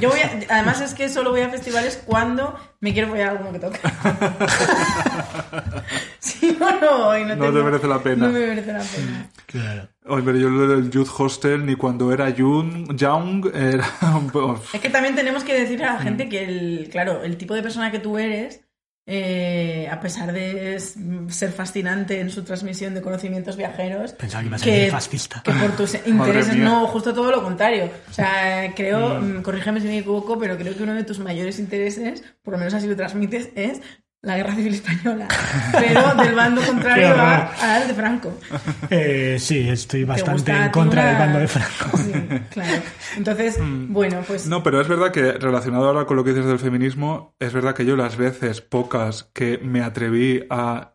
[0.00, 3.30] Yo voy a- además es que solo voy a festivales cuando me quiero follar a
[3.32, 3.78] alguno que toca.
[6.18, 7.24] si no, no voy.
[7.24, 8.26] No, No te tengo- merece la pena.
[8.26, 9.30] No me merece la pena.
[9.46, 9.88] Claro.
[10.06, 14.60] Oye, pero yo lo del Youth Hostel, ni cuando era young, young era un poco...
[14.74, 17.62] Es que también tenemos que decir a la gente que, el, claro, el tipo de
[17.62, 18.60] persona que tú eres,
[19.06, 20.80] eh, a pesar de
[21.28, 25.42] ser fascinante en su transmisión de conocimientos viajeros, Pensaba que ibas a que, decir fascista.
[25.44, 27.90] que por tus intereses, no, justo todo lo contrario.
[28.10, 31.58] O sea, creo, mm, corrígeme si me equivoco, pero creo que uno de tus mayores
[31.58, 33.82] intereses, por lo menos así lo transmites, es
[34.24, 35.28] la guerra civil española.
[35.72, 37.24] Pero del bando contrario Qué horror.
[37.24, 38.32] a- al de Franco.
[38.90, 41.96] Eh, sí, estoy ¿Te bastante en contra una- del bando de Franco.
[41.98, 42.12] Sí,
[42.50, 42.82] claro.
[43.16, 44.46] Entonces, bueno, pues...
[44.46, 47.74] No, pero es verdad que relacionado ahora con lo que dices del feminismo, es verdad
[47.74, 50.90] que yo las veces, pocas, que me atreví a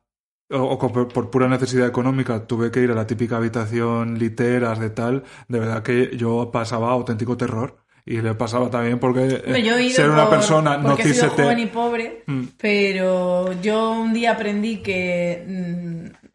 [0.51, 4.79] o, o por, por pura necesidad económica tuve que ir a la típica habitación literas
[4.79, 7.77] de tal, de verdad que yo pasaba auténtico terror.
[8.11, 11.03] Y le pasaba también porque eh, yo he ido ser una por- persona no porque
[11.03, 12.43] he sido joven y pobre, Mm.
[12.57, 16.27] pero yo un día aprendí que mm,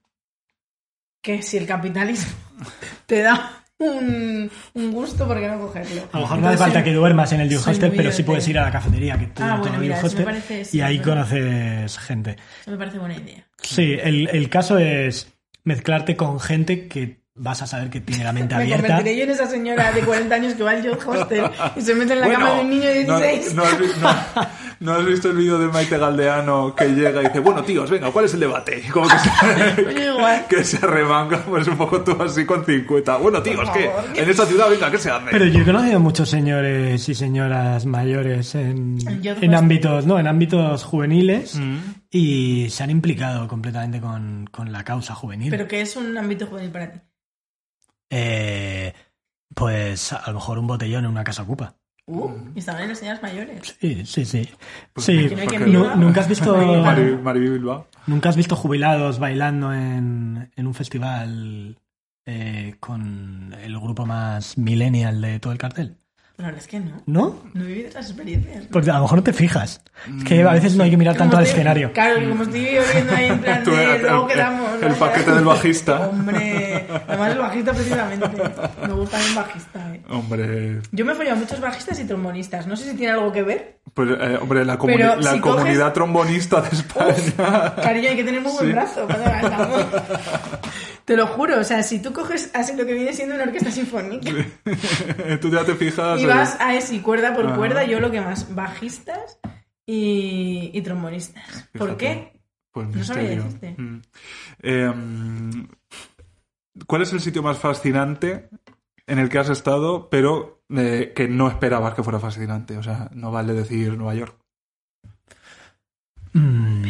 [1.22, 2.32] que si el capitalismo
[3.06, 6.02] te da un, un gusto, ¿por qué no cogerlo?
[6.12, 8.22] A lo mejor no hace falta que duermas en el youth soy hostel, pero sí
[8.22, 10.80] puedes ir a la cafetería que tiene Ah, todo bueno, mira, me hostel parece- y
[10.80, 12.36] ahí conoces gente.
[12.60, 13.44] Eso me parece buena idea.
[13.60, 15.32] Sí, el, el caso es
[15.64, 18.86] mezclarte con gente que vas a saber que tiene la mente Me abierta.
[18.86, 21.92] convertiré yo en esa señora de 40 años que va al youth hostel y se
[21.96, 23.54] mete en la cama de un niño de no- 16.
[23.56, 24.46] No, has, vi- no-
[24.78, 28.12] no has visto el vídeo de Maite Galdeano que llega y dice, bueno, tíos, venga,
[28.12, 28.84] ¿cuál es el debate?
[28.86, 30.46] Y como que se, igual.
[30.48, 33.16] que se remanga, pues un poco tú así con 50.
[33.16, 34.22] Bueno, tíos, que favor, ¿qué?
[34.22, 35.26] en esta ciudad, venga, ¿qué se hace?
[35.32, 38.96] Pero yo he conocido muchos señores y señoras mayores en,
[39.40, 41.78] En ámbitos, no, en ámbitos juveniles Mm.
[42.12, 45.50] y se han implicado completamente con, con la causa juvenil.
[45.50, 47.00] Pero que es un ámbito juvenil para ti.
[48.10, 48.92] Eh,
[49.54, 51.76] pues a lo mejor un botellón en una casa ocupa.
[52.06, 53.76] Uh, y estaban en las señoras mayores.
[53.80, 54.48] Sí, sí, sí.
[54.92, 55.28] Pues sí.
[55.28, 55.58] Que.
[55.58, 57.88] ¿Nunca has visto Mari, Mari Bilbao.
[58.06, 61.78] nunca has visto jubilados bailando en, en un festival
[62.26, 65.96] eh, con el grupo más millennial de todo el cartel?
[66.36, 67.00] La verdad es que no.
[67.06, 67.42] ¿No?
[67.54, 68.64] No he vivido esas experiencias.
[68.72, 69.80] Porque a lo mejor no te fijas.
[70.18, 71.92] Es que a veces no hay que mirar tanto al escenario.
[71.92, 74.82] Claro, como estoy viviendo ahí en plan Tú, de el- luego el- quedamos.
[74.82, 74.94] el ¿no?
[74.96, 76.00] paquete del bajista.
[76.08, 78.28] Hombre, además el bajista precisamente.
[78.84, 80.00] Me gusta bien bajista, eh.
[80.10, 82.66] Hombre, Yo me he follado a muchos bajistas y trombonistas.
[82.66, 83.78] No sé si tiene algo que ver.
[83.94, 87.74] pues, eh, hombre la, comuni- Pero la si comunidad coges- trombonista de España.
[87.76, 88.72] Cariño, hay que tener muy buen Sí.
[88.72, 89.90] brazo cuando.
[91.04, 93.70] Te lo juro, o sea, si tú coges así lo que viene siendo una orquesta
[93.70, 94.30] sinfónica
[95.40, 96.20] Tú ya te fijas.
[96.20, 97.56] y vas a ese cuerda por Ajá.
[97.56, 99.38] cuerda, yo lo que más, bajistas
[99.86, 101.68] y, y trombonistas.
[101.76, 102.40] ¿Por qué?
[102.72, 103.44] Pues No sabría misterio.
[103.44, 103.74] decirte.
[103.82, 104.02] Mm.
[104.62, 105.66] Eh,
[106.86, 108.48] ¿Cuál es el sitio más fascinante
[109.06, 112.78] en el que has estado, pero eh, que no esperabas que fuera fascinante.
[112.78, 114.36] O sea, no vale decir Nueva York.
[116.32, 116.82] Mm.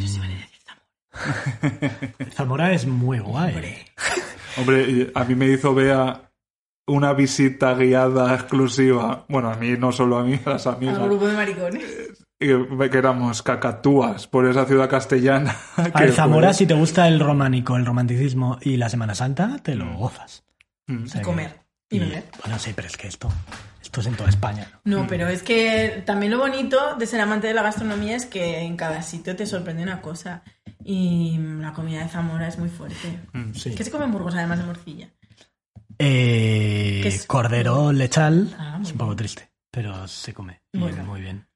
[2.32, 3.76] Zamora es muy guay.
[4.56, 6.30] Hombre, y a mí me hizo Bea
[6.86, 9.24] una visita guiada exclusiva.
[9.28, 10.98] Bueno, a mí, no solo a mí, a las Al amigas.
[10.98, 11.84] grupo de maricones.
[12.40, 12.48] Y
[12.90, 15.56] que éramos cacatúas por esa ciudad castellana.
[15.76, 19.58] A ver, Zamora, fue- si te gusta el románico, el romanticismo y la Semana Santa,
[19.62, 20.44] te lo gozas.
[20.86, 21.04] Mm.
[21.04, 21.60] O sea Y comer.
[21.90, 22.24] Y beber.
[22.42, 23.28] Bueno, sí, pero es que esto,
[23.80, 24.68] esto es en toda España.
[24.84, 25.02] ¿no?
[25.02, 28.58] No, pero es que también lo bonito de ser amante de la gastronomía es que
[28.60, 30.42] en cada sitio te sorprende una cosa.
[30.84, 33.20] Y la comida de Zamora es muy fuerte.
[33.32, 33.52] Mm.
[33.54, 33.74] Sí.
[33.74, 35.08] ¿Qué se come en Burgos además de morcilla?
[35.98, 37.20] Eh.
[37.26, 41.04] Cordero lechal Ah, es un poco triste, pero se come y Bueno.
[41.04, 41.46] muy bien.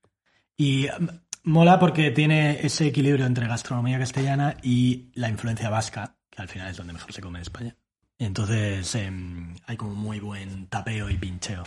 [0.56, 1.08] Y mm,
[1.44, 6.70] mola porque tiene ese equilibrio entre gastronomía castellana y la influencia vasca, que al final
[6.70, 7.76] es donde mejor se come en España.
[8.18, 11.64] Y entonces em, hay como muy buen tapeo y pincheo.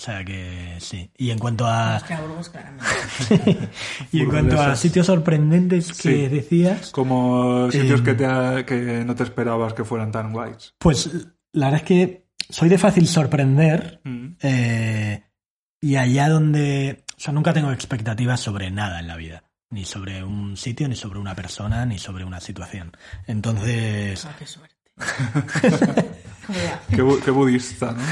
[0.00, 1.10] O sea que sí.
[1.18, 2.88] Y en cuanto a, Es que a Burgos, claramente.
[4.12, 6.28] y en cuanto a sitios sorprendentes que Sí.
[6.28, 8.04] decías, Como sitios Em.
[8.06, 10.72] que, te ha- que no te esperabas que fueran tan guays.
[10.78, 11.10] pues
[11.52, 14.28] la verdad es que soy de fácil sorprender Mm.
[14.40, 15.22] Eh,
[15.82, 17.04] y allá donde...
[17.18, 19.44] O sea, nunca tengo expectativas sobre nada en la vida.
[19.68, 22.92] Ni sobre un sitio, ni sobre una persona, ni sobre una situación.
[23.26, 24.24] Entonces...
[24.24, 24.76] Ah, qué suerte.
[26.90, 28.02] Qué, bu- qué budista, ¿no?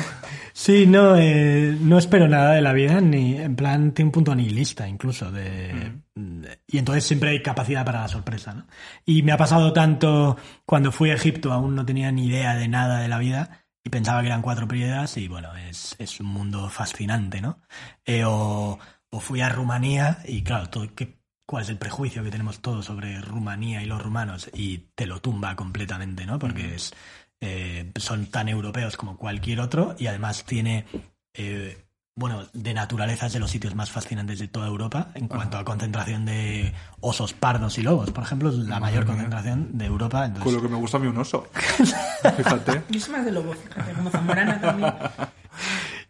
[0.60, 4.34] Sí, no, eh, no espero nada de la vida, ni en plan, tiene un punto
[4.34, 5.30] nihilista incluso.
[5.30, 8.66] De, de- y entonces siempre hay capacidad para la sorpresa, ¿no?
[9.06, 10.36] Y me ha pasado tanto
[10.66, 13.90] cuando fui a Egipto, aún no tenía ni idea de nada de la vida y
[13.90, 17.60] pensaba que eran cuatro piedras y bueno, es, es un mundo fascinante, ¿no?
[18.04, 18.78] Eh, o,
[19.10, 22.84] o fui a Rumanía y claro, todo, ¿qué- ¿cuál es el prejuicio que tenemos todos
[22.84, 24.50] sobre Rumanía y los rumanos?
[24.54, 26.38] Y te lo tumba completamente, ¿no?
[26.38, 26.92] Porque es,
[27.40, 30.86] eh, son tan europeos como cualquier otro y además tiene,
[31.34, 31.84] eh,
[32.16, 35.64] bueno, de naturaleza es de los sitios más fascinantes de toda Europa en cuanto a
[35.64, 39.14] concentración de osos pardos y lobos, por ejemplo, es la mayor mía.
[39.14, 40.18] concentración de Europa.
[40.22, 41.46] Con Entonces, lo que me gusta a mí un oso.
[42.36, 42.82] Fíjate.
[42.88, 44.92] Yo soy más de lobo, fíjate, como zamorana también.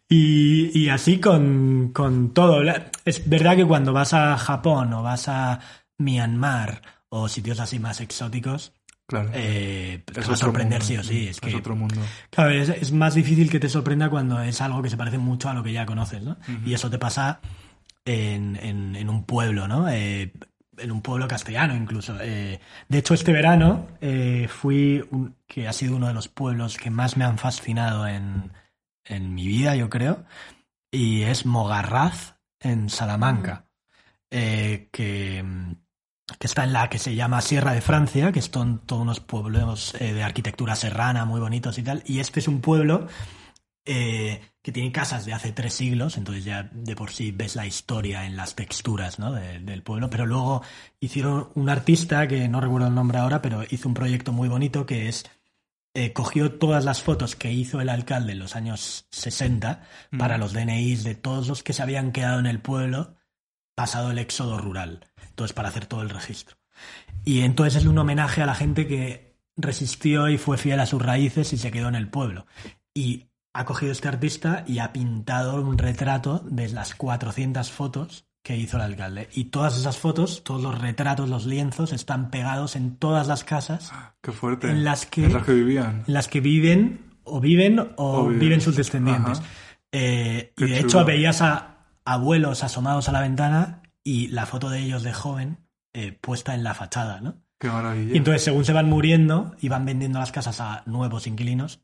[0.09, 2.63] Y, y así con, con todo.
[3.05, 5.61] Es verdad que cuando vas a Japón o vas a
[5.99, 8.73] Myanmar o sitios así más exóticos,
[9.09, 9.31] Claro.
[9.33, 11.23] eh, te va a sorprender mundo, sí o sí.
[11.29, 12.01] Es Es que otro mundo.
[12.31, 15.49] Claro, es, es más difícil que te sorprenda cuando es algo que se parece mucho
[15.49, 16.37] a lo que ya conoces, ¿no?
[16.67, 17.41] Y eso te pasa
[18.05, 19.89] en, en- en un pueblo, ¿no?
[19.89, 20.33] Eh,
[20.77, 22.17] en un pueblo castellano incluso.
[22.21, 26.77] Eh, de hecho, este verano eh, fui, un- que ha sido uno de los pueblos
[26.77, 28.53] que más me han fascinado en,
[29.05, 30.25] en mi vida, yo creo,
[30.91, 33.65] y es Mogarraz, en Salamanca,
[34.29, 35.45] que,
[36.39, 39.95] que está en la que se llama Sierra de Francia, que son todos unos pueblos
[40.01, 42.03] eh, de arquitectura serrana muy bonitos y tal.
[42.07, 43.07] Y este es un pueblo
[43.85, 47.67] eh, que tiene casas de hace tres siglos, entonces ya de por sí ves la
[47.67, 49.33] historia en las texturas ¿no?
[49.33, 50.11] de- del pueblo.
[50.11, 50.63] Pero luego
[51.01, 54.85] hicieron un artista, que no recuerdo el nombre ahora, pero hizo un proyecto muy bonito
[54.85, 55.25] que es
[55.95, 59.83] eh, cogió todas las fotos que hizo el alcalde en los años 60
[60.19, 63.15] para los DNIs de todos los que se habían quedado en el pueblo
[63.75, 65.07] pasado el éxodo rural.
[65.39, 66.57] Entonces, para hacer todo el registro.
[67.25, 71.01] Y entonces es un homenaje a la gente que resistió y fue fiel a sus
[71.01, 72.47] raíces y se quedó en el pueblo.
[72.93, 78.57] Y ha cogido este artista y ha pintado un retrato de las 400 fotos que
[78.57, 79.29] hizo el alcalde.
[79.33, 83.93] Y todas esas fotos, todos los retratos, los lienzos, están pegados en todas las casas
[84.21, 84.69] Qué fuerte.
[84.71, 86.03] En las que- En las que vivían.
[86.09, 88.41] en las que viven o viven o, O viven.
[88.41, 88.61] viven.
[88.61, 89.41] sus descendientes.
[89.93, 90.81] Eh, y de chulo.
[90.81, 95.59] hecho veías a abuelos asomados a la ventana y la foto de ellos de joven
[95.93, 97.43] eh, puesta en la fachada, ¿no?
[97.61, 98.15] Qué maravilla.
[98.15, 101.81] Y entonces, según se van muriendo y van vendiendo las casas a nuevos inquilinos,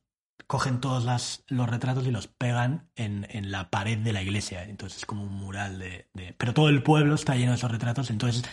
[0.46, 4.62] cogen todos las- los retratos y los pegan en, en la pared de la iglesia.
[4.64, 7.70] Entonces es como un mural de, de- Pero todo el pueblo está lleno de esos
[7.70, 8.10] retratos.
[8.10, 8.44] Entonces,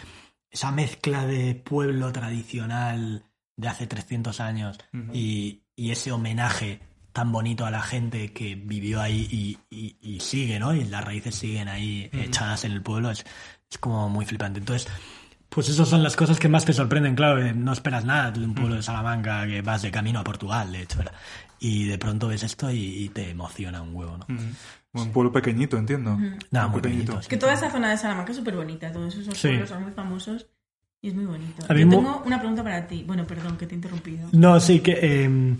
[0.49, 3.23] esa mezcla de pueblo tradicional
[3.57, 4.77] de hace 300 años
[5.13, 6.79] y, y ese homenaje
[7.13, 10.73] tan bonito a la gente que vivió ahí y, y- y sigue, ¿no?
[10.73, 13.11] Y las raíces siguen ahí echadas en el pueblo.
[13.11, 13.25] Es,
[13.71, 14.59] es como muy flipante.
[14.59, 14.91] Entonces,
[15.49, 18.43] pues esas son las cosas que más te sorprenden, claro, que no esperas nada de
[18.45, 21.13] un pueblo de Salamanca que vas de camino a Portugal, de hecho, ¿verdad?
[21.59, 24.25] Y de pronto ves esto y, y te emociona un huevo, ¿no?
[24.27, 24.51] Mm.
[24.93, 26.17] Un pueblo pequeñito, entiendo.
[26.51, 27.19] Nada, Un muy pequeñito.
[27.27, 29.47] Que toda esa zona de Salamanca es súper bonita, todos esos Sí.
[29.49, 30.47] pueblos son muy famosos
[31.01, 31.61] y es muy bonito.
[31.61, 33.03] Yo tengo una pregunta para ti.
[33.07, 34.27] Bueno, perdón, que te he interrumpido.
[34.33, 34.99] No, sí, que...
[35.01, 35.55] eh,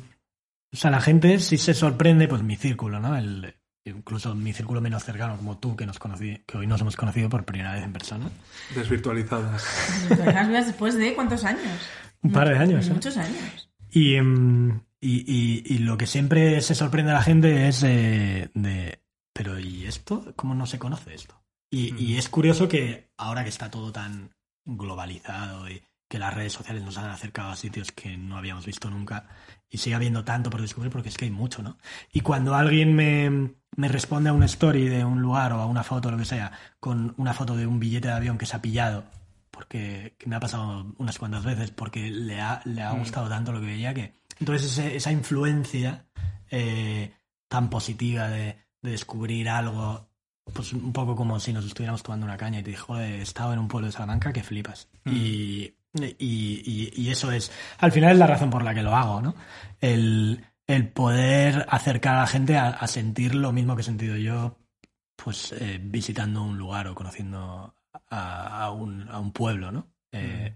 [0.73, 3.15] o sea, la gente sí se sorprende, pues mi círculo, ¿no?
[3.15, 3.55] El,
[3.85, 7.29] incluso mi círculo menos cercano, como tú, que nos conocí, que hoy nos hemos conocido
[7.29, 8.29] por primera vez en persona.
[8.75, 9.63] Desvirtualizadas.
[10.09, 11.79] Vidas después de cuántos años?
[12.21, 12.93] Un par de años, ¿eh?
[12.93, 13.69] Muchos años.
[13.89, 18.51] Y, em, Y, y- y lo que siempre se sorprende a la gente es eh,
[18.53, 19.01] de,
[19.33, 20.31] pero ¿y esto?
[20.35, 21.41] ¿Cómo no se conoce esto?
[21.71, 24.29] Y, y es curioso que ahora que está todo tan
[24.63, 28.91] globalizado y que las redes sociales nos han acercado a sitios que no habíamos visto
[28.91, 29.27] nunca
[29.71, 31.77] y sigue habiendo tanto por descubrir porque es que hay mucho, ¿no?
[32.11, 35.83] Y cuando alguien me, me responde a una story de un lugar o a una
[35.83, 38.61] foto lo que sea con una foto de un billete de avión que se ha
[38.61, 39.05] pillado
[39.49, 43.51] porque que me ha pasado unas cuantas veces porque le ha, le ha gustado tanto
[43.51, 46.05] lo que veía que entonces ese- esa influencia
[46.49, 47.13] eh,
[47.47, 50.09] tan positiva de, de descubrir algo
[50.53, 53.53] pues un poco como si nos estuviéramos tomando una caña y te dijo he estado
[53.53, 58.13] en un pueblo de Salamanca que flipas y, y, y- y eso es al final
[58.13, 59.35] es la razón por la que lo hago no
[59.81, 64.15] el, el poder acercar a la gente a, a sentir lo mismo que he sentido
[64.15, 64.57] yo
[65.15, 67.75] pues eh, visitando un lugar o conociendo
[68.09, 69.87] a, a un, a un pueblo, ¿no?
[70.11, 70.55] Eh,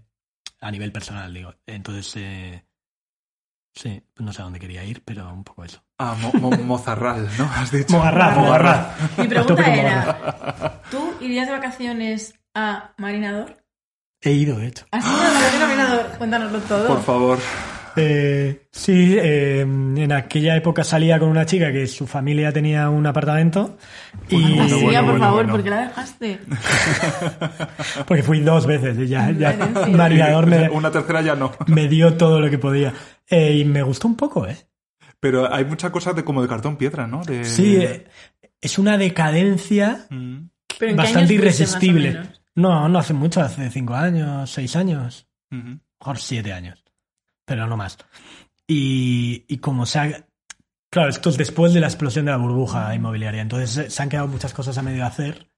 [0.60, 1.54] A nivel personal, digo.
[1.66, 2.64] Entonces, eh,
[3.74, 5.82] sí, no sé a dónde quería ir, pero un poco eso.
[5.98, 7.44] Ah, Mo- Mo- Mozarral, ¿no?
[7.54, 7.92] Has dicho.
[7.96, 9.18] Mogarraz, Mogarraz.
[9.18, 13.62] Mi pregunta era, ¿tú irías de vacaciones a Marinador?
[14.26, 14.84] He ido, de hecho.
[14.90, 16.06] ¿Has ido de vacaciones a Marinador?
[16.18, 16.88] Cuéntanoslo todo.
[16.88, 17.38] Por favor.
[17.98, 23.06] Eh, sí, eh, en aquella época salía con una chica que su familia tenía un
[23.06, 23.78] apartamento
[24.28, 25.52] y Bueno, Fantasía, bueno, por bueno, favor, bueno.
[25.52, 26.40] ¿por qué la dejaste?
[28.06, 29.56] porque fui dos veces y ya, ya.
[29.90, 31.52] Marinador me, Una tercera ya no.
[31.68, 32.92] me dio todo lo que podía.
[33.30, 34.56] Eh, y me gustó un poco, ¿eh?
[35.20, 37.22] Pero hay muchas cosas de como de cartón piedra, ¿no?
[37.24, 37.44] De...
[37.44, 38.04] Sí, eh,
[38.60, 40.48] es una decadencia Mm,
[40.78, 42.20] ¿Pero en qué bastante irresistible.
[42.56, 45.78] No, no hace mucho, hace cinco años, seis años, ujú.
[46.00, 46.82] mejor siete años,
[47.44, 47.98] pero no más.
[48.66, 50.26] Y, y como se ha...
[50.90, 54.28] Claro, esto es después de la explosión de la burbuja inmobiliaria, entonces se han quedado
[54.28, 55.50] muchas cosas a medio hacer.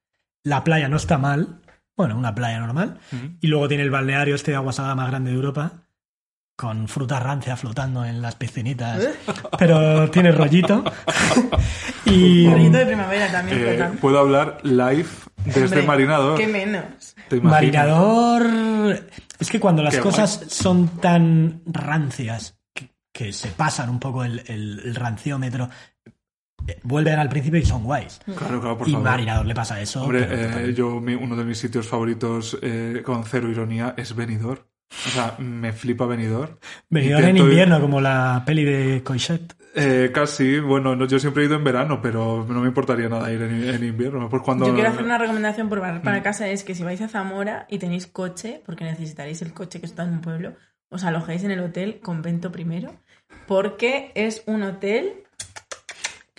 [0.42, 1.61] La playa no está mal,
[1.96, 2.99] bueno, una playa normal,
[3.40, 5.88] y luego tiene el balneario este de agua salada más grande de Europa,
[6.59, 9.15] con fruta rancia flotando en las piscinitas, ¿Eh?
[9.61, 10.83] pero tiene rollito.
[12.05, 12.51] y...
[12.51, 13.91] Rollito de primavera también, Eh.
[14.01, 15.07] Puedo hablar live
[15.45, 16.37] desde Hombre, Marinador.
[16.37, 17.15] ¿Qué menos?
[17.43, 18.45] Marinador.
[19.39, 24.25] Es que cuando las Qué cosas son tan rancias que, que se pasan un poco
[24.25, 25.69] el, el- el ranciómetro,
[26.67, 28.21] eh, vuelven al principio y son guays.
[28.37, 29.09] Claro, claro, por y favor.
[29.09, 30.03] Marinador le pasa eso.
[30.03, 34.61] Hombre, eh, yo mi- uno de mis sitios favoritos eh, con cero ironía es Benidorm.
[34.91, 36.57] O sea, me flipa Benidorm.
[36.89, 39.55] Benidorm en Intento ir- invierno, como la peli de Coixet.
[39.74, 43.30] Eh, casi, bueno, no, yo siempre he ido en verano, pero no me importaría nada
[43.30, 44.28] ir en, en invierno.
[44.28, 44.66] Pues cuando...
[44.66, 46.05] Yo quiero hacer una recomendación por barrer Mm.
[46.05, 49.78] para casa, es que si vais a Zamora y tenéis coche, porque necesitaréis el coche
[49.78, 50.55] que está en un pueblo,
[50.89, 52.95] os alojéis en el hotel Convento primero,
[53.47, 55.22] porque es un hotel...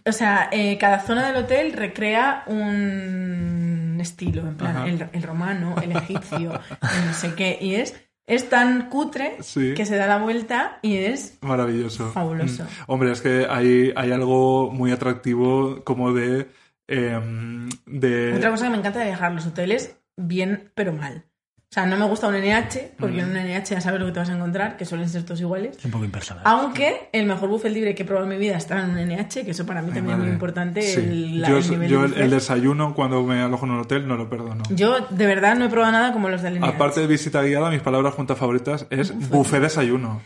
[0.05, 5.75] O sea, eh, cada zona del hotel recrea un estilo, en plan, el, el romano,
[5.83, 7.93] el egipcio, el no sé qué, y es,
[8.29, 9.73] es tan cutre Sí.
[9.75, 12.11] que se da la vuelta y es Maravilloso.
[12.11, 12.63] Fabuloso.
[12.63, 12.67] Mm.
[12.87, 16.47] Hombre, es que hay, hay algo muy atractivo como de...
[16.87, 18.33] em, de...
[18.37, 21.25] Otra cosa que me encanta de viajar, los hoteles, bien pero mal.
[21.71, 24.11] O sea, no me gusta un NH, porque en un NH ya sabes lo que
[24.13, 25.77] te vas a encontrar, que suelen ser todos iguales.
[25.77, 26.41] Es un poco impersonal.
[26.47, 29.45] Aunque el mejor buffet libre que he probado en mi vida está en un NH,
[29.45, 30.81] que eso para mí Ay, también es muy importante.
[30.81, 30.99] Sí.
[30.99, 32.23] El, yo el nivel yo de el, buffet.
[32.23, 34.63] el desayuno cuando me alojo en un hotel no lo perdono.
[34.71, 36.65] Yo de verdad no he probado nada como los del NH.
[36.65, 40.23] Aparte de visita guiada, mis palabras juntas favoritas es buffet desayuno.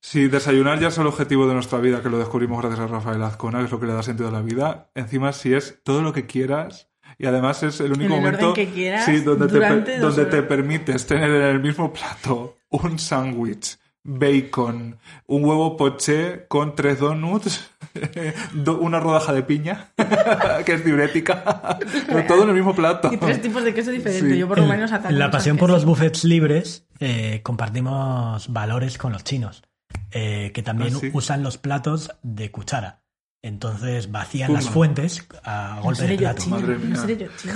[0.00, 3.22] Si desayunar ya es el objetivo de nuestra vida, que lo descubrimos gracias a Rafael
[3.22, 6.00] Azcona, que es lo que le da sentido a la vida, encima si es todo
[6.00, 9.46] lo que quieras y además es el único el orden momento que quieras, sí, donde,
[9.48, 16.46] te, donde te permites tener en el mismo plato un sándwich, bacon, un huevo poché
[16.48, 17.70] con tres donuts,
[18.52, 19.88] do- una rodaja de piña,
[20.66, 23.10] que es diurética, pero todo en el mismo plato.
[23.12, 24.30] Y tres tipos de queso diferentes.
[24.32, 24.38] Sí.
[24.38, 29.12] Yo por lo En- menos la pasión por los buffets libres eh, compartimos valores con
[29.12, 29.62] los chinos,
[30.10, 31.10] eh, que también Ah, sí.
[31.12, 33.00] usan los platos de cuchara.
[33.46, 34.62] Entonces vacían Pumba.
[34.62, 36.46] las fuentes a golpe de plato.
[36.46, 36.96] Madre mía.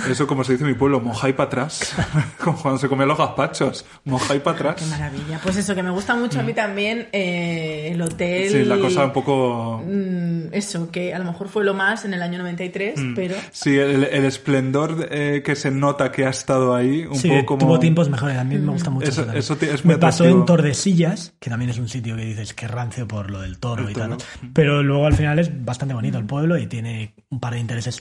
[0.07, 1.93] Eso como se dice en mi pueblo, mojáis para atrás.
[2.37, 3.85] como cuando se comían los gazpachos.
[4.05, 4.87] Mojáis para Qué atrás.
[4.87, 5.39] maravilla.
[5.41, 8.49] Pues eso, que me gusta mucho a mí también eh, el hotel.
[8.49, 8.51] Mm.
[8.51, 9.83] Sí, la cosa un poco...
[9.83, 13.13] Mm, Eso, que a lo mejor fue lo más en el año 93, Mm.
[13.15, 17.29] pero Sí, el, el esplendor eh, que se nota que ha estado ahí, un Sí,
[17.29, 17.59] poco como...
[17.65, 18.37] tuvo tiempos mejores.
[18.37, 19.09] A mí me gusta mucho.
[19.09, 20.39] Eso- eso te- es muy me pasó atractivo.
[20.41, 23.85] en Tordesillas, que también es un sitio que dices que rancio por lo del toro
[23.85, 24.09] El y tal.
[24.11, 24.17] ¿no?
[24.53, 25.49] Pero luego al final es
[25.79, 27.99] bastante bonito el pueblo y tiene un par de intereses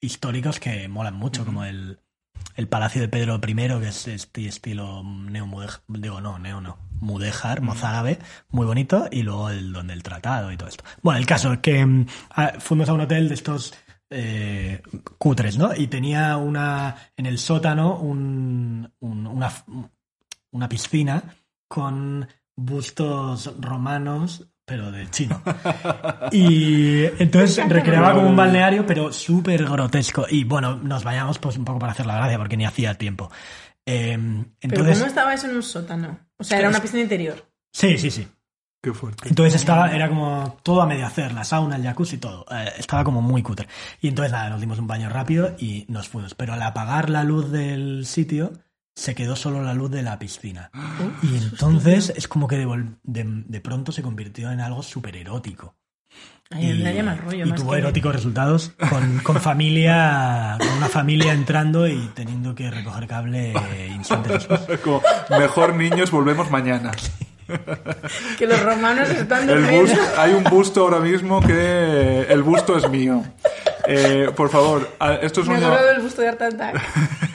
[0.00, 2.00] históricos que molan mucho, como el,
[2.56, 7.60] el Palacio de Pedro I, que es este estilo neo-mudéjar, digo no, neo no, mudéjar,
[7.62, 10.82] mozárabe, muy bonito, y luego el donde el tratado y todo esto.
[11.00, 13.72] Bueno, el caso es que mm, a- fuimos a un hotel de estos
[14.10, 14.82] eh,
[15.16, 15.76] cutres, ¿no?
[15.76, 19.52] Y tenía una en el sótano un, un- una,
[20.50, 21.22] una piscina
[21.68, 22.26] con
[22.56, 25.40] bustos romanos pero de chino.
[26.32, 30.26] Y entonces recreaba como un balneario, pero súper grotesco.
[30.28, 33.30] Y bueno, nos vayamos pues un poco para hacer la gracia, porque ni hacía tiempo.
[33.86, 36.18] Eh, Pero entonces, ¿cómo estaba eso en un sótano?
[36.36, 37.48] O sea, era una piscina interior.
[37.72, 38.26] sí, sí, sí.
[38.82, 39.28] Qué fuerte.
[39.28, 42.44] Entonces estaba, era como todo a medio hacer, la sauna, el jacuzzi, todo.
[42.50, 43.66] Eh, estaba como muy cutre.
[44.00, 46.34] Y entonces nada, nos dimos un baño rápido y nos fuimos.
[46.34, 48.52] Pero al apagar la luz del sitio,
[48.96, 50.70] se quedó solo la luz de la piscina.
[51.22, 52.66] Y entonces es como que de,
[53.04, 55.76] de, de pronto se convirtió en algo súper erótico.
[56.50, 56.82] Ay,
[57.16, 57.44] rollo.
[57.44, 62.54] y más tuvo que- eróticos resultados con, con familia, con una familia entrando y teniendo
[62.54, 64.60] que recoger cable eh, instantes después.
[64.68, 66.92] Es como, mejor niños, volvemos mañana.
[68.38, 72.76] Que los romanos están de El busto, hay un busto ahora mismo que el busto
[72.76, 73.22] es mío.
[73.88, 74.88] Eh, por favor,
[75.22, 76.82] esto es Me un acuerdo del busto de Art Attack.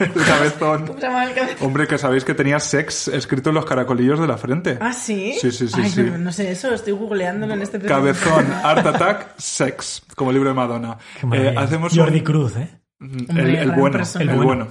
[0.00, 0.86] el cabezón.
[0.86, 1.66] ¿Cómo se llama el cabezón?
[1.66, 4.76] Hombre, que sabéis que tenía sex escrito en los caracolillos de la frente.
[4.80, 5.34] Ah, ¿sí?
[5.40, 6.02] Sí, sí, sí, Ay, sí.
[6.02, 8.52] No, no sé eso, estoy googleándolo en este Cabezón.
[8.64, 10.98] Art Attack, Sex, como el libro de Madonna.
[11.20, 11.26] Qué.
[11.32, 12.68] Eh, hacemos Jordi un- Cruz, ¿eh?
[13.00, 14.68] el, Hombre, el bueno, El bueno.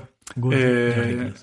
[0.52, 1.34] Eh.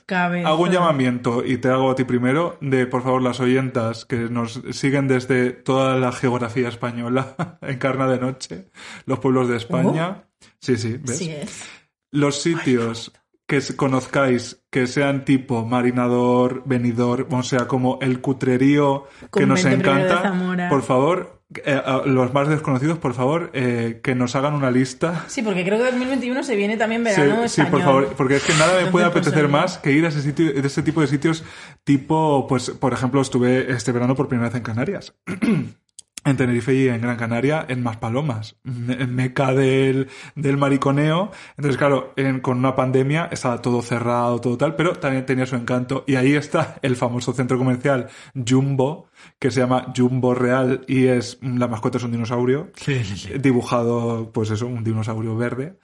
[0.45, 4.17] Hago un llamamiento y te hago a ti primero de, por favor, las oyentas que
[4.31, 8.71] nos siguen desde toda la geografía española, en Carna de Noche,
[9.07, 10.25] los pueblos de España.
[10.61, 11.19] Sí, sí, ¿ves?
[11.19, 11.69] Sí es.
[12.11, 13.13] Los sitios
[13.47, 20.69] que conozcáis que sean tipo Marinador, Venidor, o sea, como el cutrerío que nos encanta,
[20.69, 25.25] por favor, eh, a los más desconocidos, por favor, eh, que nos hagan una lista.
[25.29, 28.45] Sí, porque creo que 2021 se viene también verano Sí, sí, por favor, porque es
[28.45, 30.67] que nada me Entonces, puede pues, apetecer eh, más que ir a ese sitio, de
[30.67, 31.45] ese tipo de sitios
[31.85, 35.15] tipo, pues, por ejemplo, estuve este verano por primera vez en Canarias.
[36.29, 41.31] En Tenerife y en Gran Canaria, en Maspalomas, en Meca del, del mariconeo.
[41.57, 45.57] Entonces, claro, en- con una pandemia estaba todo cerrado, todo tal, pero también tenía su
[45.57, 46.05] encanto.
[46.07, 49.09] Y ahí está el famoso centro comercial Jumbo,
[49.39, 53.31] que se llama Jumbo Real y es, la mascota es un dinosaurio Sí, sí, sí.
[53.39, 55.79] dibujado, pues eso, un dinosaurio verde.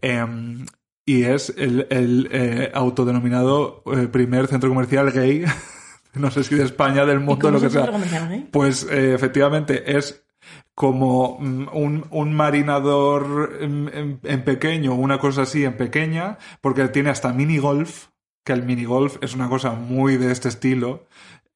[0.00, 0.64] Em,
[1.06, 5.44] y es el, el, eh, autodenominado eh, primer centro comercial gay,
[6.14, 7.86] no sé si de España, del ¿Y mundo, lo que sea.
[8.28, 8.48] gay?
[8.50, 10.24] Pues eh, efectivamente es
[10.74, 16.88] como mm, un, un marinador en, en- en pequeño, una cosa así en pequeña, porque
[16.88, 18.06] tiene hasta mini golf,
[18.44, 21.06] que el mini golf es una cosa muy de este estilo.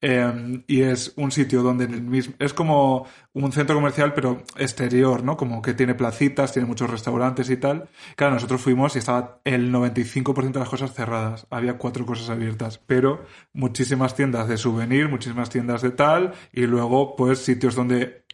[0.07, 4.43] Eh, y es un sitio donde en el mismo es como un centro comercial pero
[4.55, 5.35] exterior, ¿no?
[5.35, 7.89] Como que tiene placitas, tiene muchos restaurantes y tal.
[8.15, 11.47] Claro, nosotros fuimos y estaba el 95% de las cosas cerradas.
[11.49, 17.15] Había cuatro cosas abiertas, pero muchísimas tiendas de souvenir, muchísimas tiendas de tal y luego
[17.15, 18.25] pues sitios donde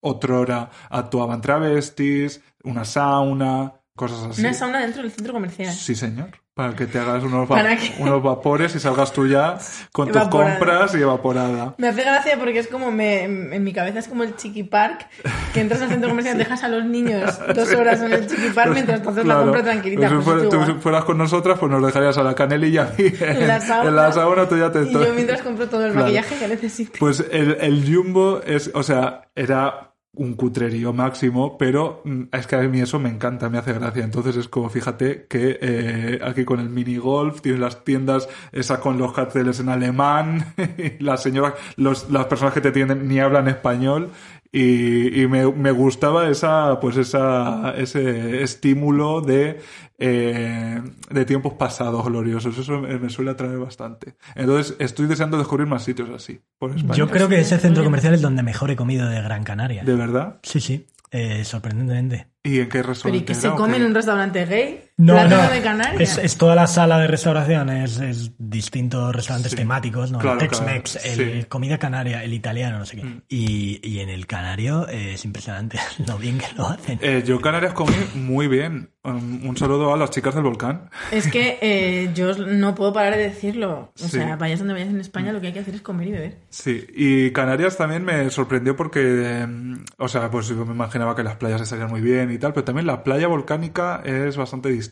[0.00, 4.40] otrora actuaban travestis, una sauna, cosas así.
[4.40, 5.72] Una sauna dentro del centro comercial.
[5.74, 6.30] Sí, señor.
[6.54, 7.64] Para que te hagas unos, va-
[8.00, 9.56] unos vapores y salgas tú ya
[9.92, 11.74] con tus compras y evaporada.
[11.78, 15.06] Me hace gracia porque es como, me, en mi cabeza es como el Chiqui Park,
[15.54, 18.72] que entras al centro comercial, dejas a los niños dos horas en el Chiqui Park
[18.74, 19.42] mientras tú haces la Claro.
[19.52, 20.00] compra tranquilita.
[20.08, 22.92] Pues si pues fuera- tú fueras con nosotras, pues nos dejarías a la canelilla a
[22.98, 23.88] mí en, la sauna.
[23.88, 26.06] en la sauna tú ya te Y yo mientras compro todo el Claro.
[26.06, 26.98] maquillaje que necesite.
[26.98, 32.56] Pues el, el Jumbo es, o sea, era un cutrerío máximo, pero mm, es que
[32.56, 34.04] a mí eso me encanta, me hace gracia.
[34.04, 38.80] Entonces es como, fíjate que eh, aquí con el mini golf tienes las tiendas, esa
[38.80, 40.54] con los carteles en alemán,
[40.98, 44.10] las señoras, los, las personas que te tienen ni hablan español.
[44.52, 49.60] Y, y me, me gustaba esa, pues esa, ese estímulo de,
[49.98, 52.58] eh, de tiempos pasados gloriosos.
[52.58, 54.16] Eso me, me suele atraer bastante.
[54.34, 56.94] Entonces, estoy deseando descubrir más sitios así, por España.
[56.94, 59.84] Yo creo que ese centro comercial es donde mejor he comido de Gran Canaria.
[59.84, 60.40] ¿De verdad?
[60.42, 60.86] Sí, sí.
[61.12, 62.28] Eh, sorprendentemente.
[62.44, 63.22] ¿Y en qué Pero restaurante?
[63.22, 64.89] ¿y que se come en un restaurante gay?
[65.00, 65.50] No, Plátano no.
[65.50, 66.00] de Canarias.
[66.00, 69.56] Es, es toda la sala de restauración, es, es distintos restaurantes Sí.
[69.56, 70.18] temáticos, ¿no?
[70.18, 71.46] Claro, el Tex-Mex, claro, el sí.
[71.48, 73.04] comida canaria, el italiano, no sé qué.
[73.04, 73.22] Mm.
[73.28, 76.98] Y, y en el canario eh, es impresionante lo bien que lo hacen.
[77.02, 78.90] Eh, yo en Canarias comí muy bien.
[79.02, 80.90] Um, un saludo a las chicas del volcán.
[81.10, 83.92] Es que eh, yo no puedo parar de decirlo.
[83.94, 84.10] O Sí.
[84.10, 86.38] sea, vayas donde vayas en España, lo que hay que hacer es comer y beber.
[86.50, 91.22] Sí, y Canarias también me sorprendió porque, mm, o sea, pues yo me imaginaba que
[91.22, 94.89] las playas estarían muy bien y tal, pero también la playa volcánica es bastante distinta.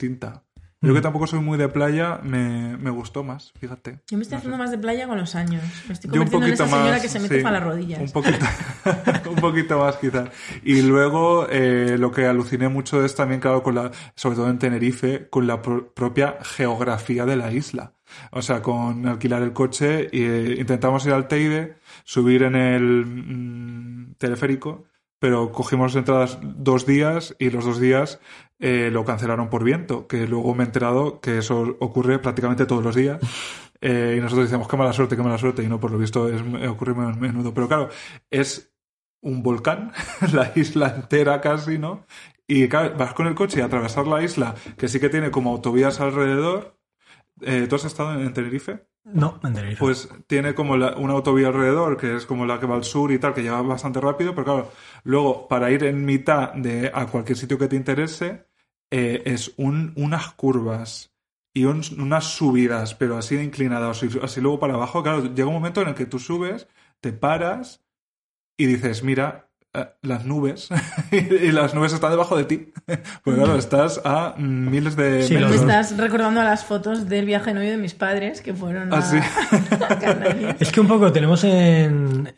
[0.80, 3.98] Yo que tampoco soy muy de playa, me, me gustó más, fíjate.
[4.08, 5.60] Yo me estoy haciendo más de playa con los años.
[5.88, 7.58] Me estoy Yo un convirtiendo en poquito esa señora más, que se mete sí, para
[7.58, 8.00] las rodillas.
[8.00, 8.46] Un poquito,
[9.30, 10.28] un poquito más quizás.
[10.62, 14.60] Y luego eh, lo que aluciné mucho es también, claro, con la, sobre todo en
[14.60, 17.94] Tenerife, con la pro- propia geografía de la isla.
[18.30, 21.74] O sea, con alquilar el coche y eh, intentamos ir al Teide,
[22.04, 24.84] subir en el mm, teleférico,
[25.18, 28.20] pero cogimos entradas dos días y los dos días
[28.60, 32.84] eh, lo cancelaron por viento, que luego me he enterado que eso ocurre prácticamente todos
[32.84, 33.18] los días.
[33.80, 36.28] Eh, y nosotros decíamos, qué mala suerte, qué mala suerte, y no, por lo visto
[36.28, 37.54] es, ocurre muy a menudo.
[37.54, 37.90] Pero claro,
[38.28, 38.74] es
[39.20, 39.92] un volcán,
[40.32, 42.04] la isla entera casi, ¿no?
[42.48, 45.52] Y claro, vas con el coche y atravesar la isla, que sí que tiene como
[45.52, 46.76] autovías alrededor.
[47.40, 48.88] Eh, ¿Tú has estado en, en Tenerife?
[49.04, 49.78] No, en Tenerife.
[49.78, 53.12] Pues tiene como la- una autovía alrededor, que es como la que va al sur
[53.12, 54.72] y tal, que lleva bastante rápido, pero claro,
[55.04, 58.47] luego para ir en mitad de a cualquier sitio que te interese,
[58.90, 61.12] eh, es un, unas curvas
[61.54, 65.48] y un- unas subidas, pero así de inclinadas, y así luego para abajo, claro, llega
[65.48, 66.68] un momento en el que tú subes,
[67.00, 67.82] te paras
[68.58, 70.68] y dices, mira, eh, las nubes,
[71.12, 72.72] y las nubes están debajo de ti,
[73.24, 75.60] porque claro, estás a miles de Sí, Me metros.
[75.60, 79.02] estás recordando a las fotos del viaje novio de mis padres que fueron Ah, a,
[79.02, 79.16] sí.
[79.16, 80.56] a Canarias.
[80.60, 82.32] Es que un poco tenemos en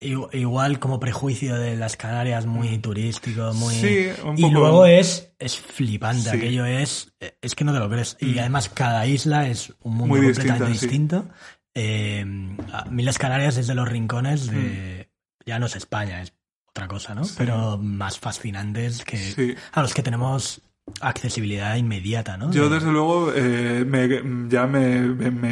[0.00, 4.54] igual como prejuicio de las Canarias muy turístico, muy Sí, un y poco.
[4.54, 6.36] luego es es flipante, Sí.
[6.36, 10.14] aquello es es que no te lo crees y además cada isla es un mundo
[10.16, 11.22] Muy completamente distinta, sí.
[11.22, 11.34] distinto.
[11.74, 12.24] Eh,
[12.72, 15.10] a mí las Canarias es de los rincones de
[15.46, 16.32] ya no es España, es
[16.68, 17.22] otra cosa, ¿no?
[17.22, 17.28] Mm.
[17.38, 19.54] Pero más fascinantes que Sí.
[19.72, 20.60] a los que tenemos
[21.00, 22.50] accesibilidad inmediata, ¿no?
[22.52, 25.02] Yo De- desde luego eh, me- ya me,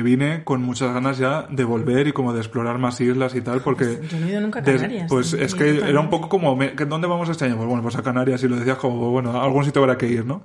[0.02, 3.60] vine con muchas ganas ya de volver y como de explorar más islas y tal,
[3.60, 4.00] porque...
[4.08, 5.06] Yo no he ido nunca a des- Canarias.
[5.08, 5.40] pues ¿no?
[5.40, 7.56] es que era un poco como, me- ¿dónde vamos este año?
[7.56, 10.06] Pues bueno, pues a Canarias y lo decías como, bueno, a algún sitio habrá que
[10.08, 10.44] ir, ¿no?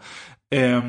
[0.52, 0.82] Eh,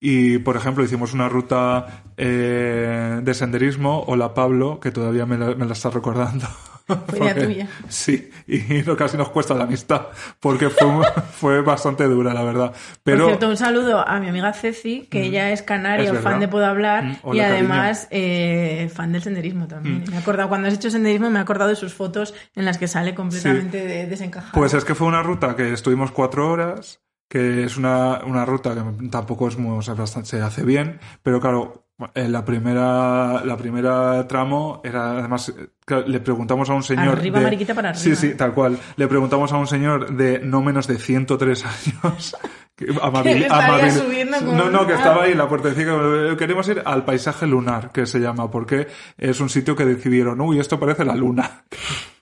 [0.00, 5.54] y, por ejemplo, hicimos una ruta eh, de senderismo, Hola Pablo, que todavía me la,
[5.56, 6.46] me la está recordando.
[7.08, 7.68] Fue idea tuya.
[7.88, 10.08] Sí, y no, casi nos cuesta la amistad,
[10.40, 10.88] porque fue,
[11.32, 12.72] fue bastante dura, la verdad.
[13.02, 16.22] Pero, Por cierto, un saludo a mi amiga Ceci, que ella es verdad.
[16.22, 20.04] fan de Puedo Hablar Mm, y además eh, fan del senderismo también.
[20.08, 22.78] Me he acordado, cuando has hecho senderismo, me he acordado de sus fotos en las
[22.78, 24.52] que sale completamente de- desencajada.
[24.52, 28.74] Pues es que fue una ruta que estuvimos cuatro horas, que es una, una ruta
[28.74, 33.56] que tampoco es muy, o sea, bastante, se hace bien, pero claro, la primera, la
[33.56, 37.18] primera tramo era, además, eh, le preguntamos a un señor.
[37.18, 38.20] Arriba, de- mariquita, para Sí, arriba.
[38.20, 38.78] sí, tal cual.
[38.96, 41.64] Le preguntamos a un señor de no menos de 103
[42.04, 42.36] años.
[42.76, 45.68] que amabil- Que amabil- subiendo con- No, no, que estaba ahí en la puerta.
[45.70, 48.86] Decía que queremos ir al paisaje lunar, que se llama, porque
[49.16, 51.64] es un sitio que decidieron, uy, esto parece la luna.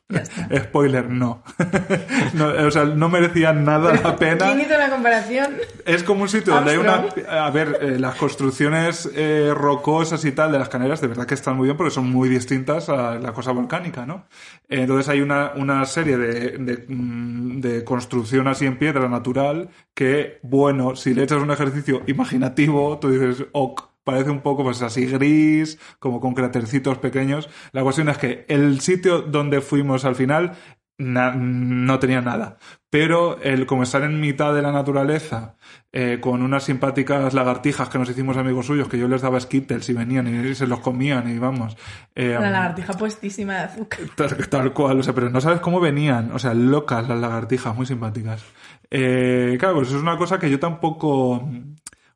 [0.09, 0.49] Ya está.
[0.65, 1.43] Spoiler, no.
[2.35, 4.47] No, O sea, no merecía nada la pena.
[4.47, 5.57] ¿Quién hizo la comparación?
[5.85, 7.07] Es como un sitio donde hay una...
[7.29, 11.35] A ver, eh, las construcciones eh, rocosas y tal de las Canarias de verdad que
[11.35, 14.27] están muy bien porque son muy distintas a la cosa volcánica, ¿no?
[14.69, 20.39] Entonces hay una, una serie de, de, mm, de construcción así en piedra natural que,
[20.43, 25.05] bueno, si le echas un ejercicio imaginativo, tú dices, ok, parece un poco pues así
[25.07, 27.51] gris, como con cratercitos pequeños.
[27.73, 30.53] La cuestión es que el sitio donde fuimos al final
[30.97, 32.57] na- no tenía nada.
[32.89, 35.57] Pero el como estar en mitad de la naturaleza,
[35.93, 39.89] eh, con unas simpáticas lagartijas que nos hicimos amigos suyos, que yo les daba skittles
[39.91, 41.77] y venían y se los comían y vamos.
[42.15, 44.01] eh, La lagartija puestísima de azúcar.
[44.17, 47.75] Tal, tal cual, o sea, pero no sabes cómo venían, o sea, locas las lagartijas,
[47.77, 48.43] muy simpáticas.
[48.91, 51.47] Eh, claro, pues eso es una cosa que yo tampoco,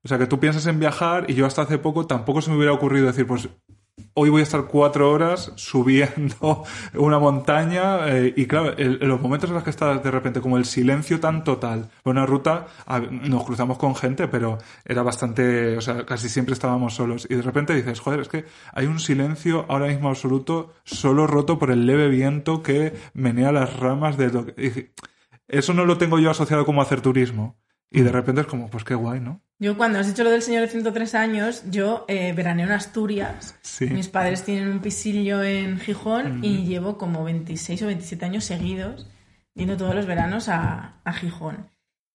[0.03, 2.57] o sea, que tú piensas en viajar y yo hasta hace poco tampoco se me
[2.57, 3.49] hubiera ocurrido decir, pues
[4.15, 9.51] hoy voy a estar cuatro horas subiendo una montaña eh, y claro, en los momentos
[9.51, 12.67] en los que estás de repente como el silencio tan total, una ruta,
[13.11, 17.43] nos cruzamos con gente, pero era bastante, o sea, casi siempre estábamos solos y de
[17.43, 21.87] repente dices, joder, es que hay un silencio ahora mismo absoluto, solo roto por el
[21.87, 24.93] leve viento que menea las ramas de lo que...
[25.49, 27.57] eso no lo tengo yo asociado como hacer turismo.
[27.91, 29.41] Y de repente es como, pues qué guay, ¿no?
[29.59, 33.57] Yo cuando has dicho lo del señor de 103 años, yo eh, veraneo en Asturias.
[33.63, 33.87] Sí.
[33.87, 39.07] Mis padres tienen un pisillo en Gijón y llevo como 26 o 27 años seguidos
[39.55, 41.69] yendo todos los veranos a, a Gijón.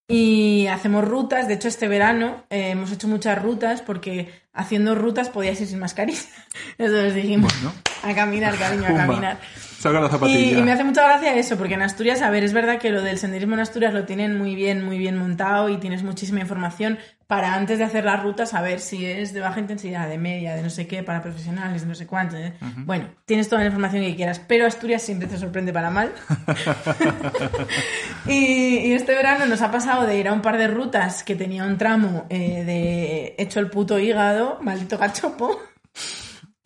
[0.08, 5.30] Y hacemos rutas, de hecho este verano eh, hemos hecho muchas rutas porque haciendo rutas
[5.30, 6.20] podías ir sin mascarilla.
[6.78, 7.76] Entonces dijimos, Bueno.
[8.04, 9.40] a caminar, cariño, a caminar.
[9.86, 10.58] Saca la Y, zapatilla.
[10.60, 13.04] y me hace mucha gracia eso, porque en Asturias, a ver, es verdad que lo
[13.04, 16.98] del senderismo en Asturias lo tienen muy bien, muy bien montado y tienes muchísima información
[17.28, 20.64] para antes de hacer las rutas saber si es de baja intensidad, de media, de
[20.64, 22.36] no sé qué, para profesionales, de no sé cuánto.
[22.36, 22.54] ¿eh?
[22.86, 26.12] Bueno, tienes toda la información que quieras, pero Asturias siempre te sorprende para mal.
[28.28, 31.36] y, y este verano nos ha pasado de ir a un par de rutas que
[31.36, 35.60] tenía un tramo eh, de hecho el puto hígado, maldito cachopo.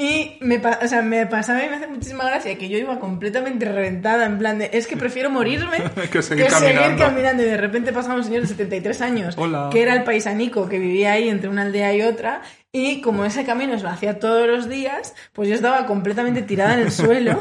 [0.01, 3.65] Y me, o sea, me pasaba y me hace muchísima gracia que yo iba completamente
[3.69, 5.77] reventada, en plan de, es que prefiero morirme
[6.11, 7.03] Que seguir caminando.
[7.03, 7.43] caminando.
[7.43, 9.67] Y de repente pasaba un señor de 73 años, Hola.
[9.73, 12.41] que era el paisanico que vivía ahí entre una aldea y otra.
[12.71, 16.75] Y como ese camino se lo hacía todos los días, pues yo estaba completamente tirada
[16.75, 17.39] en el suelo.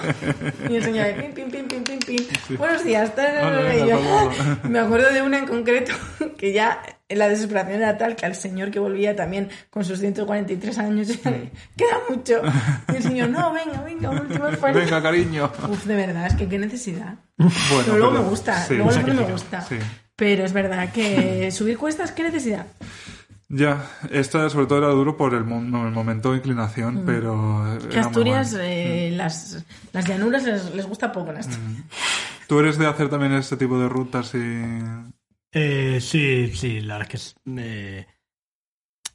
[0.70, 2.56] Y el señor, pim, pim, pim, pim, pim, pim.
[2.56, 3.12] Buenos días.
[3.14, 4.00] Hola, y yo,
[4.70, 5.92] me acuerdo de una en concreto
[6.38, 10.78] que ya la desesperación era tal que al señor que volvía también con sus 143
[10.78, 11.08] años
[11.76, 12.40] queda mucho.
[12.90, 14.78] Y el señor, no, venga, venga, último esfuerzo.
[14.78, 15.52] Venga, cariño.
[15.68, 17.16] Uf, de verdad, es que qué necesidad.
[17.36, 17.52] Bueno,
[17.84, 18.74] Pero luego pero- me gusta, sí.
[18.76, 19.60] luego me gusta.
[19.60, 19.76] sí.
[20.16, 22.64] Pero es verdad que subir cuestas, qué necesidad.
[23.50, 27.34] Ya, esta sobre todo era duro por el, mo- el momento de inclinación, pero...
[27.36, 27.78] Mm.
[27.78, 31.62] Que era muy Asturias, eh, las, las llanuras les, les gusta poco en Asturias.
[32.46, 34.38] ¿Tú eres de hacer también este tipo de rutas y...?
[35.52, 37.64] Eh, sí, sí, la verdad es que es...
[37.64, 38.06] eh,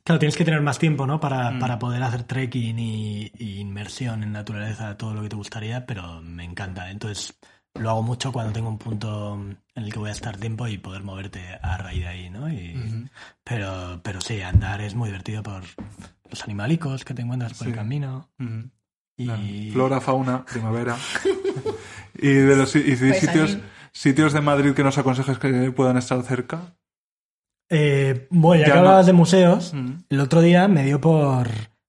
[0.03, 1.19] Claro, tienes que tener más tiempo, ¿no?
[1.19, 1.59] Para, Mm.
[1.59, 6.21] para poder hacer trekking y, y inmersión en naturaleza, todo lo que te gustaría, pero
[6.21, 6.89] me encanta.
[6.91, 7.39] Entonces,
[7.75, 9.35] lo hago mucho cuando tengo un punto
[9.75, 12.51] en el que voy a estar tiempo y poder moverte a raíz de ahí, ¿no?
[12.51, 13.07] Y,
[13.43, 15.63] pero, pero sí, andar es muy divertido por
[16.29, 18.29] los animalicos que te encuentras por el camino.
[19.17, 19.25] Y...
[19.25, 19.41] Claro.
[19.73, 20.95] Flora, fauna, primavera.
[22.15, 23.57] y de los y de Pues sitios,
[23.91, 26.75] sitios de Madrid que nos aconsejas que puedan estar cerca.
[27.69, 29.73] Eh, bueno, ya, Ya que no- hablabas de museos,
[30.09, 31.47] el otro día me dio por,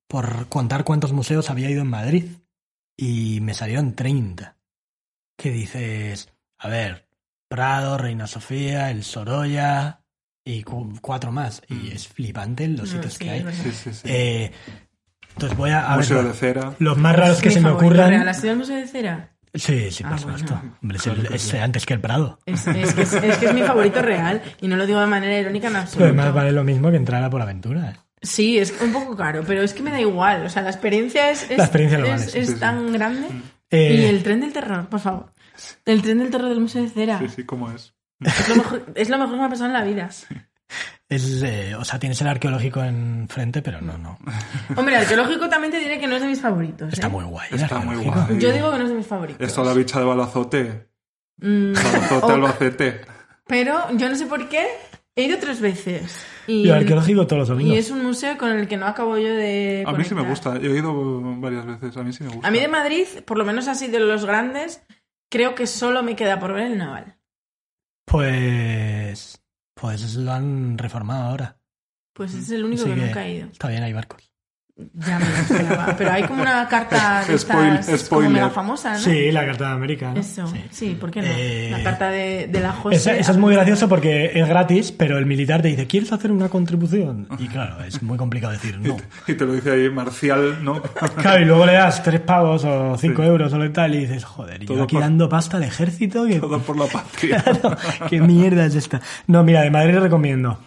[0.08, 2.24] por contar cuántos museos había ido en Madrid
[2.96, 4.56] y me salieron 30.
[5.36, 6.28] Que dices,
[6.58, 7.06] a ver,
[7.48, 10.00] Prado, Reina Sofía, el Sorolla
[10.44, 11.62] y cu- cuatro más.
[11.68, 11.86] Y Mm.
[11.92, 13.46] es flipante los No, sitios sí, que hay.
[13.52, 14.00] Sí, sí, sí.
[14.04, 14.52] Eh,
[15.32, 16.74] entonces voy a, a Museo ver, de cera.
[16.78, 18.28] los más raros que se me ocurran.
[18.28, 19.30] ¿Has ido al Museo de Cera?
[19.52, 20.54] Sí, sí, por Ah, supuesto.
[20.54, 20.76] bueno.
[20.82, 21.56] Hombre, es, Claro el- que es sí.
[21.56, 22.38] antes que el Prado.
[22.46, 25.06] Es, es que es, es que es mi favorito real y no lo digo de
[25.06, 26.04] manera irónica en Pero absoluto.
[26.06, 27.96] además vale lo mismo que entrar a por aventura.
[28.20, 30.44] Sí, es un poco caro, pero es que me da igual.
[30.46, 32.58] O sea, la experiencia es, es, La experiencia lo es- vale, sí, es sí, sí.
[32.60, 33.28] tan grande.
[33.70, 35.32] Eh, Y el tren del terror, por favor.
[35.84, 37.18] El tren del terror del Museo de Cera.
[37.18, 37.94] Sí, sí, ¿cómo es?
[38.20, 40.08] Es, lo mejor, es lo mejor que me ha pasado en la vida.
[41.08, 44.18] es, eh, o sea, tienes el arqueológico enfrente, pero no, no.
[44.76, 46.92] Hombre, arqueológico también te diré que no es de mis favoritos.
[46.92, 47.10] Está ¿eh?
[47.10, 47.48] muy guay.
[47.52, 48.38] Está muy guay.
[48.38, 49.46] Yo digo que no es de mis favoritos.
[49.46, 50.88] Está la bicha de Balazote.
[51.38, 53.00] Mm, Balazote, ok, Albacete.
[53.46, 54.66] Pero yo no sé por qué
[55.16, 56.24] he ido tres veces.
[56.46, 57.78] Y, arqueológico todos los y domingos.
[57.78, 59.84] es un museo con el que no acabo yo de.
[59.86, 60.52] A mí sí me conectar.
[60.54, 60.58] gusta.
[60.58, 61.96] Yo he ido varias veces.
[61.96, 62.46] A mí sí me gusta.
[62.46, 64.82] A mí de Madrid, por lo menos así de los grandes,
[65.30, 67.16] creo que solo me queda por ver el naval.
[68.04, 69.40] Pues.
[69.74, 71.58] Pues lo han reformado ahora.
[72.14, 73.48] Pues es el único que, que nunca he ido.
[73.50, 74.23] Está bien, hay barcos.
[74.76, 75.94] Ya me lo esperaba.
[75.96, 78.32] Pero hay como una carta de Spoil- estas como spoiler.
[78.32, 78.98] mega famosa, ¿no?
[78.98, 80.10] Sí, la carta de América.
[80.12, 80.20] ¿no?
[80.20, 80.64] Eso, sí.
[80.72, 80.96] Sí.
[80.98, 81.28] ¿por qué no?
[81.30, 82.96] Eh, La carta de, de la José.
[82.96, 86.32] Esa- Eso es muy gracioso porque es gratis, pero el militar te dice, ¿quieres hacer
[86.32, 87.28] una contribución?
[87.38, 88.96] Y claro, es muy complicado decir no.
[89.28, 90.82] Y te lo dice ahí Marcial, ¿no?
[91.22, 93.28] Claro, y luego le das tres pavos o cinco Sí.
[93.28, 95.62] euros o lo tal y dices, joder, y yo Todo aquí por- dando pasta al
[95.62, 96.26] ejército.
[96.26, 96.40] Que...
[96.40, 97.40] Todo por la patria.
[97.40, 97.76] Claro,
[98.10, 99.00] ¿Qué mierda es esta?
[99.28, 100.58] No, mira, de Madrid recomiendo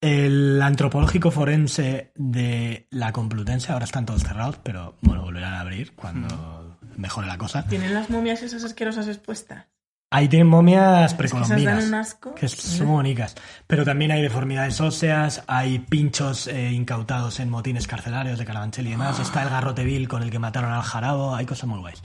[0.00, 3.72] el antropológico forense de la Complutense.
[3.72, 7.66] Ahora están todos cerrados, pero bueno, volverán a abrir cuando mejore la cosa.
[7.66, 9.66] ¿Tienen las momias esas asquerosas expuestas?
[10.10, 11.76] Ahí tienen momias Es que esas precolombinas.
[11.80, 12.34] dan un asco.
[12.34, 13.34] que son muy bonitas.
[13.66, 18.90] Pero también hay deformidades óseas, hay pinchos eh, incautados en motines carcelarios de Carabanchel y
[18.92, 19.20] demás.
[19.20, 22.00] Está el garrote vil con el que mataron al jarabo, hay cosas muy guays.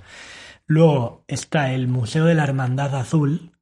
[0.65, 3.52] Luego está el Museo de la Hermandad Azul.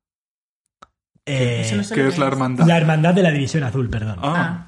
[1.25, 2.65] Eh, Eso no sé ¿Qué lo es la hermandad?
[2.67, 4.17] la Hermandad de la División Azul, perdón.
[4.21, 4.67] Ah,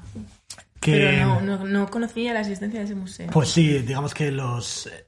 [0.80, 3.30] que, pero no, no, no conocía la existencia de ese museo.
[3.32, 4.86] Pues sí, digamos que los.
[4.86, 5.06] eh,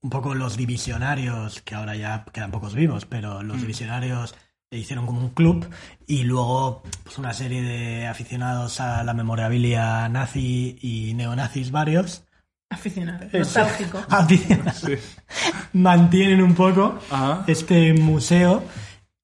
[0.00, 4.34] Un poco los divisionarios, que ahora ya quedan pocos vivos, pero los divisionarios
[4.70, 5.66] hicieron como un club
[6.06, 12.24] y luego pues una serie de aficionados a la memorabilia nazi y neonazis varios
[12.70, 13.38] Aficionado, Eso.
[13.60, 13.98] nostálgico.
[14.10, 14.94] aficionados, sí.
[15.72, 16.98] mantienen un poco
[17.46, 18.62] este museo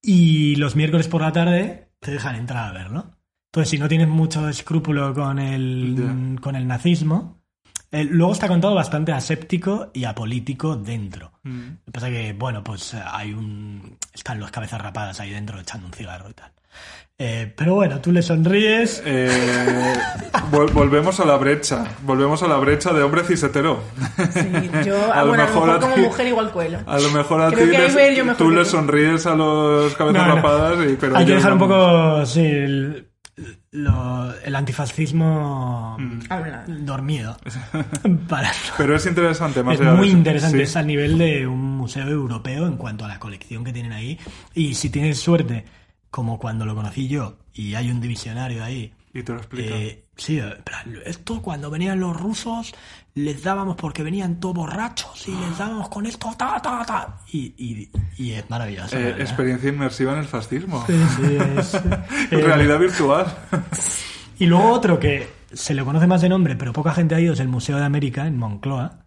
[0.05, 3.17] y los miércoles por la tarde te dejan entrar a verlo.
[3.47, 7.43] Entonces, si no tienes mucho escrúpulo con el, con el nazismo,
[7.91, 11.33] eh, luego está contado bastante aséptico y apolítico dentro.
[11.45, 11.69] mm.
[11.69, 13.97] Lo que pasa que, bueno, pues eh, hay un...
[14.13, 16.53] Están los cabezas rapadas ahí dentro echando un cigarro y tal.
[17.17, 19.01] Eh, pero bueno, tú le sonríes.
[19.07, 19.95] Eh,
[20.51, 21.85] vol- volvemos a la brecha.
[22.03, 23.81] Volvemos a la brecha de hombre cisetero.
[24.33, 26.79] Sí, yo, A ah, lo bueno, a lo mejor a como ti- mujer igual cuelo.
[26.87, 28.71] A lo mejor a Creo ti que ahí les- yo mejor tú le tú.
[28.71, 30.35] sonríes a los cabezas No, no.
[30.37, 33.07] rapadas, y, pero Hay que dejar un poco, sí, el,
[33.71, 36.21] lo- el antifascismo Mm.
[36.31, 36.65] Habla.
[36.67, 37.37] dormido.
[38.29, 40.17] Para Pero es interesante, más Es allá de muy eso.
[40.17, 40.63] interesante, Sí.
[40.65, 44.19] es al nivel de un museo europeo en cuanto a la colección que tienen ahí.
[44.53, 45.65] Y si tienes suerte,
[46.15, 48.93] como cuando lo conocí yo, y hay un divisionario ahí.
[49.13, 49.75] Y te lo explica.
[49.75, 52.73] eh, sí, pero esto cuando venían los rusos
[53.17, 57.19] les dábamos porque venían todos borrachos y les dábamos con esto, ta, ta, ta.
[57.33, 58.97] Y, y, y es maravilloso.
[58.97, 60.85] Eh, experiencia inmersiva en el fascismo.
[60.87, 61.81] Sí, sí, es- eh,
[62.31, 63.27] Realidad virtual.
[64.39, 67.33] Y luego otro que se le conoce más de nombre, pero poca gente ha ido,
[67.35, 69.01] es el Museo de América en Moncloa.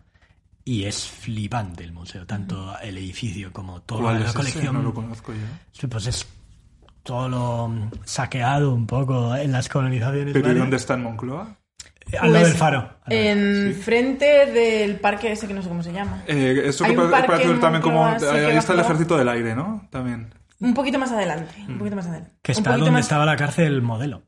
[0.63, 4.37] Y es flipante el museo, tanto el edificio como toda ¿Cuál la es ese?
[4.37, 4.75] colección.
[4.75, 5.87] No lo conozco yo.
[5.89, 6.25] Pues es
[7.07, 10.33] todo lo mm, saqueado un poco en las colonizaciones.
[10.33, 11.57] ¿Pero y dónde está en Moncloa?
[12.19, 12.89] Al lado Pues, del faro.
[13.07, 16.23] En frente del parque ese que no sé cómo se llama.
[16.27, 18.19] Eh, eso Hay que un parece, parque parece en también como...
[18.19, 19.87] Sí, ahí está el ejército del aire, ¿no?
[19.89, 20.33] También.
[20.59, 21.53] Un poquito más adelante.
[21.67, 22.31] Un poquito más adelante.
[22.41, 24.23] Que está donde más- estaba la cárcel modelo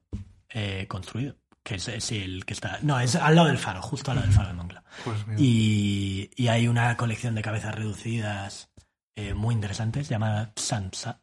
[0.50, 1.36] eh, construido.
[1.64, 2.80] Que es, es el que está.
[2.82, 4.84] No, es al lado del faro, justo al lado del faro de Moncloa.
[5.04, 5.40] Pues mira.
[5.40, 8.70] Y, y hay una colección de cabezas reducidas
[9.16, 11.22] eh, muy interesantes llamada Sansa,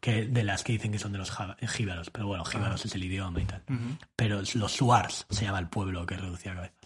[0.00, 1.32] que, de las que dicen que son de los
[1.68, 2.10] jíbaros.
[2.10, 3.62] Pero bueno, jíbaros es el idioma y tal.
[4.16, 6.76] Pero los Suars se llama el pueblo que reducía cabezas.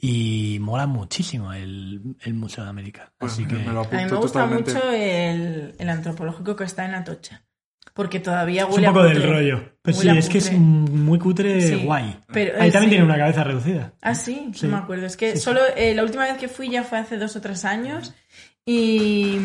[0.00, 3.12] Y mola muchísimo el, el Museo de América.
[3.18, 3.56] Pues Así que.
[3.56, 4.72] me lo A mí me gusta totalmente.
[4.72, 7.42] mucho el, el antropológico que está en Atocha.
[7.94, 9.72] Porque todavía Es un huele a poco del rollo.
[9.82, 12.16] Pues sí, Huele es que es muy cutre Sí, guay.
[12.32, 12.88] pero, Ahí eh, también sí.
[12.90, 13.92] tiene una cabeza reducida.
[14.00, 14.66] Ah, sí, Sí.
[14.66, 15.04] no me acuerdo.
[15.06, 15.42] Es que Sí, sí.
[15.42, 18.14] solo eh, la última vez que fui ya fue hace dos o tres años
[18.72, 19.38] y,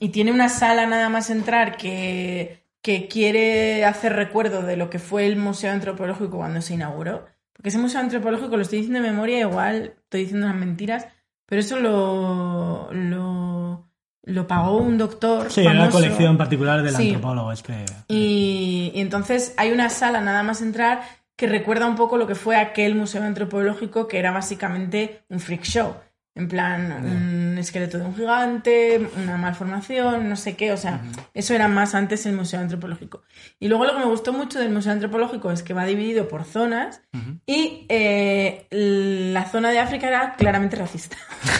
[0.00, 4.98] y tiene una sala nada más entrar que, que quiere hacer recuerdo de lo que
[4.98, 7.26] fue el Museo Antropológico cuando se inauguró.
[7.52, 11.06] Porque ese Museo Antropológico, lo estoy diciendo de memoria, igual estoy diciendo unas mentiras,
[11.46, 13.88] pero eso lo, lo,
[14.24, 15.50] lo pagó un doctor.
[15.50, 15.98] Sí, era la famoso.
[15.98, 17.08] colección particular del Sí.
[17.08, 17.52] antropólogo.
[17.52, 17.84] Es que.
[18.08, 21.02] Y, y entonces hay una sala nada más entrar
[21.36, 25.62] que recuerda un poco lo que fue aquel museo antropológico que era básicamente un freak
[25.64, 25.94] show.
[26.36, 30.70] En plan, un esqueleto de un gigante, una malformación, no sé qué.
[30.70, 31.00] O sea,
[31.32, 33.22] eso era más antes el museo antropológico.
[33.58, 36.44] Y luego lo que me gustó mucho del museo antropológico es que va dividido por
[36.44, 37.00] zonas
[37.46, 41.16] y eh, la zona de África era claramente racista.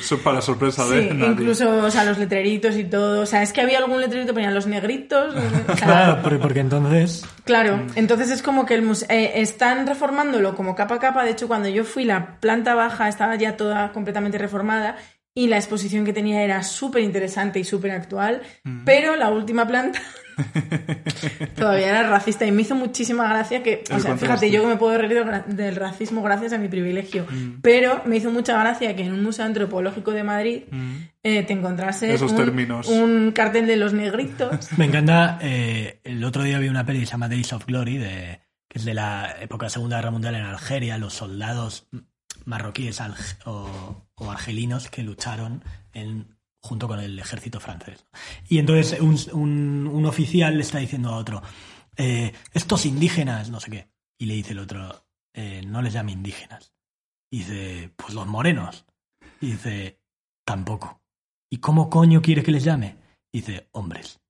[0.00, 1.32] Eso para sorpresa Sí, de nadie.
[1.32, 3.22] incluso, o sea, los letreritos y todo.
[3.22, 5.34] O sea, es que había algún letrerito que ponían los negritos.
[5.34, 5.86] los- o sea,
[6.22, 7.24] Claro, porque, entonces.
[7.44, 7.86] Claro, Mm.
[7.96, 11.24] entonces es como que el eh, están reformándolo como capa a capa.
[11.24, 14.96] De hecho, cuando yo fui, la planta baja estaba ya toda completamente reformada
[15.34, 18.42] y la exposición que tenía era súper interesante y súper actual.
[18.62, 18.84] Mm.
[18.84, 20.00] Pero la última planta
[21.56, 24.76] todavía era racista y me hizo muchísima gracia que, o sea, fíjate, yo que me
[24.76, 27.60] puedo reír del, racismo gracias a mi privilegio, Mm.
[27.62, 30.94] pero me hizo mucha gracia que en un museo antropológico de Madrid Mm.
[31.22, 32.88] eh, te encontrases Esos un, términos.
[32.88, 34.68] un cartel de los negritos.
[34.78, 35.38] Me encanta.
[35.42, 38.78] eh, el otro día vi una peli que se llama Days of Glory, de, que
[38.78, 41.86] es de la época de la Segunda Guerra Mundial en Algeria, los soldados
[42.44, 43.00] marroquíes
[43.46, 45.62] o, o argelinos que lucharon
[45.92, 48.04] en, junto con el ejército francés.
[48.48, 51.42] Y entonces un, un- un oficial le está diciendo a otro,
[51.96, 53.88] eh, estos indígenas, no sé qué.
[54.18, 56.72] Y le dice el otro, "Eh, no les llame indígenas.
[57.30, 58.84] Y dice, pues los morenos.
[59.40, 60.00] Y dice,
[60.46, 61.02] tampoco.
[61.50, 62.96] ¿Y cómo coño quiere que les llame?
[63.32, 64.20] Y dice, hombres.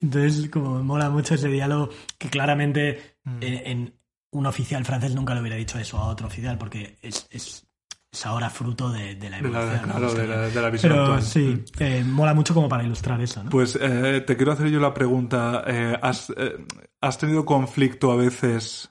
[0.00, 3.38] Entonces, como me mola mucho ese diálogo que claramente Mm.
[3.42, 4.00] en
[4.32, 7.66] un oficial francés nunca le hubiera dicho eso a otro oficial porque es, es,
[8.10, 9.88] es ahora fruto de, de la De la, evolución.
[9.88, 9.94] ¿no?
[9.94, 11.22] claro, de la, de la visión Pero actual.
[11.22, 13.50] sí, eh, mola mucho como para ilustrar eso, ¿no?
[13.50, 15.62] Pues eh, te quiero hacer yo la pregunta.
[15.66, 16.56] eh, ¿has, eh,
[17.00, 18.88] has tenido conflicto a veces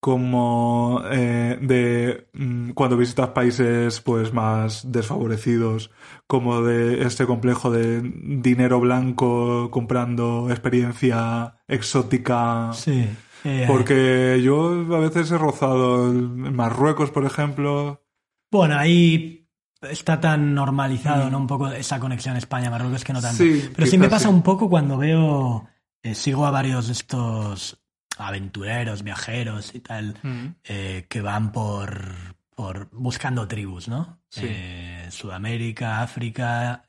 [0.00, 5.90] como eh, de mm, cuando visitas países pues más desfavorecidos,
[6.26, 12.70] como de este complejo de dinero blanco comprando experiencia exótica?
[12.72, 13.08] sí.
[13.44, 18.02] Eh, Porque yo a veces he rozado en Marruecos, por ejemplo.
[18.50, 19.48] Bueno, ahí
[19.82, 21.32] está tan normalizado, Mm.
[21.32, 21.38] ¿no?
[21.38, 23.42] Un poco esa conexión España-Marruecos que no tanto.
[23.42, 24.34] Sí, Pero sí me pasa sí.
[24.34, 25.66] un poco cuando veo,
[26.02, 27.80] eh, sigo a varios de estos
[28.18, 30.46] aventureros, viajeros y tal, Mm.
[30.64, 32.12] eh, que van por,
[32.54, 34.18] por buscando tribus, ¿no?
[34.28, 34.42] Sí.
[34.44, 36.84] Eh, Sudamérica, África,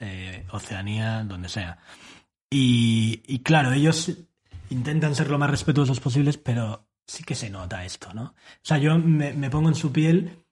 [0.51, 1.77] Oceanía, donde sea.
[2.49, 4.11] Y, y claro, ellos
[4.72, 8.23] intentan ser lo más respetuosos posibles, pero sí que se nota esto, ¿no?
[8.23, 10.45] O sea, yo me, me pongo en su piel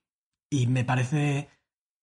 [0.50, 1.48] y me parece,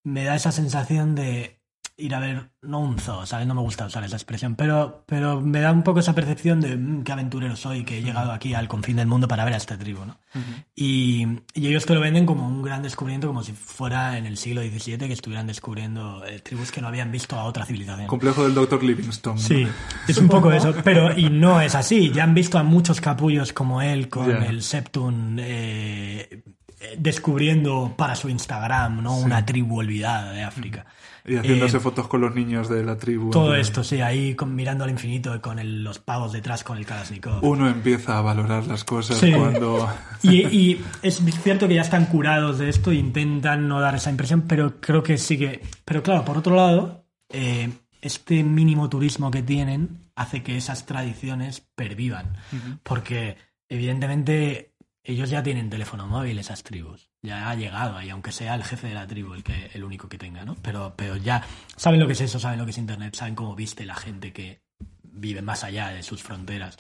[0.04, 1.57] me da esa sensación de
[2.00, 3.48] ir a ver, no un zoo, ¿sabes?
[3.48, 6.78] No me gusta usar esa expresión, pero, pero me da un poco esa percepción de
[6.78, 9.58] "Mm, qué aventurero soy, que he llegado aquí al confín del mundo para ver a
[9.58, 10.18] esta tribu, ¿no?
[10.76, 11.26] Y,
[11.56, 14.62] y ellos te lo venden como un gran descubrimiento, como si fuera en el siglo
[14.62, 18.06] XVII que estuvieran descubriendo eh, tribus que no habían visto a otra civilización.
[18.08, 18.84] Complejo del Dr.
[18.84, 19.40] Livingstone.
[19.40, 19.68] Sí,
[20.08, 22.12] es un poco eso, pero y no es así.
[22.12, 26.44] Ya han visto a muchos capullos como él con el Septun eh, eh,
[26.98, 29.18] descubriendo para su Instagram, ¿no?
[29.18, 30.86] Una tribu olvidada de África.
[31.26, 33.32] Y haciéndose Eh, fotos con los niños de la tribu.
[33.32, 36.78] Todo esto, sí, ahí con- mirando al infinito y con el- los pavos detrás con
[36.78, 37.44] el Kalashnikov.
[37.44, 39.32] Uno empieza a valorar las cosas Sí.
[39.34, 39.90] cuando...
[40.24, 44.10] Y, y es cierto que ya están curados de esto e intentan no dar esa
[44.10, 45.62] impresión, pero creo que sí que...
[45.84, 47.72] Pero claro, por otro lado, eh,
[48.02, 52.34] este mínimo turismo que tienen hace que esas tradiciones pervivan.
[52.84, 53.36] Porque
[53.70, 54.74] evidentemente
[55.08, 57.10] ellos ya tienen teléfono móvil, esas tribus.
[57.22, 60.10] Ya ha llegado ahí, aunque sea el jefe de la tribu el, que, el único
[60.10, 60.56] que tenga, ¿no?
[60.62, 61.42] Pero, pero ya
[61.78, 64.34] saben lo que es eso, saben lo que es Internet, saben cómo viste la gente
[64.34, 64.62] que
[65.04, 66.76] vive más allá de sus fronteras.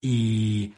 [0.00, 0.74] Y,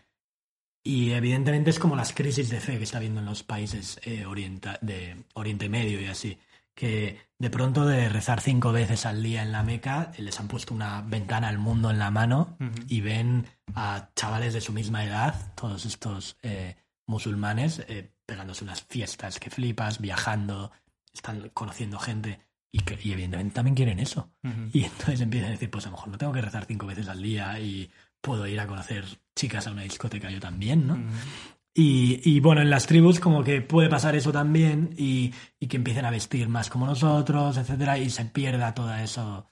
[0.82, 4.24] y evidentemente es como las crisis de fe que está habiendo en los países eh,
[4.24, 6.38] orienta- de Oriente Medio y así.
[6.74, 10.74] Que de pronto de rezar cinco veces al día en la Meca les han puesto
[10.74, 12.56] una ventana al mundo en la mano
[12.88, 16.76] y ven a chavales de su misma edad, todos estos eh,
[17.06, 20.72] musulmanes, eh, pegándose unas fiestas que flipas, viajando,
[21.12, 22.40] están conociendo gente
[22.72, 24.30] y, que, y evidentemente también quieren eso.
[24.72, 27.08] Y entonces empiezan a decir, pues a lo mejor no tengo que rezar cinco veces
[27.08, 29.04] al día y puedo ir a conocer
[29.34, 30.98] chicas a una discoteca yo también, ¿no?
[31.72, 35.76] Y, y, bueno, en las tribus como que puede pasar eso también y, y que
[35.76, 39.50] empiecen a vestir más como nosotros, etcétera, y se pierda todo eso.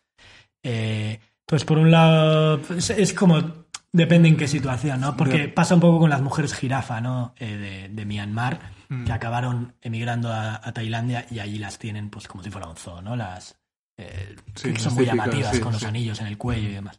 [0.63, 3.64] Eh, pues por un lado, es, es como,
[3.95, 5.17] depende en qué situación, ¿no?
[5.17, 7.33] Porque pasa un poco con las mujeres jirafa, ¿no?
[7.39, 8.61] Eh, de, de Myanmar,
[9.07, 12.77] que acabaron emigrando a, a Tailandia y allí las tienen pues como si fuera un
[12.77, 13.17] zoo, ¿no?
[13.17, 13.57] Las
[13.97, 16.99] eh, Sí, que son muy llamativas sí, con los anillos en el cuello y demás.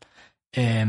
[0.51, 0.85] Eh,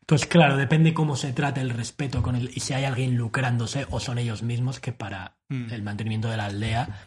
[0.00, 3.86] entonces, claro, depende cómo se trate el respeto con el, y si hay alguien lucrándose
[3.90, 5.72] o son ellos mismos que para Mm.
[5.72, 7.06] el mantenimiento de la aldea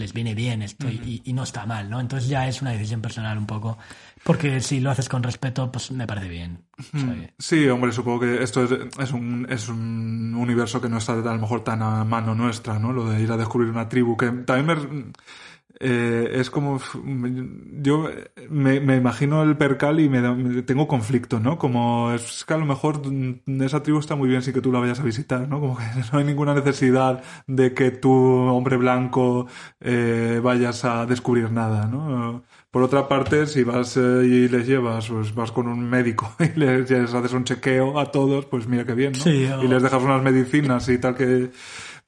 [0.00, 2.00] les viene bien esto y, y no está mal, ¿no?
[2.00, 3.78] Entonces ya es una decisión personal un poco,
[4.24, 6.64] porque si lo haces con respeto, pues me parece bien.
[7.38, 11.16] Sí, hombre, supongo que esto es, es, un, es un universo que no está a
[11.16, 12.92] lo mejor tan a mano nuestra, ¿no?
[12.92, 15.12] Lo de ir a descubrir una tribu, que también me...
[15.80, 16.78] eh, es como...
[17.82, 18.08] Yo
[18.48, 21.58] me, me imagino el percal y me, da- me- tengo conflicto, ¿no?
[21.58, 23.00] Como es que a lo mejor
[23.60, 25.60] esa tribu está muy bien sin que tú la vayas a visitar, ¿no?
[25.60, 29.46] Como que no hay ninguna necesidad de que tú, hombre blanco,
[29.80, 32.42] eh, vayas a descubrir nada, ¿no?
[32.70, 36.58] Por otra parte, si vas eh, y les llevas, pues vas con un médico y
[36.58, 39.24] les, les haces un chequeo a todos, pues mira qué bien, ¿no?
[39.24, 41.50] Sí, o- Y les dejas unas medicinas y tal que...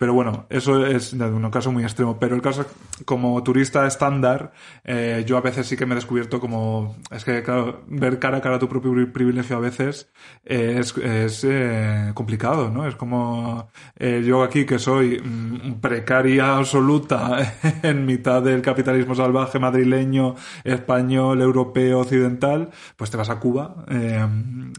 [0.02, 2.18] Pero bueno, eso es un caso muy extremo.
[2.18, 2.66] Pero el caso,
[3.04, 4.50] como turista estándar,
[4.82, 6.96] eh, yo a veces sí que me he descubierto como...
[7.12, 10.10] Es que, claro, ver cara a cara tu propio pri- privilegio a veces
[10.44, 12.84] eh, es, es eh, complicado, ¿no?
[12.88, 17.54] Es como eh, yo aquí que soy mm, precaria absoluta
[17.84, 20.34] en mitad del capitalismo salvaje madrileño,
[20.64, 23.84] español, europeo, occidental, pues te vas a Cuba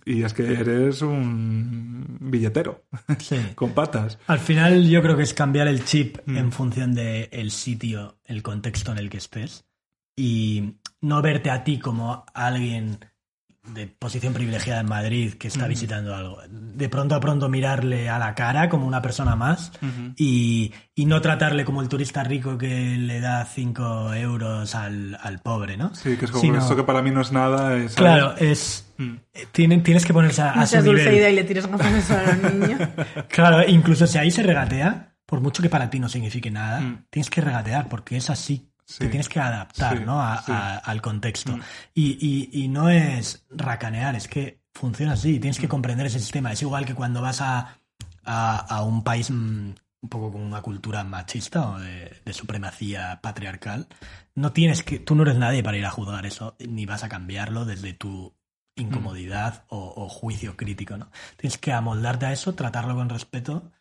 [0.05, 2.81] y es que eres un billetero
[3.19, 3.37] sí.
[3.55, 4.17] con patas.
[4.27, 6.37] Al final yo creo que es cambiar el chip Mm.
[6.37, 9.65] en función del sitio, el contexto en el que estés
[10.15, 12.99] y no verte a ti como alguien
[13.71, 16.39] de posición privilegiada en Madrid que está visitando algo.
[16.49, 19.71] De pronto a pronto mirarle a la cara como una persona más
[20.17, 25.39] y, y no tratarle como el turista rico que le da 5 euros al, al
[25.39, 25.95] pobre, ¿no?
[25.95, 27.77] Sí, que es como Sino- esto que para mí no es nada.
[27.77, 28.93] es- Claro, es...
[28.97, 29.13] Mm.
[29.33, 30.91] eh, tienen- tienes que ponerse a, a su nivel.
[30.97, 32.89] Dulceida y le tires gafas de sol a los niños.
[33.29, 37.05] Claro, incluso si ahí se regatea, por mucho que para ti no signifique nada, Mm.
[37.09, 38.69] tienes que regatear porque es así.
[38.93, 38.99] Sí.
[38.99, 40.21] Te tienes que adaptar Sí, ¿no?
[40.21, 40.51] a- sí.
[40.51, 40.55] Mm.
[40.55, 41.57] a- al contexto.
[41.95, 42.17] Y,
[42.53, 45.39] y- y no es racanear, es que funciona así.
[45.39, 45.61] Tienes Mm.
[45.61, 46.51] que comprender ese sistema.
[46.51, 47.77] Es igual que cuando vas a,
[48.23, 49.33] a- a un país mm,
[50.03, 53.87] un poco con una cultura machista o de, de supremacía patriarcal.
[54.35, 57.09] No tienes que, tú no eres nadie para ir a juzgar eso, ni vas a
[57.09, 58.35] cambiarlo desde tu
[58.75, 61.09] incomodidad o, o juicio crítico, ¿no?
[61.37, 63.71] Tienes que amoldarte a eso, tratarlo con respeto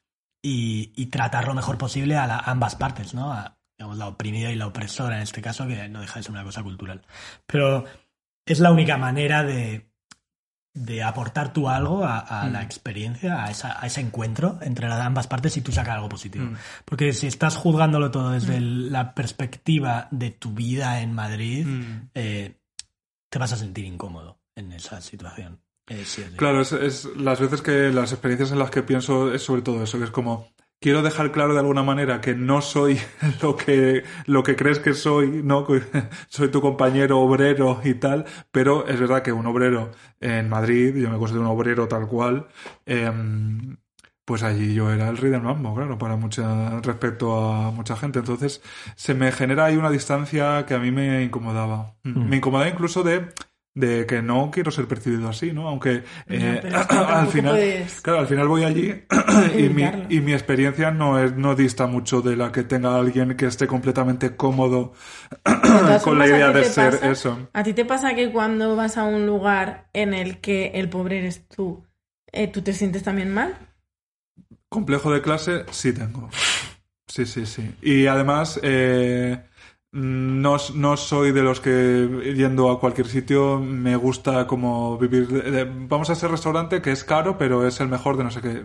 [0.43, 3.33] y, y tratar lo mejor posible a, la- ambas partes, ¿no?
[3.33, 6.33] A, digamos, la oprimida y la opresora en este caso, que no deja de ser
[6.33, 7.03] una cosa cultural.
[7.47, 7.85] Pero
[8.47, 9.89] es la única manera de,
[10.75, 12.65] de aportar tú algo a, a la Mm.
[12.65, 16.47] experiencia, a, esa- a ese encuentro entre las ambas partes y tú sacas algo positivo.
[16.47, 16.57] Mm.
[16.87, 22.09] Porque si estás juzgándolo todo desde el- la perspectiva de tu vida en Madrid, Mm.
[22.15, 22.59] eh,
[23.31, 25.61] te vas a sentir incómodo en esa situación.
[25.89, 26.37] Eh, sí, sí.
[26.37, 29.83] Claro, es, es las veces que las experiencias en las que pienso es sobre todo
[29.83, 30.49] eso, que es como
[30.83, 32.99] quiero dejar claro de alguna manera que no soy
[33.43, 35.67] lo que lo que crees que soy, no
[36.29, 41.09] soy tu compañero obrero y tal, pero es verdad que un obrero en Madrid, yo
[41.09, 42.49] me considero un obrero tal cual,
[42.85, 43.77] em,
[44.25, 48.19] pues allí yo era el rey del mambo, claro, para mucha respecto a mucha gente.
[48.21, 48.63] Entonces
[48.97, 51.95] se me genera ahí una distancia que a mí me incomodaba.
[52.05, 52.29] Mm.
[52.29, 53.29] Me incomodaba incluso de
[53.75, 55.67] de que no quiero ser percibido así, ¿no?
[55.69, 58.93] Aunque eh, pero es que al final, puedes claro, al final voy allí
[59.59, 63.37] y mi, y mi experiencia no es no dista mucho de la que tenga alguien
[63.37, 64.93] que esté completamente cómodo
[65.45, 67.49] con la formas, ¿a idea de ser pasa- eso.
[67.53, 71.19] ¿A ti te pasa que cuando vas a un lugar en el que el pobre
[71.19, 71.85] eres tú,
[72.31, 73.57] eh, tú te sientes también mal?
[74.69, 76.29] Complejo de clase sí tengo.
[77.07, 77.75] Sí, sí, sí.
[77.83, 79.39] Y además eh,
[79.93, 85.29] no, no soy de los que yendo a cualquier sitio me gusta como vivir.
[85.29, 88.31] de- de- vamos a ese restaurante que es caro, pero es el mejor de no
[88.31, 88.65] sé qué.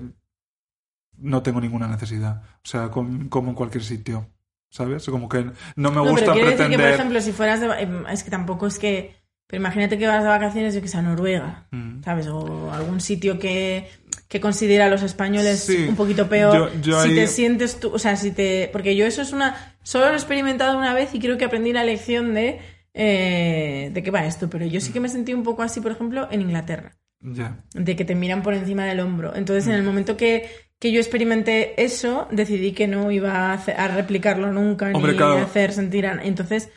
[1.20, 2.44] No tengo ninguna necesidad.
[2.64, 4.30] O sea, com- como en cualquier sitio.
[4.70, 5.06] ¿Sabes?
[5.06, 5.46] Como que
[5.78, 6.78] no me no, gusta pero quiero decir pretender.
[6.80, 7.68] que, por ejemplo, si fueras de...
[7.82, 9.16] em, Es que tampoco es que
[9.48, 12.04] Pero imagínate que vas de vacaciones, yo que sé, a Noruega, Mm.
[12.04, 12.28] ¿sabes?
[12.28, 13.90] O algún sitio que,
[14.28, 15.86] que considera a los españoles Sí.
[15.88, 16.54] un poquito peor.
[16.74, 18.70] Yo- yo si ahí- te sientes tú, o sea, si te...
[18.72, 19.76] Porque yo eso es una...
[19.84, 22.60] Solo lo he experimentado una vez y creo que aprendí la lección de...
[22.94, 25.92] eh, de qué va esto, pero yo sí que me sentí un poco así, por
[25.92, 27.58] ejemplo, en Inglaterra Ya.
[27.74, 29.36] de que te miran por encima del hombro.
[29.36, 29.78] Entonces, en Mm.
[29.78, 30.50] el momento que,
[30.80, 35.38] que yo experimenté eso, decidí que no iba a, replicarlo nunca Hombre, ni claro.
[35.38, 36.22] a hacer sentir a...
[36.24, 36.70] Entonces,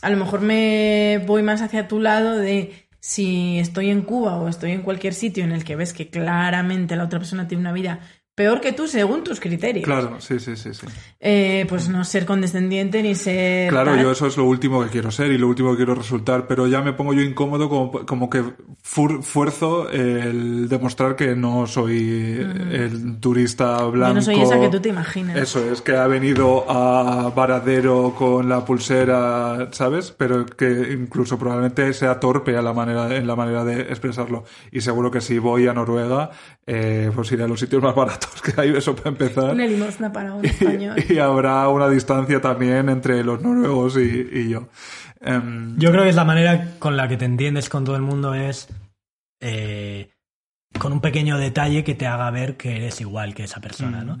[0.00, 4.48] a lo mejor me voy más hacia tu lado de si estoy en Cuba o
[4.48, 7.74] estoy en cualquier sitio en el que ves que claramente la otra persona tiene una
[7.74, 8.00] vida
[8.34, 9.84] peor que tú según tus criterios.
[9.84, 10.86] Claro, sí, sí, sí, sí.
[11.20, 13.70] Eh, pues no ser condescendiente ni ser...
[13.70, 14.02] Claro, tal.
[14.02, 16.66] yo eso es lo último que quiero ser y lo último que quiero resultar, pero
[16.66, 18.42] ya me pongo yo incómodo como, como que
[18.82, 22.38] fuerzo el demostrar que no soy
[22.72, 24.08] el turista blanco.
[24.08, 25.36] Yo no soy esa que tú te imaginas.
[25.36, 30.10] Eso es, que ha venido a Varadero con la pulsera, ¿sabes?
[30.10, 34.44] Pero que incluso probablemente sea torpe a la manera, en la manera de expresarlo.
[34.72, 36.30] Y seguro que si voy a Noruega,
[36.66, 39.52] eh, pues iré a los sitios más baratos que hay, eso para empezar.
[39.52, 40.96] Una limosna para un español.
[41.08, 44.68] Y, y habrá una distancia también entre los noruegos y, y yo.
[45.20, 48.02] Em, Yo creo que es la manera con la que te entiendes con todo el
[48.02, 48.68] mundo es
[49.40, 50.10] eh,
[50.78, 54.18] con un pequeño detalle que te haga ver que eres igual que esa persona, ¿no?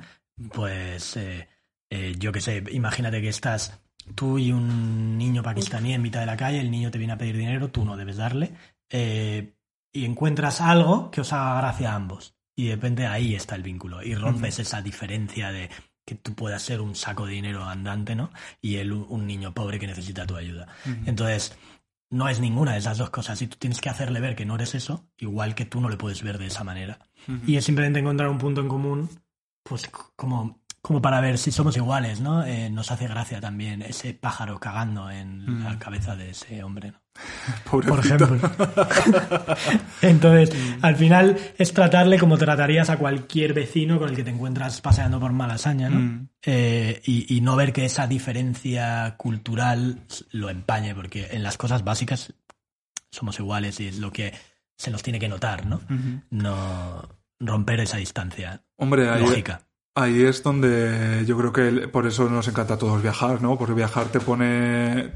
[0.52, 1.48] Pues eh,
[1.90, 3.80] eh, yo qué sé, imagínate que estás
[4.14, 7.18] tú y un niño pakistaní en mitad de la calle, el niño te viene a
[7.18, 8.52] pedir dinero, tú no debes darle,
[8.90, 9.54] eh,
[9.92, 12.34] y encuentras algo que os haga gracia a ambos.
[12.56, 15.70] Y de repente ahí está el vínculo y rompes esa diferencia de
[16.06, 18.30] que tú puedas ser un saco de dinero andante, ¿no?
[18.60, 20.68] Y él un, niño pobre que necesita tu ayuda.
[21.06, 21.56] Entonces,
[22.10, 23.40] no es ninguna de esas dos cosas.
[23.42, 25.96] Y tú tienes que hacerle ver que no eres eso, igual que tú no le
[25.96, 26.98] puedes ver de esa manera.
[27.46, 29.08] Y es simplemente encontrar un punto en común,
[29.62, 32.44] pues como, como para ver si somos iguales, ¿no?
[32.44, 37.00] Eh, nos hace gracia también ese pájaro cagando en la cabeza de ese hombre, ¿no?
[37.70, 38.28] por ejemplo.
[40.02, 44.82] Entonces, al final es tratarle como tratarías a cualquier vecino con el que te encuentras
[44.82, 46.00] paseando por Malasaña, ¿no?
[46.00, 46.28] Mm.
[46.44, 50.02] Eh, y, y no ver que esa diferencia cultural
[50.32, 52.34] lo empañe, porque en las cosas básicas
[53.10, 54.34] somos iguales y es lo que
[54.76, 55.80] se nos tiene que notar, ¿no?
[56.28, 57.08] No
[57.40, 59.62] romper esa distancia Hombre, lógica.
[59.94, 63.56] Ahí es donde yo creo que por eso nos encanta a todos viajar, ¿no?
[63.58, 65.12] Porque viajar te pone...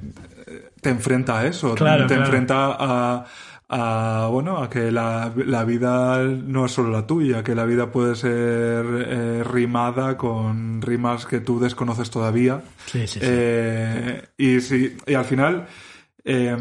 [0.81, 2.25] te enfrenta a eso, Claro, te claro.
[2.25, 3.27] enfrenta a,
[3.69, 7.91] a, bueno, a que la, la vida no es solo la tuya, que la vida
[7.91, 12.63] puede ser eh, rimada con rimas que tú desconoces todavía.
[12.87, 13.21] Sí, sí, sí.
[13.23, 15.67] Eh, y, sí, y al final,
[16.25, 16.57] eh,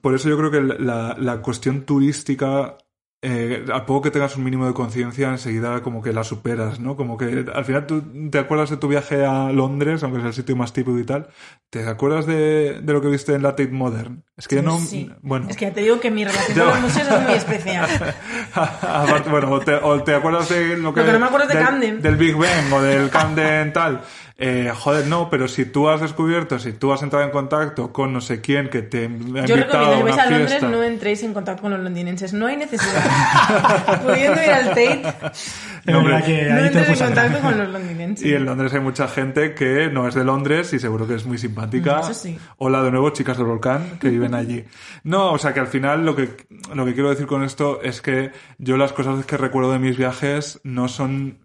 [0.00, 2.76] por eso yo creo que la, la cuestión turística,
[3.24, 6.96] eh, a poco que tengas un mínimo de conciencia, enseguida como que la superas, ¿no?
[6.96, 10.32] Como que al final tú te acuerdas de tu viaje a Londres, aunque es el
[10.32, 11.28] sitio más típico y tal,
[11.70, 14.24] ¿te acuerdas de, de lo que viste en la Tate Modern?
[14.36, 14.76] Es que yo no...
[14.80, 15.08] Sí.
[15.20, 15.46] Bueno...
[15.48, 17.88] Es que ya te digo que mi relación con los museos es muy especial.
[18.54, 21.00] Aparte, bueno, o te, o te acuerdas de lo que...
[21.00, 22.02] Lo que no me acuerdo de del, Camden.
[22.02, 24.02] Del Big Bang o del Camden tal.
[24.44, 28.12] Eh, joder, no, pero si tú has descubierto, si tú has entrado en contacto con
[28.12, 30.68] no sé quién que te ha Yo invitado recomiendo a que vais a Londres, fiesta...
[30.68, 32.32] no entréis en contacto con los londinenses.
[32.32, 34.00] No hay necesidad.
[34.02, 35.02] Pudiendo ir al Tate,
[35.84, 36.14] no, hombre.
[36.14, 38.26] verdad que no ahí te entres en contacto con los londinenses.
[38.26, 41.24] Y en Londres hay mucha gente que no es de Londres y seguro que es
[41.24, 42.00] muy simpática.
[42.00, 42.36] Eso sí.
[42.58, 44.64] Hola de nuevo, chicas del volcán que viven allí.
[45.04, 46.30] No, o sea que al final lo que,
[46.74, 49.96] lo que quiero decir con esto es que yo las cosas que recuerdo de mis
[49.96, 51.38] viajes no son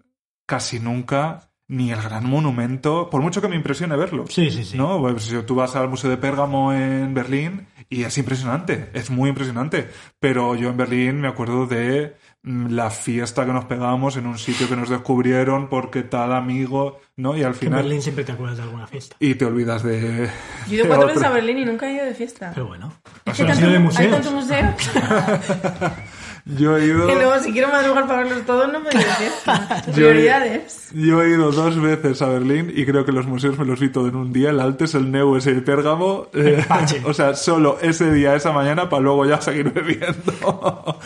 [0.47, 4.25] casi nunca ni el gran monumento, por mucho que me impresione verlo.
[4.29, 4.77] Sí, sí, sí.
[4.77, 4.99] ¿No?
[4.99, 9.29] Pues si tú vas al Museo de Pérgamo en Berlín y es impresionante, es muy
[9.29, 9.89] impresionante.
[10.19, 14.37] Pero yo en Berlín me acuerdo de mm, la fiesta que nos pegábamos en un
[14.37, 17.35] sitio que nos descubrieron porque tal amigo, ¿no?
[17.35, 17.83] Y al Que en final...
[17.83, 19.17] Berlín siempre te acuerdas de alguna fiesta.
[19.19, 20.29] Y te olvidas de...
[20.67, 22.51] Yo he ido cuatro veces a Berlín y nunca he ido de fiesta.
[22.53, 22.93] Pero bueno.
[23.25, 24.73] Es que tanto- hay tanto museo
[26.55, 27.07] Yo he ido...
[27.07, 29.83] que luego si quiero madrugar para verlos todos no fiesta.
[29.87, 30.89] Yo- Prioridades.
[30.93, 33.89] Yo he ido dos veces a Berlín y creo que los museos me los vi
[33.89, 34.51] todo en un día.
[34.51, 36.27] El Altes, el Neues y el Pérgamo.
[36.33, 36.63] eh,
[37.03, 40.99] o sea, solo ese día, esa mañana, para luego ya seguir bebiendo.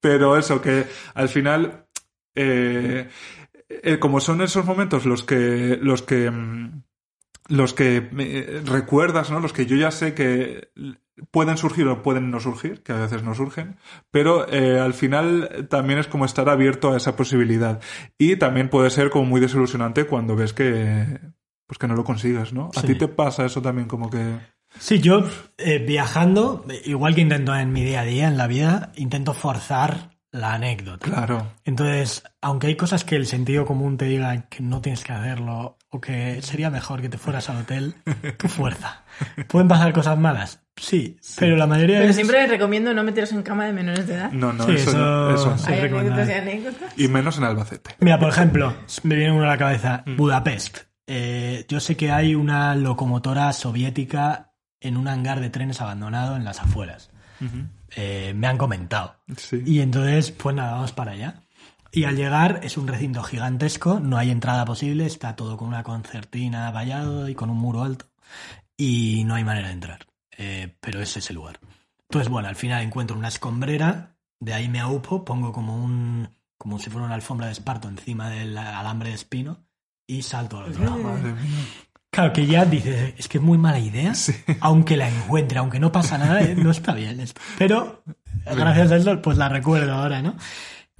[0.00, 1.86] Pero eso, que al final,
[2.34, 3.08] eh,
[3.68, 6.82] eh, como son esos momentos los que, los que, mm,
[7.48, 9.40] los que eh, recuerdas, ¿no?
[9.40, 10.70] Los que yo ya sé que
[11.30, 13.76] pueden surgir o pueden no surgir, que a veces no surgen,
[14.10, 17.80] pero eh, al final también es como estar abierto a esa posibilidad.
[18.18, 21.20] Y también puede ser como muy desilusionante cuando ves que,
[21.66, 22.70] pues que no lo consigues, ¿no?
[22.76, 22.86] A Sí.
[22.88, 24.38] ti te pasa eso también como que...
[24.78, 25.24] Sí, yo
[25.56, 30.10] eh, viajando, igual que intento en mi día a día, en la vida, intento forzar
[30.30, 31.06] la anécdota.
[31.08, 31.46] Claro.
[31.64, 35.78] Entonces, aunque hay cosas que el sentido común te diga que no tienes que hacerlo
[35.88, 37.94] o que sería mejor que te fueras al hotel,
[38.36, 39.04] tu fuerza.
[39.48, 42.16] Pueden pasar cosas malas, Sí, pero la mayoría de Pero veces...
[42.16, 44.30] siempre les recomiendo no meteros en cama de menores de edad.
[44.32, 45.66] No, no, Sí, eso, eso- no- eso no.
[45.74, 46.92] Hay anécdotas y anécdotas.
[46.98, 47.96] Y menos en Albacete.
[48.00, 50.16] Mira, por ejemplo, me viene uno a la cabeza, Mm.
[50.16, 50.78] Budapest.
[51.06, 56.44] Eh, yo sé que hay una locomotora soviética en un hangar de trenes abandonado en
[56.44, 57.10] las afueras.
[57.96, 59.16] Eh, me han comentado.
[59.36, 59.62] Sí.
[59.64, 61.42] Y entonces, pues nada, vamos para allá.
[61.90, 65.82] Y al llegar es un recinto gigantesco, no hay entrada posible, está todo con una
[65.82, 68.04] concertina vallado y con un muro alto.
[68.76, 70.00] Y no hay manera de entrar.
[70.38, 71.60] Eh, pero es ese lugar.
[72.08, 76.30] Entonces, bueno, al final encuentro una escombrera, de ahí me aupo, pongo como un.
[76.56, 79.66] como si fuera una alfombra de esparto encima del alambre de espino
[80.06, 80.98] y salto al otro lado.
[80.98, 81.64] Madre mía.
[82.10, 84.12] Claro, que ya dices, es que es muy mala idea.
[84.60, 87.22] Aunque la encuentre, aunque no pasa nada, eh, no está bien.
[87.58, 88.02] Pero,
[88.44, 90.34] gracias a eso, pues la recuerdo ahora, ¿no?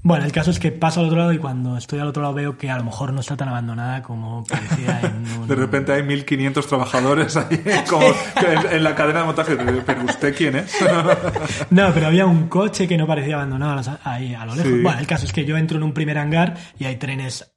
[0.08, 2.32] Bueno, el caso es que paso al otro lado y cuando estoy al otro lado
[2.32, 5.46] veo que a lo mejor no está tan abandonada como parecía en un...
[5.46, 9.54] De repente hay 1500 trabajadores ahí como en, en la cadena de montaje.
[9.84, 10.74] Pero ¿usted quién es?
[11.70, 14.72] No, pero había un coche que no parecía abandonado ahí a lo lejos.
[14.72, 14.82] Sí.
[14.82, 17.52] Bueno, el caso es que yo entro en un primer hangar y hay trenes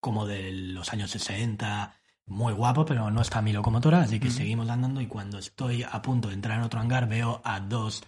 [0.00, 1.94] como de los años 60,
[2.26, 6.02] muy guapo, pero no está mi locomotora, así que seguimos andando y cuando estoy a
[6.02, 8.02] punto de entrar en otro hangar veo a dos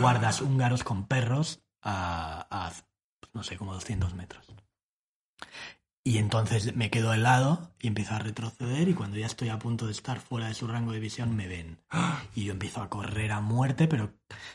[0.00, 2.70] guardas húngaros con perros a,
[3.36, 4.44] no sé, como 200 metros.
[6.04, 9.86] Y entonces me quedo helado y empiezo a retroceder y cuando ya estoy a punto
[9.86, 11.78] de estar fuera de su rango de visión me ven.
[12.34, 14.14] Y yo empiezo a correr a muerte, pero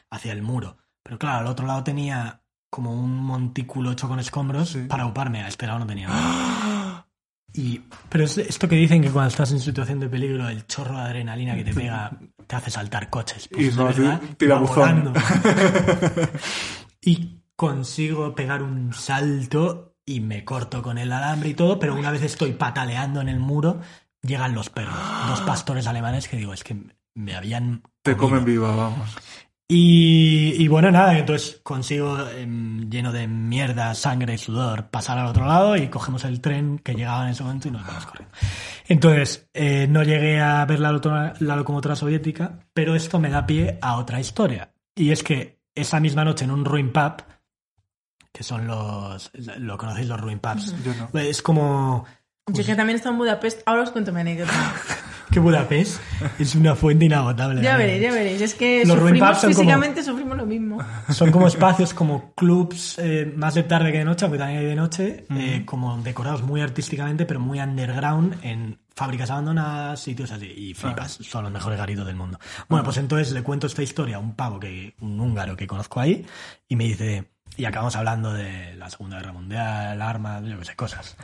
[0.10, 0.78] hacia el muro.
[1.04, 4.84] Pero claro, al otro lado tenía como un montículo hecho con escombros Sí.
[4.88, 5.42] para uparme.
[5.44, 7.08] A este lado no tenía nada.
[7.54, 10.96] Y, pero es esto que dicen que cuando estás en situación de peligro, el chorro
[10.96, 12.18] de adrenalina que te pega
[12.48, 13.50] te hace saltar coches.
[13.50, 15.14] Pues Y no, verdad, tira buzón.
[17.02, 22.10] y consigo pegar un salto y me corto con el alambre y todo, pero una
[22.10, 23.82] vez estoy pataleando en el muro,
[24.24, 24.96] llegan los perros,
[25.28, 26.76] dos pastores alemanes que digo, es que
[27.14, 27.84] me habían...
[28.02, 28.30] Te comido.
[28.30, 29.16] comen viva, vamos.
[29.68, 35.46] Y, y bueno, nada, entonces consigo, em, lleno de mierda, sangre, sudor, pasar al otro
[35.46, 38.36] lado y cogemos el tren que llegaba en ese momento y nos vamos corriendo.
[38.88, 43.78] Entonces, eh, no llegué a ver la, la locomotora soviética, pero esto me da pie
[43.84, 44.74] a otra historia.
[44.96, 47.22] Y es que esa misma noche en un ruin pub,
[48.32, 49.32] que son los...
[49.58, 50.74] ¿Lo conocéis los ruin pubs?
[50.84, 51.20] Yo no.
[51.20, 52.06] Es como...
[52.48, 54.52] Yo que también he estado en Budapest, ahora os cuento mi anécdota.
[55.32, 56.02] que Budapest
[56.40, 57.62] es una fuente inagotable.
[57.62, 58.42] Ya veréis, ya veréis.
[58.42, 60.78] Es que Los ruin sufrimos pubs son como- físicamente, sufrimos lo mismo.
[61.10, 64.66] Son como espacios, como clubs eh, más de tarde que de noche, aunque también hay
[64.66, 70.48] de noche, eh, como decorados muy artísticamente, pero muy underground en fábricas abandonadas, sitios así.
[70.48, 72.40] Y flipas, son los mejores garitos del mundo.
[72.68, 76.00] Bueno, pues entonces le cuento esta historia a un pavo, que un húngaro que conozco
[76.00, 76.26] ahí,
[76.68, 77.32] y me dice...
[77.58, 81.16] Y acabamos hablando de la Segunda Guerra Mundial, armas, yo qué sé, cosas.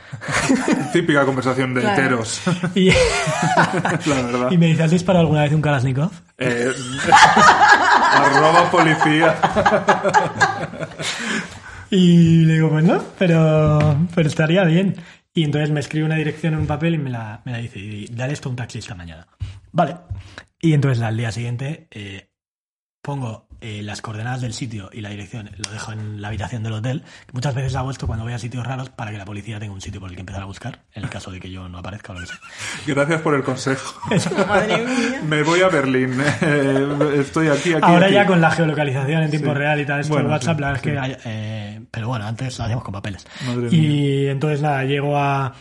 [0.92, 2.00] Típica conversación de Claro.
[2.00, 2.42] heteros.
[2.74, 2.90] Y,
[4.06, 4.50] la verdad.
[4.50, 6.10] y me dice, ¿has disparado alguna vez un Kalashnikov?
[6.38, 6.70] Eh,
[8.12, 9.36] arroba policía.
[11.90, 14.96] Y le digo, pues no, pero, pero estaría bien.
[15.34, 17.78] Y entonces me escribe una dirección en un papel y me la, me la dice,
[17.78, 19.26] y dale esto a un taxista mañana.
[19.72, 19.96] Vale.
[20.60, 22.28] Y entonces al día siguiente eh,
[23.02, 26.72] pongo eh, las coordenadas del sitio y la dirección, lo dejo en la habitación del
[26.74, 27.02] hotel.
[27.26, 29.72] que Muchas veces hago esto cuando voy a sitios raros para que la policía tenga
[29.74, 31.78] un sitio por el que empezar a buscar, en el caso de que yo no
[31.78, 32.38] aparezca o lo que sea.
[32.86, 34.00] Gracias por el consejo.
[34.10, 35.20] Mía.
[35.28, 36.16] Me voy a Berlín.
[36.42, 37.80] Eh, estoy aquí, aquí.
[37.82, 38.14] Ahora aquí.
[38.14, 39.54] ya con la geolocalización en tiempo Sí.
[39.58, 40.88] real y tal, esto Bueno, en WhatsApp, sí, la verdad sí.
[40.88, 40.98] es que...
[41.00, 43.26] hay- eh, pero bueno, antes lo hacíamos con papeles.
[43.46, 45.54] Madre y entonces nada, llego a, a,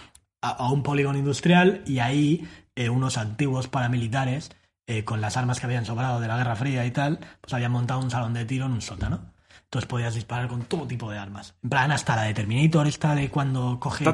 [0.49, 4.51] a un polígono industrial y ahí eh, unos antiguos paramilitares,
[4.89, 7.73] eh, con las armas que habían sobrado de la Guerra Fría y tal, pues habían
[7.73, 9.33] montado un salón de tiro en un sótano.
[9.63, 11.55] Entonces podías disparar con todo tipo de armas.
[11.61, 14.05] En plan, hasta la de Terminator, esta de cuando coge.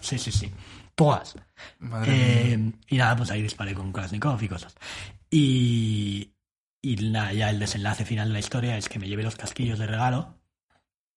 [0.00, 0.50] Sí, sí, sí.
[0.94, 1.36] Todas.
[1.78, 2.26] Madre mía.
[2.26, 4.74] Eh, y nada, pues ahí disparé con Kalashnikov y cosas.
[5.30, 6.32] Y.
[6.80, 9.78] Y nada, ya el desenlace final de la historia es que me llevé los casquillos
[9.78, 10.34] de regalo.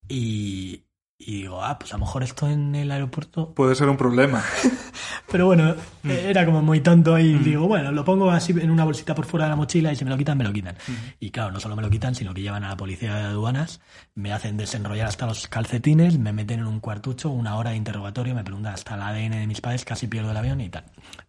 [0.10, 0.85] Y,
[1.17, 3.53] y digo, ah, pues a lo mejor esto en el aeropuerto.
[3.53, 4.43] Puede ser un problema.
[5.31, 6.09] Pero bueno, Mm.
[6.11, 9.45] era como muy tonto y digo, bueno, lo pongo así en una bolsita por fuera
[9.45, 10.75] de la mochila y si me lo quitan, me lo quitan.
[10.87, 10.91] Mm.
[11.19, 13.81] Y claro, no solo me lo quitan, sino que llevan a la policía de aduanas,
[14.13, 18.35] me hacen desenrollar hasta los calcetines, me meten en un cuartucho, una hora de interrogatorio,
[18.35, 20.83] me preguntan hasta el ADN de mis padres, casi pierdo el avión y tal.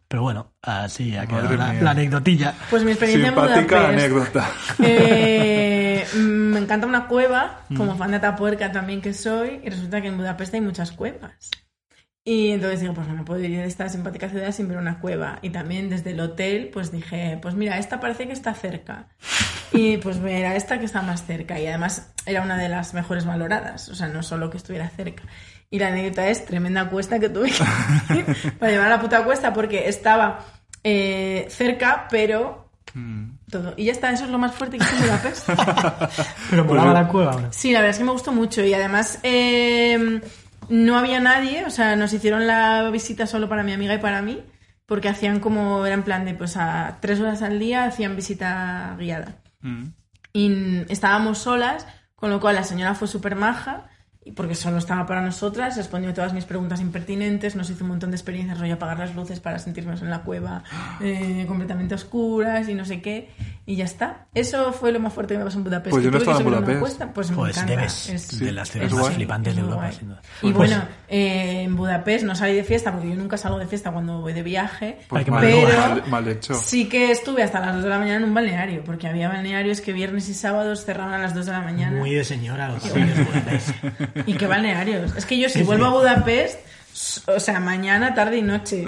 [0.08, 2.54] Pero bueno, así ha quedado la, la anecdotilla.
[2.70, 3.98] Pues mi experiencia en Simpática Budapest.
[4.04, 4.50] anécdota.
[4.84, 7.98] Eh, mm, me encanta una cueva, como Mm.
[7.98, 11.50] fan de Atapuerca también que soy, y resulta que en Budapest hay muchas cuevas.
[12.24, 15.38] Y entonces digo, pues no puedo ir de esta simpática ciudad sin ver una cueva.
[15.42, 19.08] Y también desde el hotel, pues dije, pues mira, esta parece que está cerca.
[19.70, 21.60] Y pues era esta que está más cerca.
[21.60, 23.88] Y además era una de las mejores valoradas.
[23.90, 25.22] O sea, no solo que estuviera cerca.
[25.70, 29.24] Y la anécdota es tremenda cuesta que tuve que ir para llevar a la puta
[29.24, 30.44] cuesta porque estaba
[30.84, 32.64] eh, cerca, pero
[32.94, 33.36] Mm.
[33.50, 33.74] todo.
[33.76, 35.48] Y ya está, eso es lo más fuerte que hice en Budapest.
[36.50, 37.52] Pero Pues molaba yo- la cueva, ¿o no?
[37.52, 40.22] Sí, la verdad es que me gustó mucho y además eh,
[40.70, 44.22] no había nadie, o sea, nos hicieron la visita solo para mi amiga y para
[44.22, 44.42] mí,
[44.86, 48.96] porque hacían como, era en plan de, pues a tres horas al día hacían visita
[48.98, 49.34] guiada.
[49.60, 49.84] Mm.
[50.32, 53.88] Y estábamos solas, con lo cual la señora fue súper maja,
[54.34, 58.16] porque solo estaba para nosotras, respondió todas mis preguntas impertinentes, nos hizo un montón de
[58.16, 60.64] experiencias, rollo apagar las luces para sentirnos en la cueva
[61.00, 63.30] eh, completamente oscuras y no sé qué,
[63.66, 64.26] y ya está.
[64.34, 65.90] Eso fue lo más fuerte que me pasó en Budapest.
[65.92, 66.80] Pues yo no estaba en Budapest.
[66.80, 67.70] cuesta, pues me Pues encanta.
[67.76, 69.14] debes Es- de las ciudades es más guay.
[69.16, 70.22] flipantes de Europa, sin duda.
[70.42, 73.66] Y Pues- bueno, eh, en Budapest no salí de fiesta porque yo nunca salgo de
[73.66, 74.98] fiesta cuando voy de viaje.
[75.08, 76.54] Pues pero mal- mal hecho.
[76.54, 79.80] sí que estuve hasta las 2 de la mañana en un balneario, porque había balnearios
[79.80, 81.96] que viernes y sábados cerraban a las 2 de la mañana.
[81.98, 83.70] Muy de señora los Budapest.
[84.26, 85.14] ¿Y qué balnearios?
[85.16, 85.90] Es que yo si Sí, vuelvo sí.
[85.90, 86.58] a Budapest,
[87.28, 88.84] o sea, mañana, tarde y noche.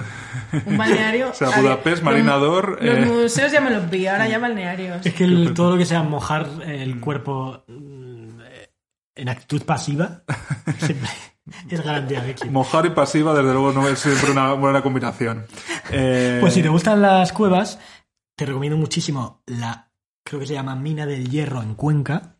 [0.64, 1.28] Un balneario.
[1.30, 3.06] O sea, ver, Budapest, los- Marinador, Los, eh.
[3.06, 5.04] museos ya me los vi, ahora ya balnearios.
[5.04, 8.40] Es que el- todo lo que sea mojar el cuerpo mm,
[9.16, 10.22] en actitud pasiva
[10.78, 11.10] siempre
[11.70, 12.50] es garantía de éxito.
[12.52, 15.46] Mojar y pasiva, desde luego, no es siempre una buena combinación.
[15.90, 17.78] Eh, Pues si te gustan las cuevas,
[18.36, 19.90] te recomiendo muchísimo la,
[20.24, 22.36] creo que se llama Mina del Hierro en Cuenca,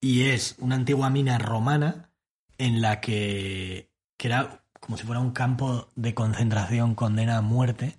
[0.00, 2.07] y es una antigua mina romana
[2.58, 7.96] en la que, que era como si fuera un campo de concentración condena a muerte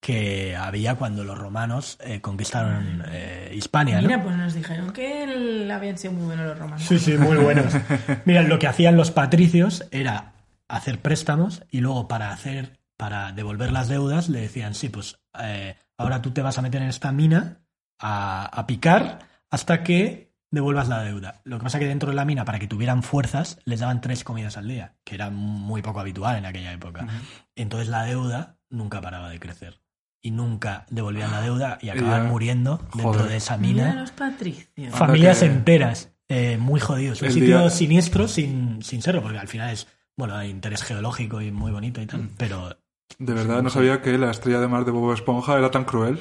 [0.00, 4.00] que había cuando los romanos eh, conquistaron eh, Hispania.
[4.00, 4.08] ¿no?
[4.08, 6.82] Mira, pues nos dijeron que el- habían sido muy buenos los romanos.
[6.82, 7.72] Sí, sí, muy buenos.
[8.24, 10.32] Mira, lo que hacían los patricios era
[10.66, 15.76] hacer préstamos y luego para hacer, para devolver las deudas, le decían, sí, pues eh,
[15.96, 17.60] ahora tú te vas a meter en esta mina
[18.00, 19.20] a, a picar
[19.50, 21.40] hasta que devuelvas la deuda.
[21.44, 24.22] Lo que pasa que dentro de la mina, para que tuvieran fuerzas, les daban tres
[24.22, 27.08] comidas al día, que era muy poco habitual en aquella época.
[27.56, 29.80] Entonces la deuda nunca paraba de crecer.
[30.24, 33.28] Y nunca devolvían la deuda y acababan muriendo dentro Joder.
[33.28, 34.94] de esa Mira mina los patricios.
[34.94, 37.20] familias que- enteras eh, muy jodidos.
[37.22, 40.82] Un El sitio día- siniestro sin, sin serlo, porque al final es, bueno, hay interés
[40.84, 42.78] geológico y muy bonito y tal, pero
[43.18, 46.18] De verdad, no sabía que la estrella de mar de Bob Esponja era tan cruel.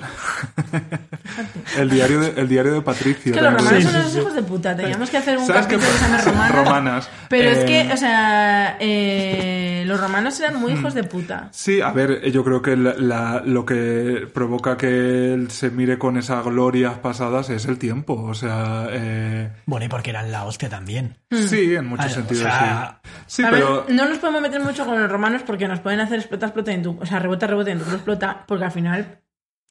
[1.77, 3.31] el, diario de, el diario de Patricio.
[3.33, 4.19] Es que los romanos Sí, son sí, unos sí.
[4.19, 4.75] hijos de puta.
[4.75, 6.31] Teníamos que hacer un ¿Sabes qué capítulo pasa?
[6.31, 6.55] romanas.
[6.55, 7.09] Romanas.
[7.29, 11.49] Pero es Eh, que, o sea, eh, los romanos eran muy hijos de puta.
[11.51, 15.97] Sí, a ver, yo creo que la- la- lo que provoca que él se mire
[15.97, 18.13] con esas glorias pasadas es el tiempo.
[18.21, 21.17] O sea, eh, bueno, y porque eran la hostia también.
[21.31, 23.11] sí, en muchos Ah, o sentidos, sea, sí.
[23.27, 23.85] Sí, a pero...
[23.87, 26.71] ver, no nos podemos meter mucho con los romanos porque nos pueden hacer explota, explota
[26.81, 26.97] en tu...
[27.01, 29.19] O sea, rebota, rebota en tu explota, porque al final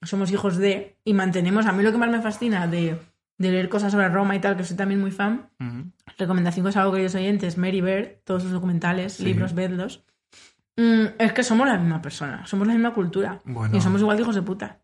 [0.03, 0.97] somos hijos de...
[1.05, 1.66] Y mantenemos...
[1.66, 2.97] A mí lo que más me fascina de,
[3.39, 5.91] de leer cosas sobre Roma y tal, que soy también muy fan, Ujú.
[6.19, 10.05] recomendación que os hago, queridos oyentes, Mary Bird, todos sus documentales, libros, vedlos.
[10.77, 13.41] Mm, es que somos la misma persona, somos la misma cultura.
[13.45, 13.77] Bueno.
[13.77, 14.78] Y somos igual de hijos de puta.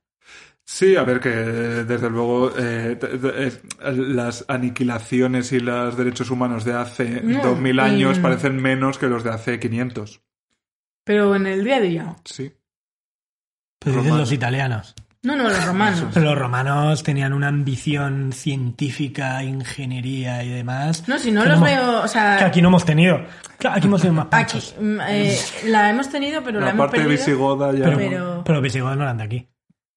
[0.69, 3.53] Sí, a ver, que desde luego eh, eh,
[3.95, 9.07] las aniquilaciones y los derechos humanos de hace No, 2000 años y- parecen menos que
[9.07, 10.23] los de hace 500.
[11.07, 12.17] Pero en el día a día.
[12.25, 12.53] Sí.
[13.79, 14.95] Pero dicen los italianos.
[15.23, 16.05] No, no, los romanos.
[16.13, 21.09] Pero los romanos tenían una ambición científica, ingeniería y demás.
[21.09, 22.37] No, si no los hemos- veo, o sea...
[22.39, 23.25] Que aquí no hemos tenido.
[23.59, 24.75] Claro, aquí hemos sido más Aquí, panchos.
[24.81, 27.11] mm, eh, la hemos tenido, pero la, La hemos parte perdido.
[27.19, 27.85] visigoda ya...
[27.85, 29.49] Pero, pero- pero visigodos no eran de aquí.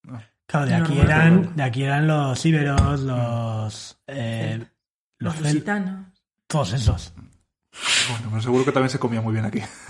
[0.08, 0.22] Ah.
[0.48, 1.52] Claro, de No, aquí no, no, eran, no.
[1.52, 4.66] de aquí eran los íberos, los, eh,
[5.20, 6.08] Los lusitanos.
[6.48, 7.14] todos esos.
[8.10, 9.60] Bueno, pero seguro que también se comía muy bien aquí.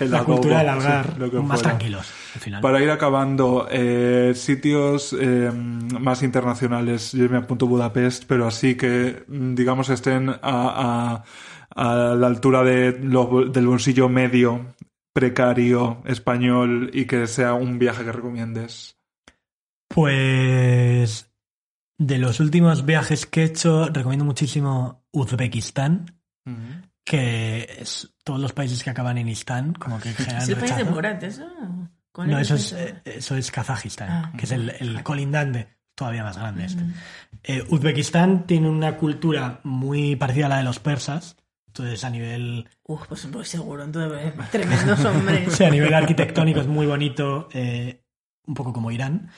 [0.00, 1.76] El La adobo, cultura del sí, lo que más fuera.
[1.76, 2.60] tranquilos, al final.
[2.62, 9.24] Para ir acabando, eh, sitios eh, más internacionales, yo me apunto Budapest, pero así que,
[9.28, 11.24] mm, digamos, estén a, a-
[11.74, 14.74] a la altura de lo- del bolsillo medio,
[15.14, 18.96] precario, español, y que sea un viaje que recomiendes.
[19.88, 21.30] Pues
[21.98, 26.18] de los últimos viajes que he hecho, recomiendo muchísimo Uzbekistán,
[27.04, 30.76] que es todos los países que acaban en Istán, como que generan ¿Es el país
[30.76, 30.84] de.
[30.84, 31.46] Borat, eso?
[32.12, 34.32] ¿Cuál No, eso es, eh, eso es Kazajistán, Ah.
[34.36, 36.82] que es el, el colindante, todavía más grande este.
[37.44, 41.36] Eh, Uzbekistán tiene una cultura muy parecida a la de los persas,
[41.68, 45.52] entonces a nivel, Uf, pues voy seguro, entonces, tremendos hombres.
[45.56, 48.04] sea, a nivel arquitectónico es muy bonito, eh,
[48.46, 49.30] un poco como Irán.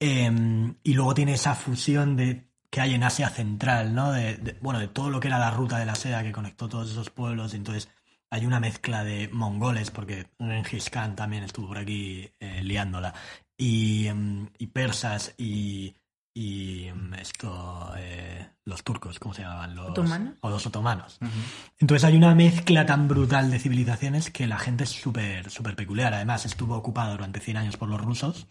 [0.00, 4.12] Eh, y luego tiene esa fusión de que hay en Asia Central, ¿no?
[4.12, 6.68] De, de- bueno, de todo lo que era la ruta de la seda que conectó
[6.68, 7.54] todos esos pueblos.
[7.54, 7.88] Entonces
[8.30, 13.14] hay una mezcla de mongoles, porque Genghis Khan también estuvo por aquí eh, liándola,
[13.56, 15.94] y, em, y persas y,
[16.34, 19.74] y em, esto, eh, los turcos, ¿cómo se llamaban?
[19.76, 20.34] Los, ¿Otomanos?
[20.40, 21.18] O los otomanos.
[21.78, 26.12] Entonces hay una mezcla tan brutal de civilizaciones que la gente es súper súper peculiar.
[26.12, 28.48] Además, estuvo ocupado durante 100 años por los rusos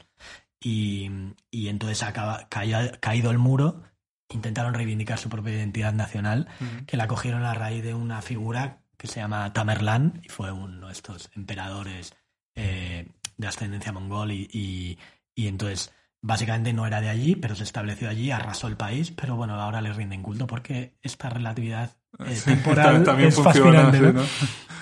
[0.60, 1.10] y,
[1.52, 2.04] y entonces
[2.50, 3.84] caía- caído el muro,
[4.30, 6.48] intentaron reivindicar su propia identidad nacional,
[6.88, 10.88] que la cogieron a raíz de una figura que se llama Tamerlán y fue uno
[10.88, 12.16] de estos emperadores
[12.56, 13.08] eh,
[13.38, 14.98] de ascendencia mongol y, y-
[15.36, 15.92] y entonces
[16.22, 19.82] básicamente no era de allí, pero se estableció allí, arrasó el país, pero bueno, ahora
[19.82, 21.92] le rinden culto porque esta relatividad
[22.26, 23.98] eh, Sí, temporal también es fascinante.
[23.98, 24.14] sí, ¿no?
[24.14, 24.24] ¿no?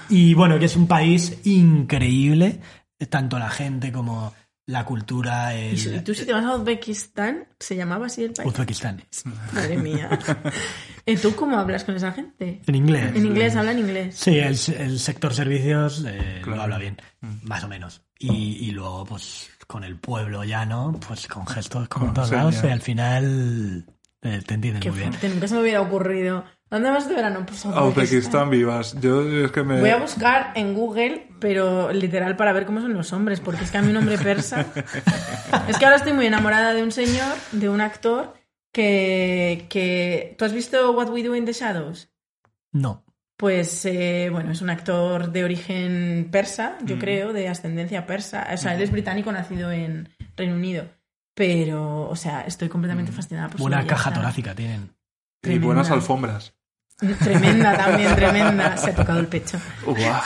[0.10, 2.60] Y bueno, que es un país increíble,
[3.10, 4.34] tanto la gente como
[4.66, 8.48] la cultura, Y el, tú si te vas a Uzbekistán, ¿se llamaba así el país?
[8.50, 9.04] Uzbekistán.
[9.54, 10.10] Madre mía.
[11.06, 12.62] ¿Y tú cómo hablas con esa gente?
[12.66, 13.12] En inglés.
[13.14, 14.16] En inglés, hablan inglés.
[14.16, 16.56] Sí, el, el sector servicios eh, Claro.
[16.58, 17.40] lo habla bien, Mm.
[17.48, 18.02] más o menos.
[18.20, 18.32] Y,
[18.68, 22.68] y luego, pues, con el pueblo llano, pues con gestos como Con todos lados, y
[22.68, 23.86] al final
[24.22, 25.12] eh, te entienden Qué muy bien.
[25.34, 26.46] nunca se me hubiera ocurrido.
[26.74, 27.46] ¿Dónde vas de verano?
[27.46, 29.00] Pues a Uzbekistán vivas.
[29.00, 29.80] Yo es que me...
[29.80, 33.70] Voy a buscar en Google, pero literal para ver cómo son los hombres, porque es
[33.70, 34.66] que a mí un hombre persa.
[35.68, 38.34] es que ahora estoy muy enamorada de un señor, de un actor,
[38.72, 39.68] que.
[39.70, 40.36] que...
[40.36, 42.10] ¿Tú has visto What We Do in the Shadows?
[42.72, 43.04] No.
[43.38, 47.00] Pues eh, bueno, es un actor de origen persa, yo Mm.
[47.00, 48.48] creo, de ascendencia persa.
[48.52, 50.86] O sea, él es británico nacido en Reino Unido.
[51.36, 54.90] Pero, o sea, estoy completamente fascinada por su Buena caja torácica tienen.
[55.44, 56.56] Y buenas alfombras.
[57.20, 58.78] Tremenda también, tremenda.
[58.78, 59.58] Se ha tocado el pecho.
[59.86, 60.22] Guau.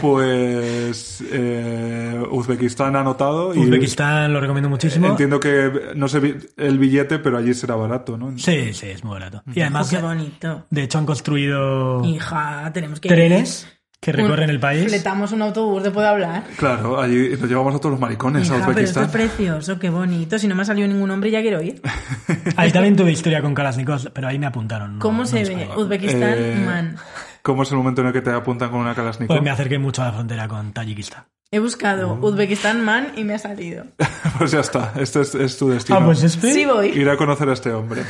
[0.00, 5.06] Pues eh, Uzbekistán ha anotado y Uzbekistán lo recomiendo muchísimo.
[5.08, 8.36] entiendo que no sé el billete, pero allí será barato, ¿no?
[8.38, 9.42] Sí, sí, es muy barato.
[9.54, 10.66] Y Oh, además, qué bonito.
[10.70, 13.68] de hecho, han construido Hija, tenemos que trenes
[14.00, 14.86] que recorren Un- el país.
[14.88, 16.44] Fletamos un autobús de puedo hablar.
[16.56, 19.04] Claro, allí nos llevamos a todos los maricones a pero esto Uzbekistán.
[19.04, 20.38] es precioso, qué bonito.
[20.38, 21.82] Si no me ha salido ningún hombre, ya quiero ir.
[22.56, 24.94] Ahí también tuve historia con Kalashnikov, pero ahí me apuntaron.
[24.94, 25.68] no- ¿Cómo no se ve?
[25.76, 26.96] Uzbekistán, Eh, man.
[27.42, 29.36] ¿Cómo es el momento en el que te apuntan con una Kalashnikov?
[29.36, 31.24] Pues me acerqué mucho a la frontera con Tayikistán.
[31.52, 32.26] He buscado Oh.
[32.28, 33.84] Uzbekistán, man, y me ha salido.
[34.38, 35.98] pues ya está, este es, es tu destino.
[35.98, 36.52] Ah, pues este.
[36.54, 36.88] Sí voy.
[36.88, 38.02] Ir a conocer a este hombre.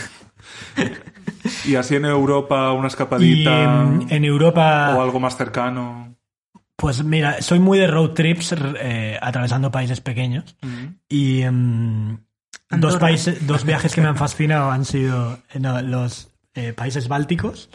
[1.64, 6.16] y así en Europa, una escapadita en, en Europa, o algo más cercano.
[6.76, 10.56] pues mira, soy muy de road trips eh, atravesando países pequeños.
[11.08, 12.18] Y em,
[12.70, 17.08] dos, países, dos viajes que me han fascinado han sido eh, no, los eh, países
[17.08, 17.70] bálticos,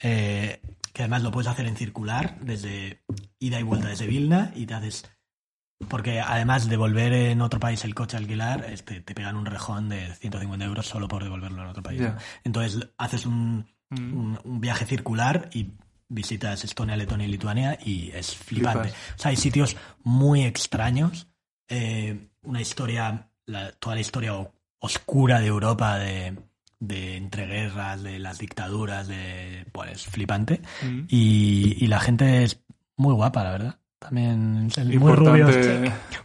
[0.00, 0.60] eh,
[0.92, 3.02] que además lo puedes hacer en circular, desde
[3.38, 5.10] ida y vuelta desde Vilna, y te haces...
[5.86, 9.46] Porque además de volver en otro país el coche a alquilar, este, te pegan un
[9.46, 12.02] rejón de 150 euros solo por devolverlo en otro país.
[12.44, 14.16] Entonces haces un, Mm.
[14.18, 15.70] un, un viaje circular y
[16.10, 18.90] visitas Estonia, Letonia y Lituania y es flipante.
[18.90, 19.14] Flipas.
[19.16, 21.26] O sea, hay sitios muy extraños,
[21.68, 24.34] eh, una historia, la- toda la historia
[24.80, 26.36] oscura de Europa de,
[26.80, 30.60] de entreguerras, de las dictaduras, de pues flipante.
[30.82, 31.00] Mm.
[31.08, 32.60] Y, y la gente es
[32.96, 33.78] muy guapa, la verdad.
[33.98, 35.56] También es muy rubios.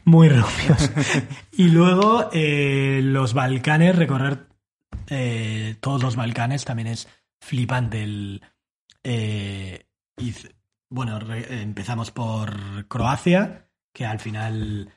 [0.05, 0.91] Muy rubios.
[1.53, 4.47] y luego eh, los Balcanes, recorrer
[5.07, 7.07] eh, todos los Balcanes también es
[7.41, 8.03] flipante.
[8.03, 8.41] El,
[9.03, 9.85] eh,
[10.17, 10.33] y,
[10.89, 14.91] bueno, re- empezamos por Croacia, que al final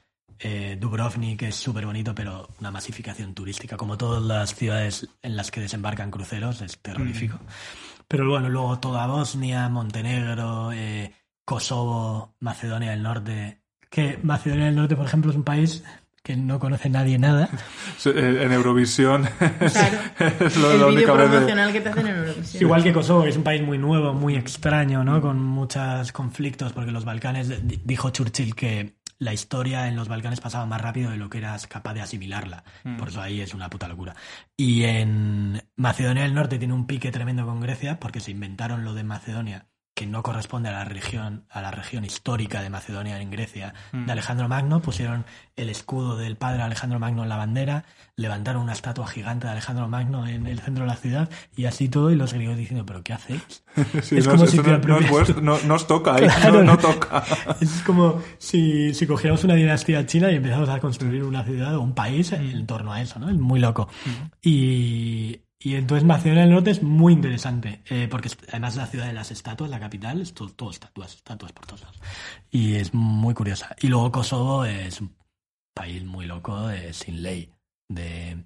[0.79, 5.61] Dubrovnik es súper bonito, pero una masificación turística, como todas las ciudades en las que
[5.63, 7.39] desembarcan cruceros, es terrorífico.
[8.07, 11.11] Pero bueno, luego toda Bosnia, Montenegro, eh,
[11.47, 13.63] Kosovo, Macedonia del Norte.
[13.89, 15.83] Que Macedonia del Norte, por ejemplo, es un país
[16.23, 17.49] que no conoce nadie nada.
[17.97, 19.99] Sí, En Eurovisión Claro.
[20.19, 22.63] es lo- el la vez promocional que te hacen en Eurovisión.
[22.63, 25.23] Igual que Kosovo, que es un país muy nuevo, muy extraño, ¿no?
[25.23, 30.41] Con muchos conflictos, porque los Balcanes, di- dijo Churchill que la historia en los Balcanes
[30.41, 32.65] pasaba más rápido de lo que eras capaz de asimilarla.
[32.99, 34.15] Por eso ahí es una puta locura.
[34.59, 38.93] Y en Macedonia del Norte tiene un pique tremendo con Grecia, porque se inventaron lo
[38.93, 43.31] de Macedonia que no corresponde a la región, a la región histórica de Macedonia en
[43.31, 45.25] Grecia, de Alejandro Magno, pusieron
[45.57, 49.89] el escudo del padre Alejandro Magno en la bandera, levantaron una estatua gigante de Alejandro
[49.89, 53.03] Magno en el centro de la ciudad, y así todo, y los griegos diciendo, ¿pero
[53.03, 53.65] qué hacéis?
[54.03, 54.79] Sí, es no, como si no,
[55.41, 56.63] no no, os toca Claro.
[56.63, 57.25] no, toca.
[57.61, 61.81] Es como si, si cogiéramos una dinastía china y empezamos a construir una ciudad o
[61.81, 63.31] un país en torno a eso, ¿no?
[63.31, 63.89] Es muy loco.
[64.43, 69.07] Y, y entonces Macedonia del Norte es muy interesante, eh, porque es- además la ciudad
[69.07, 71.97] de las estatuas, la capital, es todo, todo estatuas, estatuas por todos lados.
[72.51, 73.75] Y es muy curiosa.
[73.81, 75.15] Y luego Kosovo es un
[75.75, 77.51] país muy loco, eh, sin ley,
[77.89, 78.45] de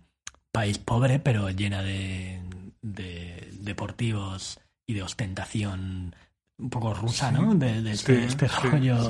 [0.52, 2.42] país pobre, pero llena de,
[2.82, 6.14] de deportivos y de ostentación
[6.58, 7.54] un poco rusa, ¿no?
[7.54, 9.08] De, de este, Sí, este sí, rollo.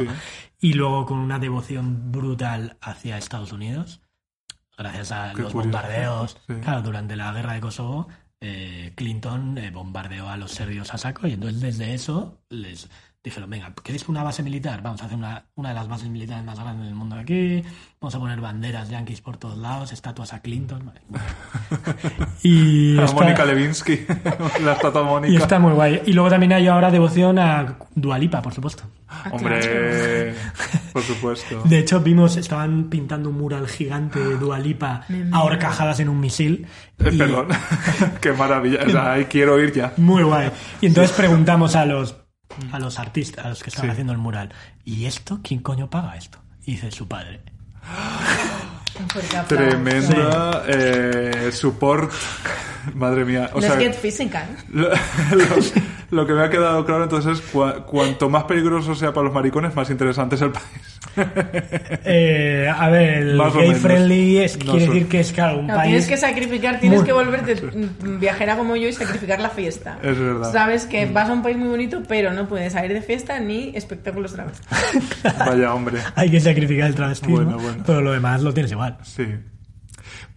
[0.61, 4.01] Y luego con una devoción brutal hacia Estados Unidos,
[4.81, 6.37] gracias a Qué los curioso, bombardeos.
[6.47, 6.55] sí.
[6.63, 8.09] Claro, durante la guerra de Kosovo,
[8.41, 12.89] eh, Clinton eh, bombardeó a los serbios a saco y entonces desde eso les
[13.23, 14.81] dijeron, venga, ¿queréis una base militar?
[14.83, 17.63] Vamos a hacer una, una de las bases militares más grandes del mundo aquí,
[18.01, 20.87] vamos a poner banderas yankees por todos lados, estatuas a Clinton.
[20.87, 21.01] vale,
[22.43, 24.07] y, A está, Mónica Levinsky,
[24.65, 25.43] la estatua y Mónica.
[25.43, 26.03] está muy guay.
[26.07, 28.85] Y luego también hay ahora devoción a Dualipa, por supuesto.
[29.33, 30.35] Hombre,
[30.93, 31.63] por supuesto.
[31.65, 36.67] De hecho, vimos, estaban pintando un mural gigante de Dualipa ahorcajadas en un misil.
[36.99, 37.49] Eh, y- Perdón,
[38.21, 38.81] qué maravilla.
[38.87, 39.93] O sea, ahí quiero ir ya.
[39.99, 40.51] Muy guay.
[40.81, 42.17] Y entonces preguntamos a los,
[42.73, 43.93] a los artistas, a los que estaban Sí.
[43.93, 44.53] haciendo el mural,
[44.85, 45.41] ¿y esto?
[45.43, 46.39] ¿Quién coño paga esto?
[46.67, 47.41] Y dice su padre.
[49.49, 52.13] Tremenda eh, support.
[52.95, 53.51] Madre mía.
[53.53, 54.45] O Let's sea, get physical.
[54.73, 54.95] lo, lo-
[56.11, 59.35] lo que me ha quedado claro entonces es cua- cuanto más peligroso sea para los
[59.35, 61.01] maricones, más interesante es el país.
[62.05, 65.67] Eh, a ver, el Más gay friendly es, No quiere decir que es, claro, un
[65.67, 65.89] No, país...
[65.91, 69.99] tienes que sacrificar, tienes Muy- que volverte mm, viajera como yo y sacrificar la fiesta.
[70.03, 70.53] Es verdad.
[70.53, 73.73] Sabes que vas a un país muy bonito, pero no puedes salir de fiesta ni
[73.77, 74.67] espectáculos travestis.
[75.39, 75.99] Vaya hombre.
[76.15, 77.83] Hay que sacrificar el travestismo, Bueno, bueno.
[77.87, 78.97] pero lo demás lo tienes igual.
[79.03, 79.27] Sí.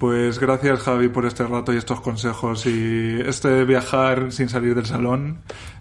[0.04, 4.86] Pues gracias Javi por este rato y estos consejos y este viajar sin salir del
[4.86, 5.38] salón.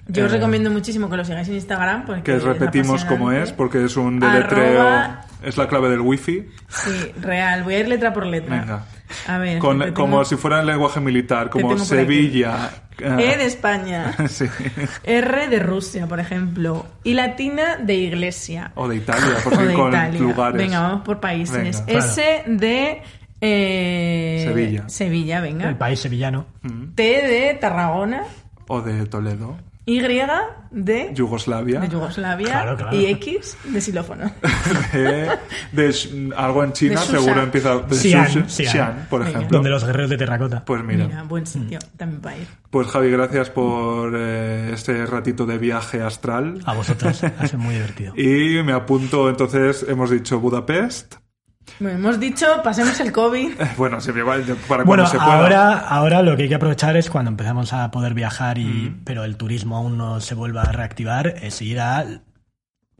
[0.06, 2.06] Yo os Eh, recomiendo muchísimo que lo sigáis en Instagram.
[2.06, 4.80] Porque Que repetimos cómo es, porque es un deletreo.
[4.80, 6.46] Arroba- Es la clave del wifi.
[6.68, 7.64] Sí, real.
[7.64, 8.60] Voy a ir letra por letra.
[8.60, 8.84] Venga.
[9.26, 9.58] A ver.
[9.58, 11.76] Con- como si fuera en lenguaje militar, como.
[11.78, 12.70] Sevilla.
[13.00, 14.12] E de España.
[14.28, 14.44] sí.
[15.02, 16.86] R de Rusia, por ejemplo.
[17.02, 18.70] Y latina de iglesia.
[18.76, 20.20] O de Italia, por O de con Italia.
[20.20, 20.58] lugares.
[20.58, 21.56] Venga, vamos por países.
[21.56, 21.98] Venga, claro.
[22.06, 23.02] S de
[23.43, 24.89] eh, Sevilla.
[24.89, 25.69] Sevilla, venga.
[25.69, 26.47] El país sevillano.
[26.94, 28.23] T de Tarragona.
[28.69, 29.56] O de Toledo.
[29.85, 31.81] Y de, Yugoslavia.
[31.81, 32.47] de Yugoslavia.
[32.47, 32.97] Claro, claro.
[32.97, 34.31] Y X de xilófono.
[34.93, 35.94] de,
[36.36, 38.70] algo en China, seguro empieza de Xi'an, Xi'an.
[38.70, 39.39] Xi'an, por Venga.
[39.39, 39.59] ejemplo.
[39.59, 40.64] Donde los guerreros de terracota.
[40.64, 41.09] Pues mira.
[41.09, 42.47] Mira, buen sitio también para ir.
[42.70, 46.60] Pues Javi, gracias por eh, este ratito de viaje astral.
[46.64, 47.24] A vosotros.
[47.24, 48.14] ha sido muy divertido.
[48.23, 51.16] Y me apunto, entonces, hemos dicho Budapest.
[51.80, 53.52] Bueno, hemos dicho, pasemos el COVID.
[53.76, 54.36] Bueno, siempre va
[54.68, 55.39] para Bueno, cuando se pueda.
[55.39, 59.24] ahora, ahora lo que hay que aprovechar es cuando empezamos a poder viajar, y, pero
[59.24, 62.05] el turismo aún no se vuelva a reactivar, es ir a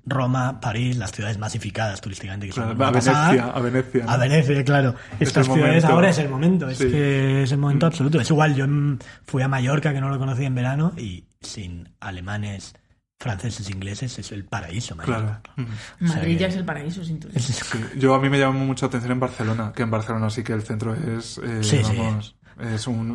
[0.05, 2.47] Roma, París, las ciudades masificadas turísticamente.
[2.49, 3.29] Que son Claro, una a pasada.
[3.31, 4.05] Venecia, a Venecia.
[4.05, 4.11] ¿no?
[4.11, 4.95] A Venecia, claro.
[5.21, 5.87] Estas ciudades momento.
[5.89, 6.89] ahora es el momento, es Sí.
[6.91, 8.21] que es el momento absoluto.
[8.21, 11.89] Es igual, yo mm, fui a Mallorca, que no lo conocí en verano, y sin
[12.01, 12.75] alemanes,
[13.23, 14.97] franceses, ingleses, es el paraíso.
[14.97, 15.41] Mallorca.
[15.43, 15.69] Claro.
[15.71, 16.05] Mm.
[16.05, 17.21] O sea Madrid que- ya es el paraíso sin.
[17.39, 17.55] Sí.
[17.99, 20.63] Yo a mí me llamó mucho atención en Barcelona, que en Barcelona sí que el
[20.63, 21.81] centro es, eh, Sí,
[22.61, 23.11] es un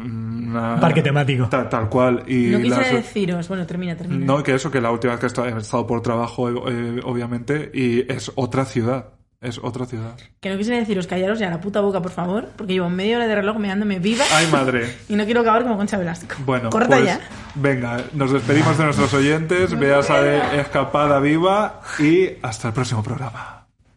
[0.50, 1.48] una- Parque temático.
[1.48, 2.24] Tal, tal cual.
[2.28, 4.26] Y No quise las- deciros, bueno, termina, termina.
[4.26, 7.00] No, que eso, que la última vez que he estado, he estado por trabajo, eh,
[7.04, 9.10] obviamente, y es otra ciudad.
[9.40, 10.16] Es otra ciudad.
[10.40, 13.28] Que no quise deciros, callaros ya la puta boca, por favor, porque llevo media hora
[13.28, 14.96] de reloj meándome viva ¡Ay, madre!
[15.10, 16.36] y no quiero acabar como Concha Velasco.
[16.40, 17.20] Bueno, Corta pues, ya.
[17.54, 19.78] venga, nos despedimos de nuestros oyentes.
[19.78, 23.57] Veas a Escapada Viva y hasta el próximo programa.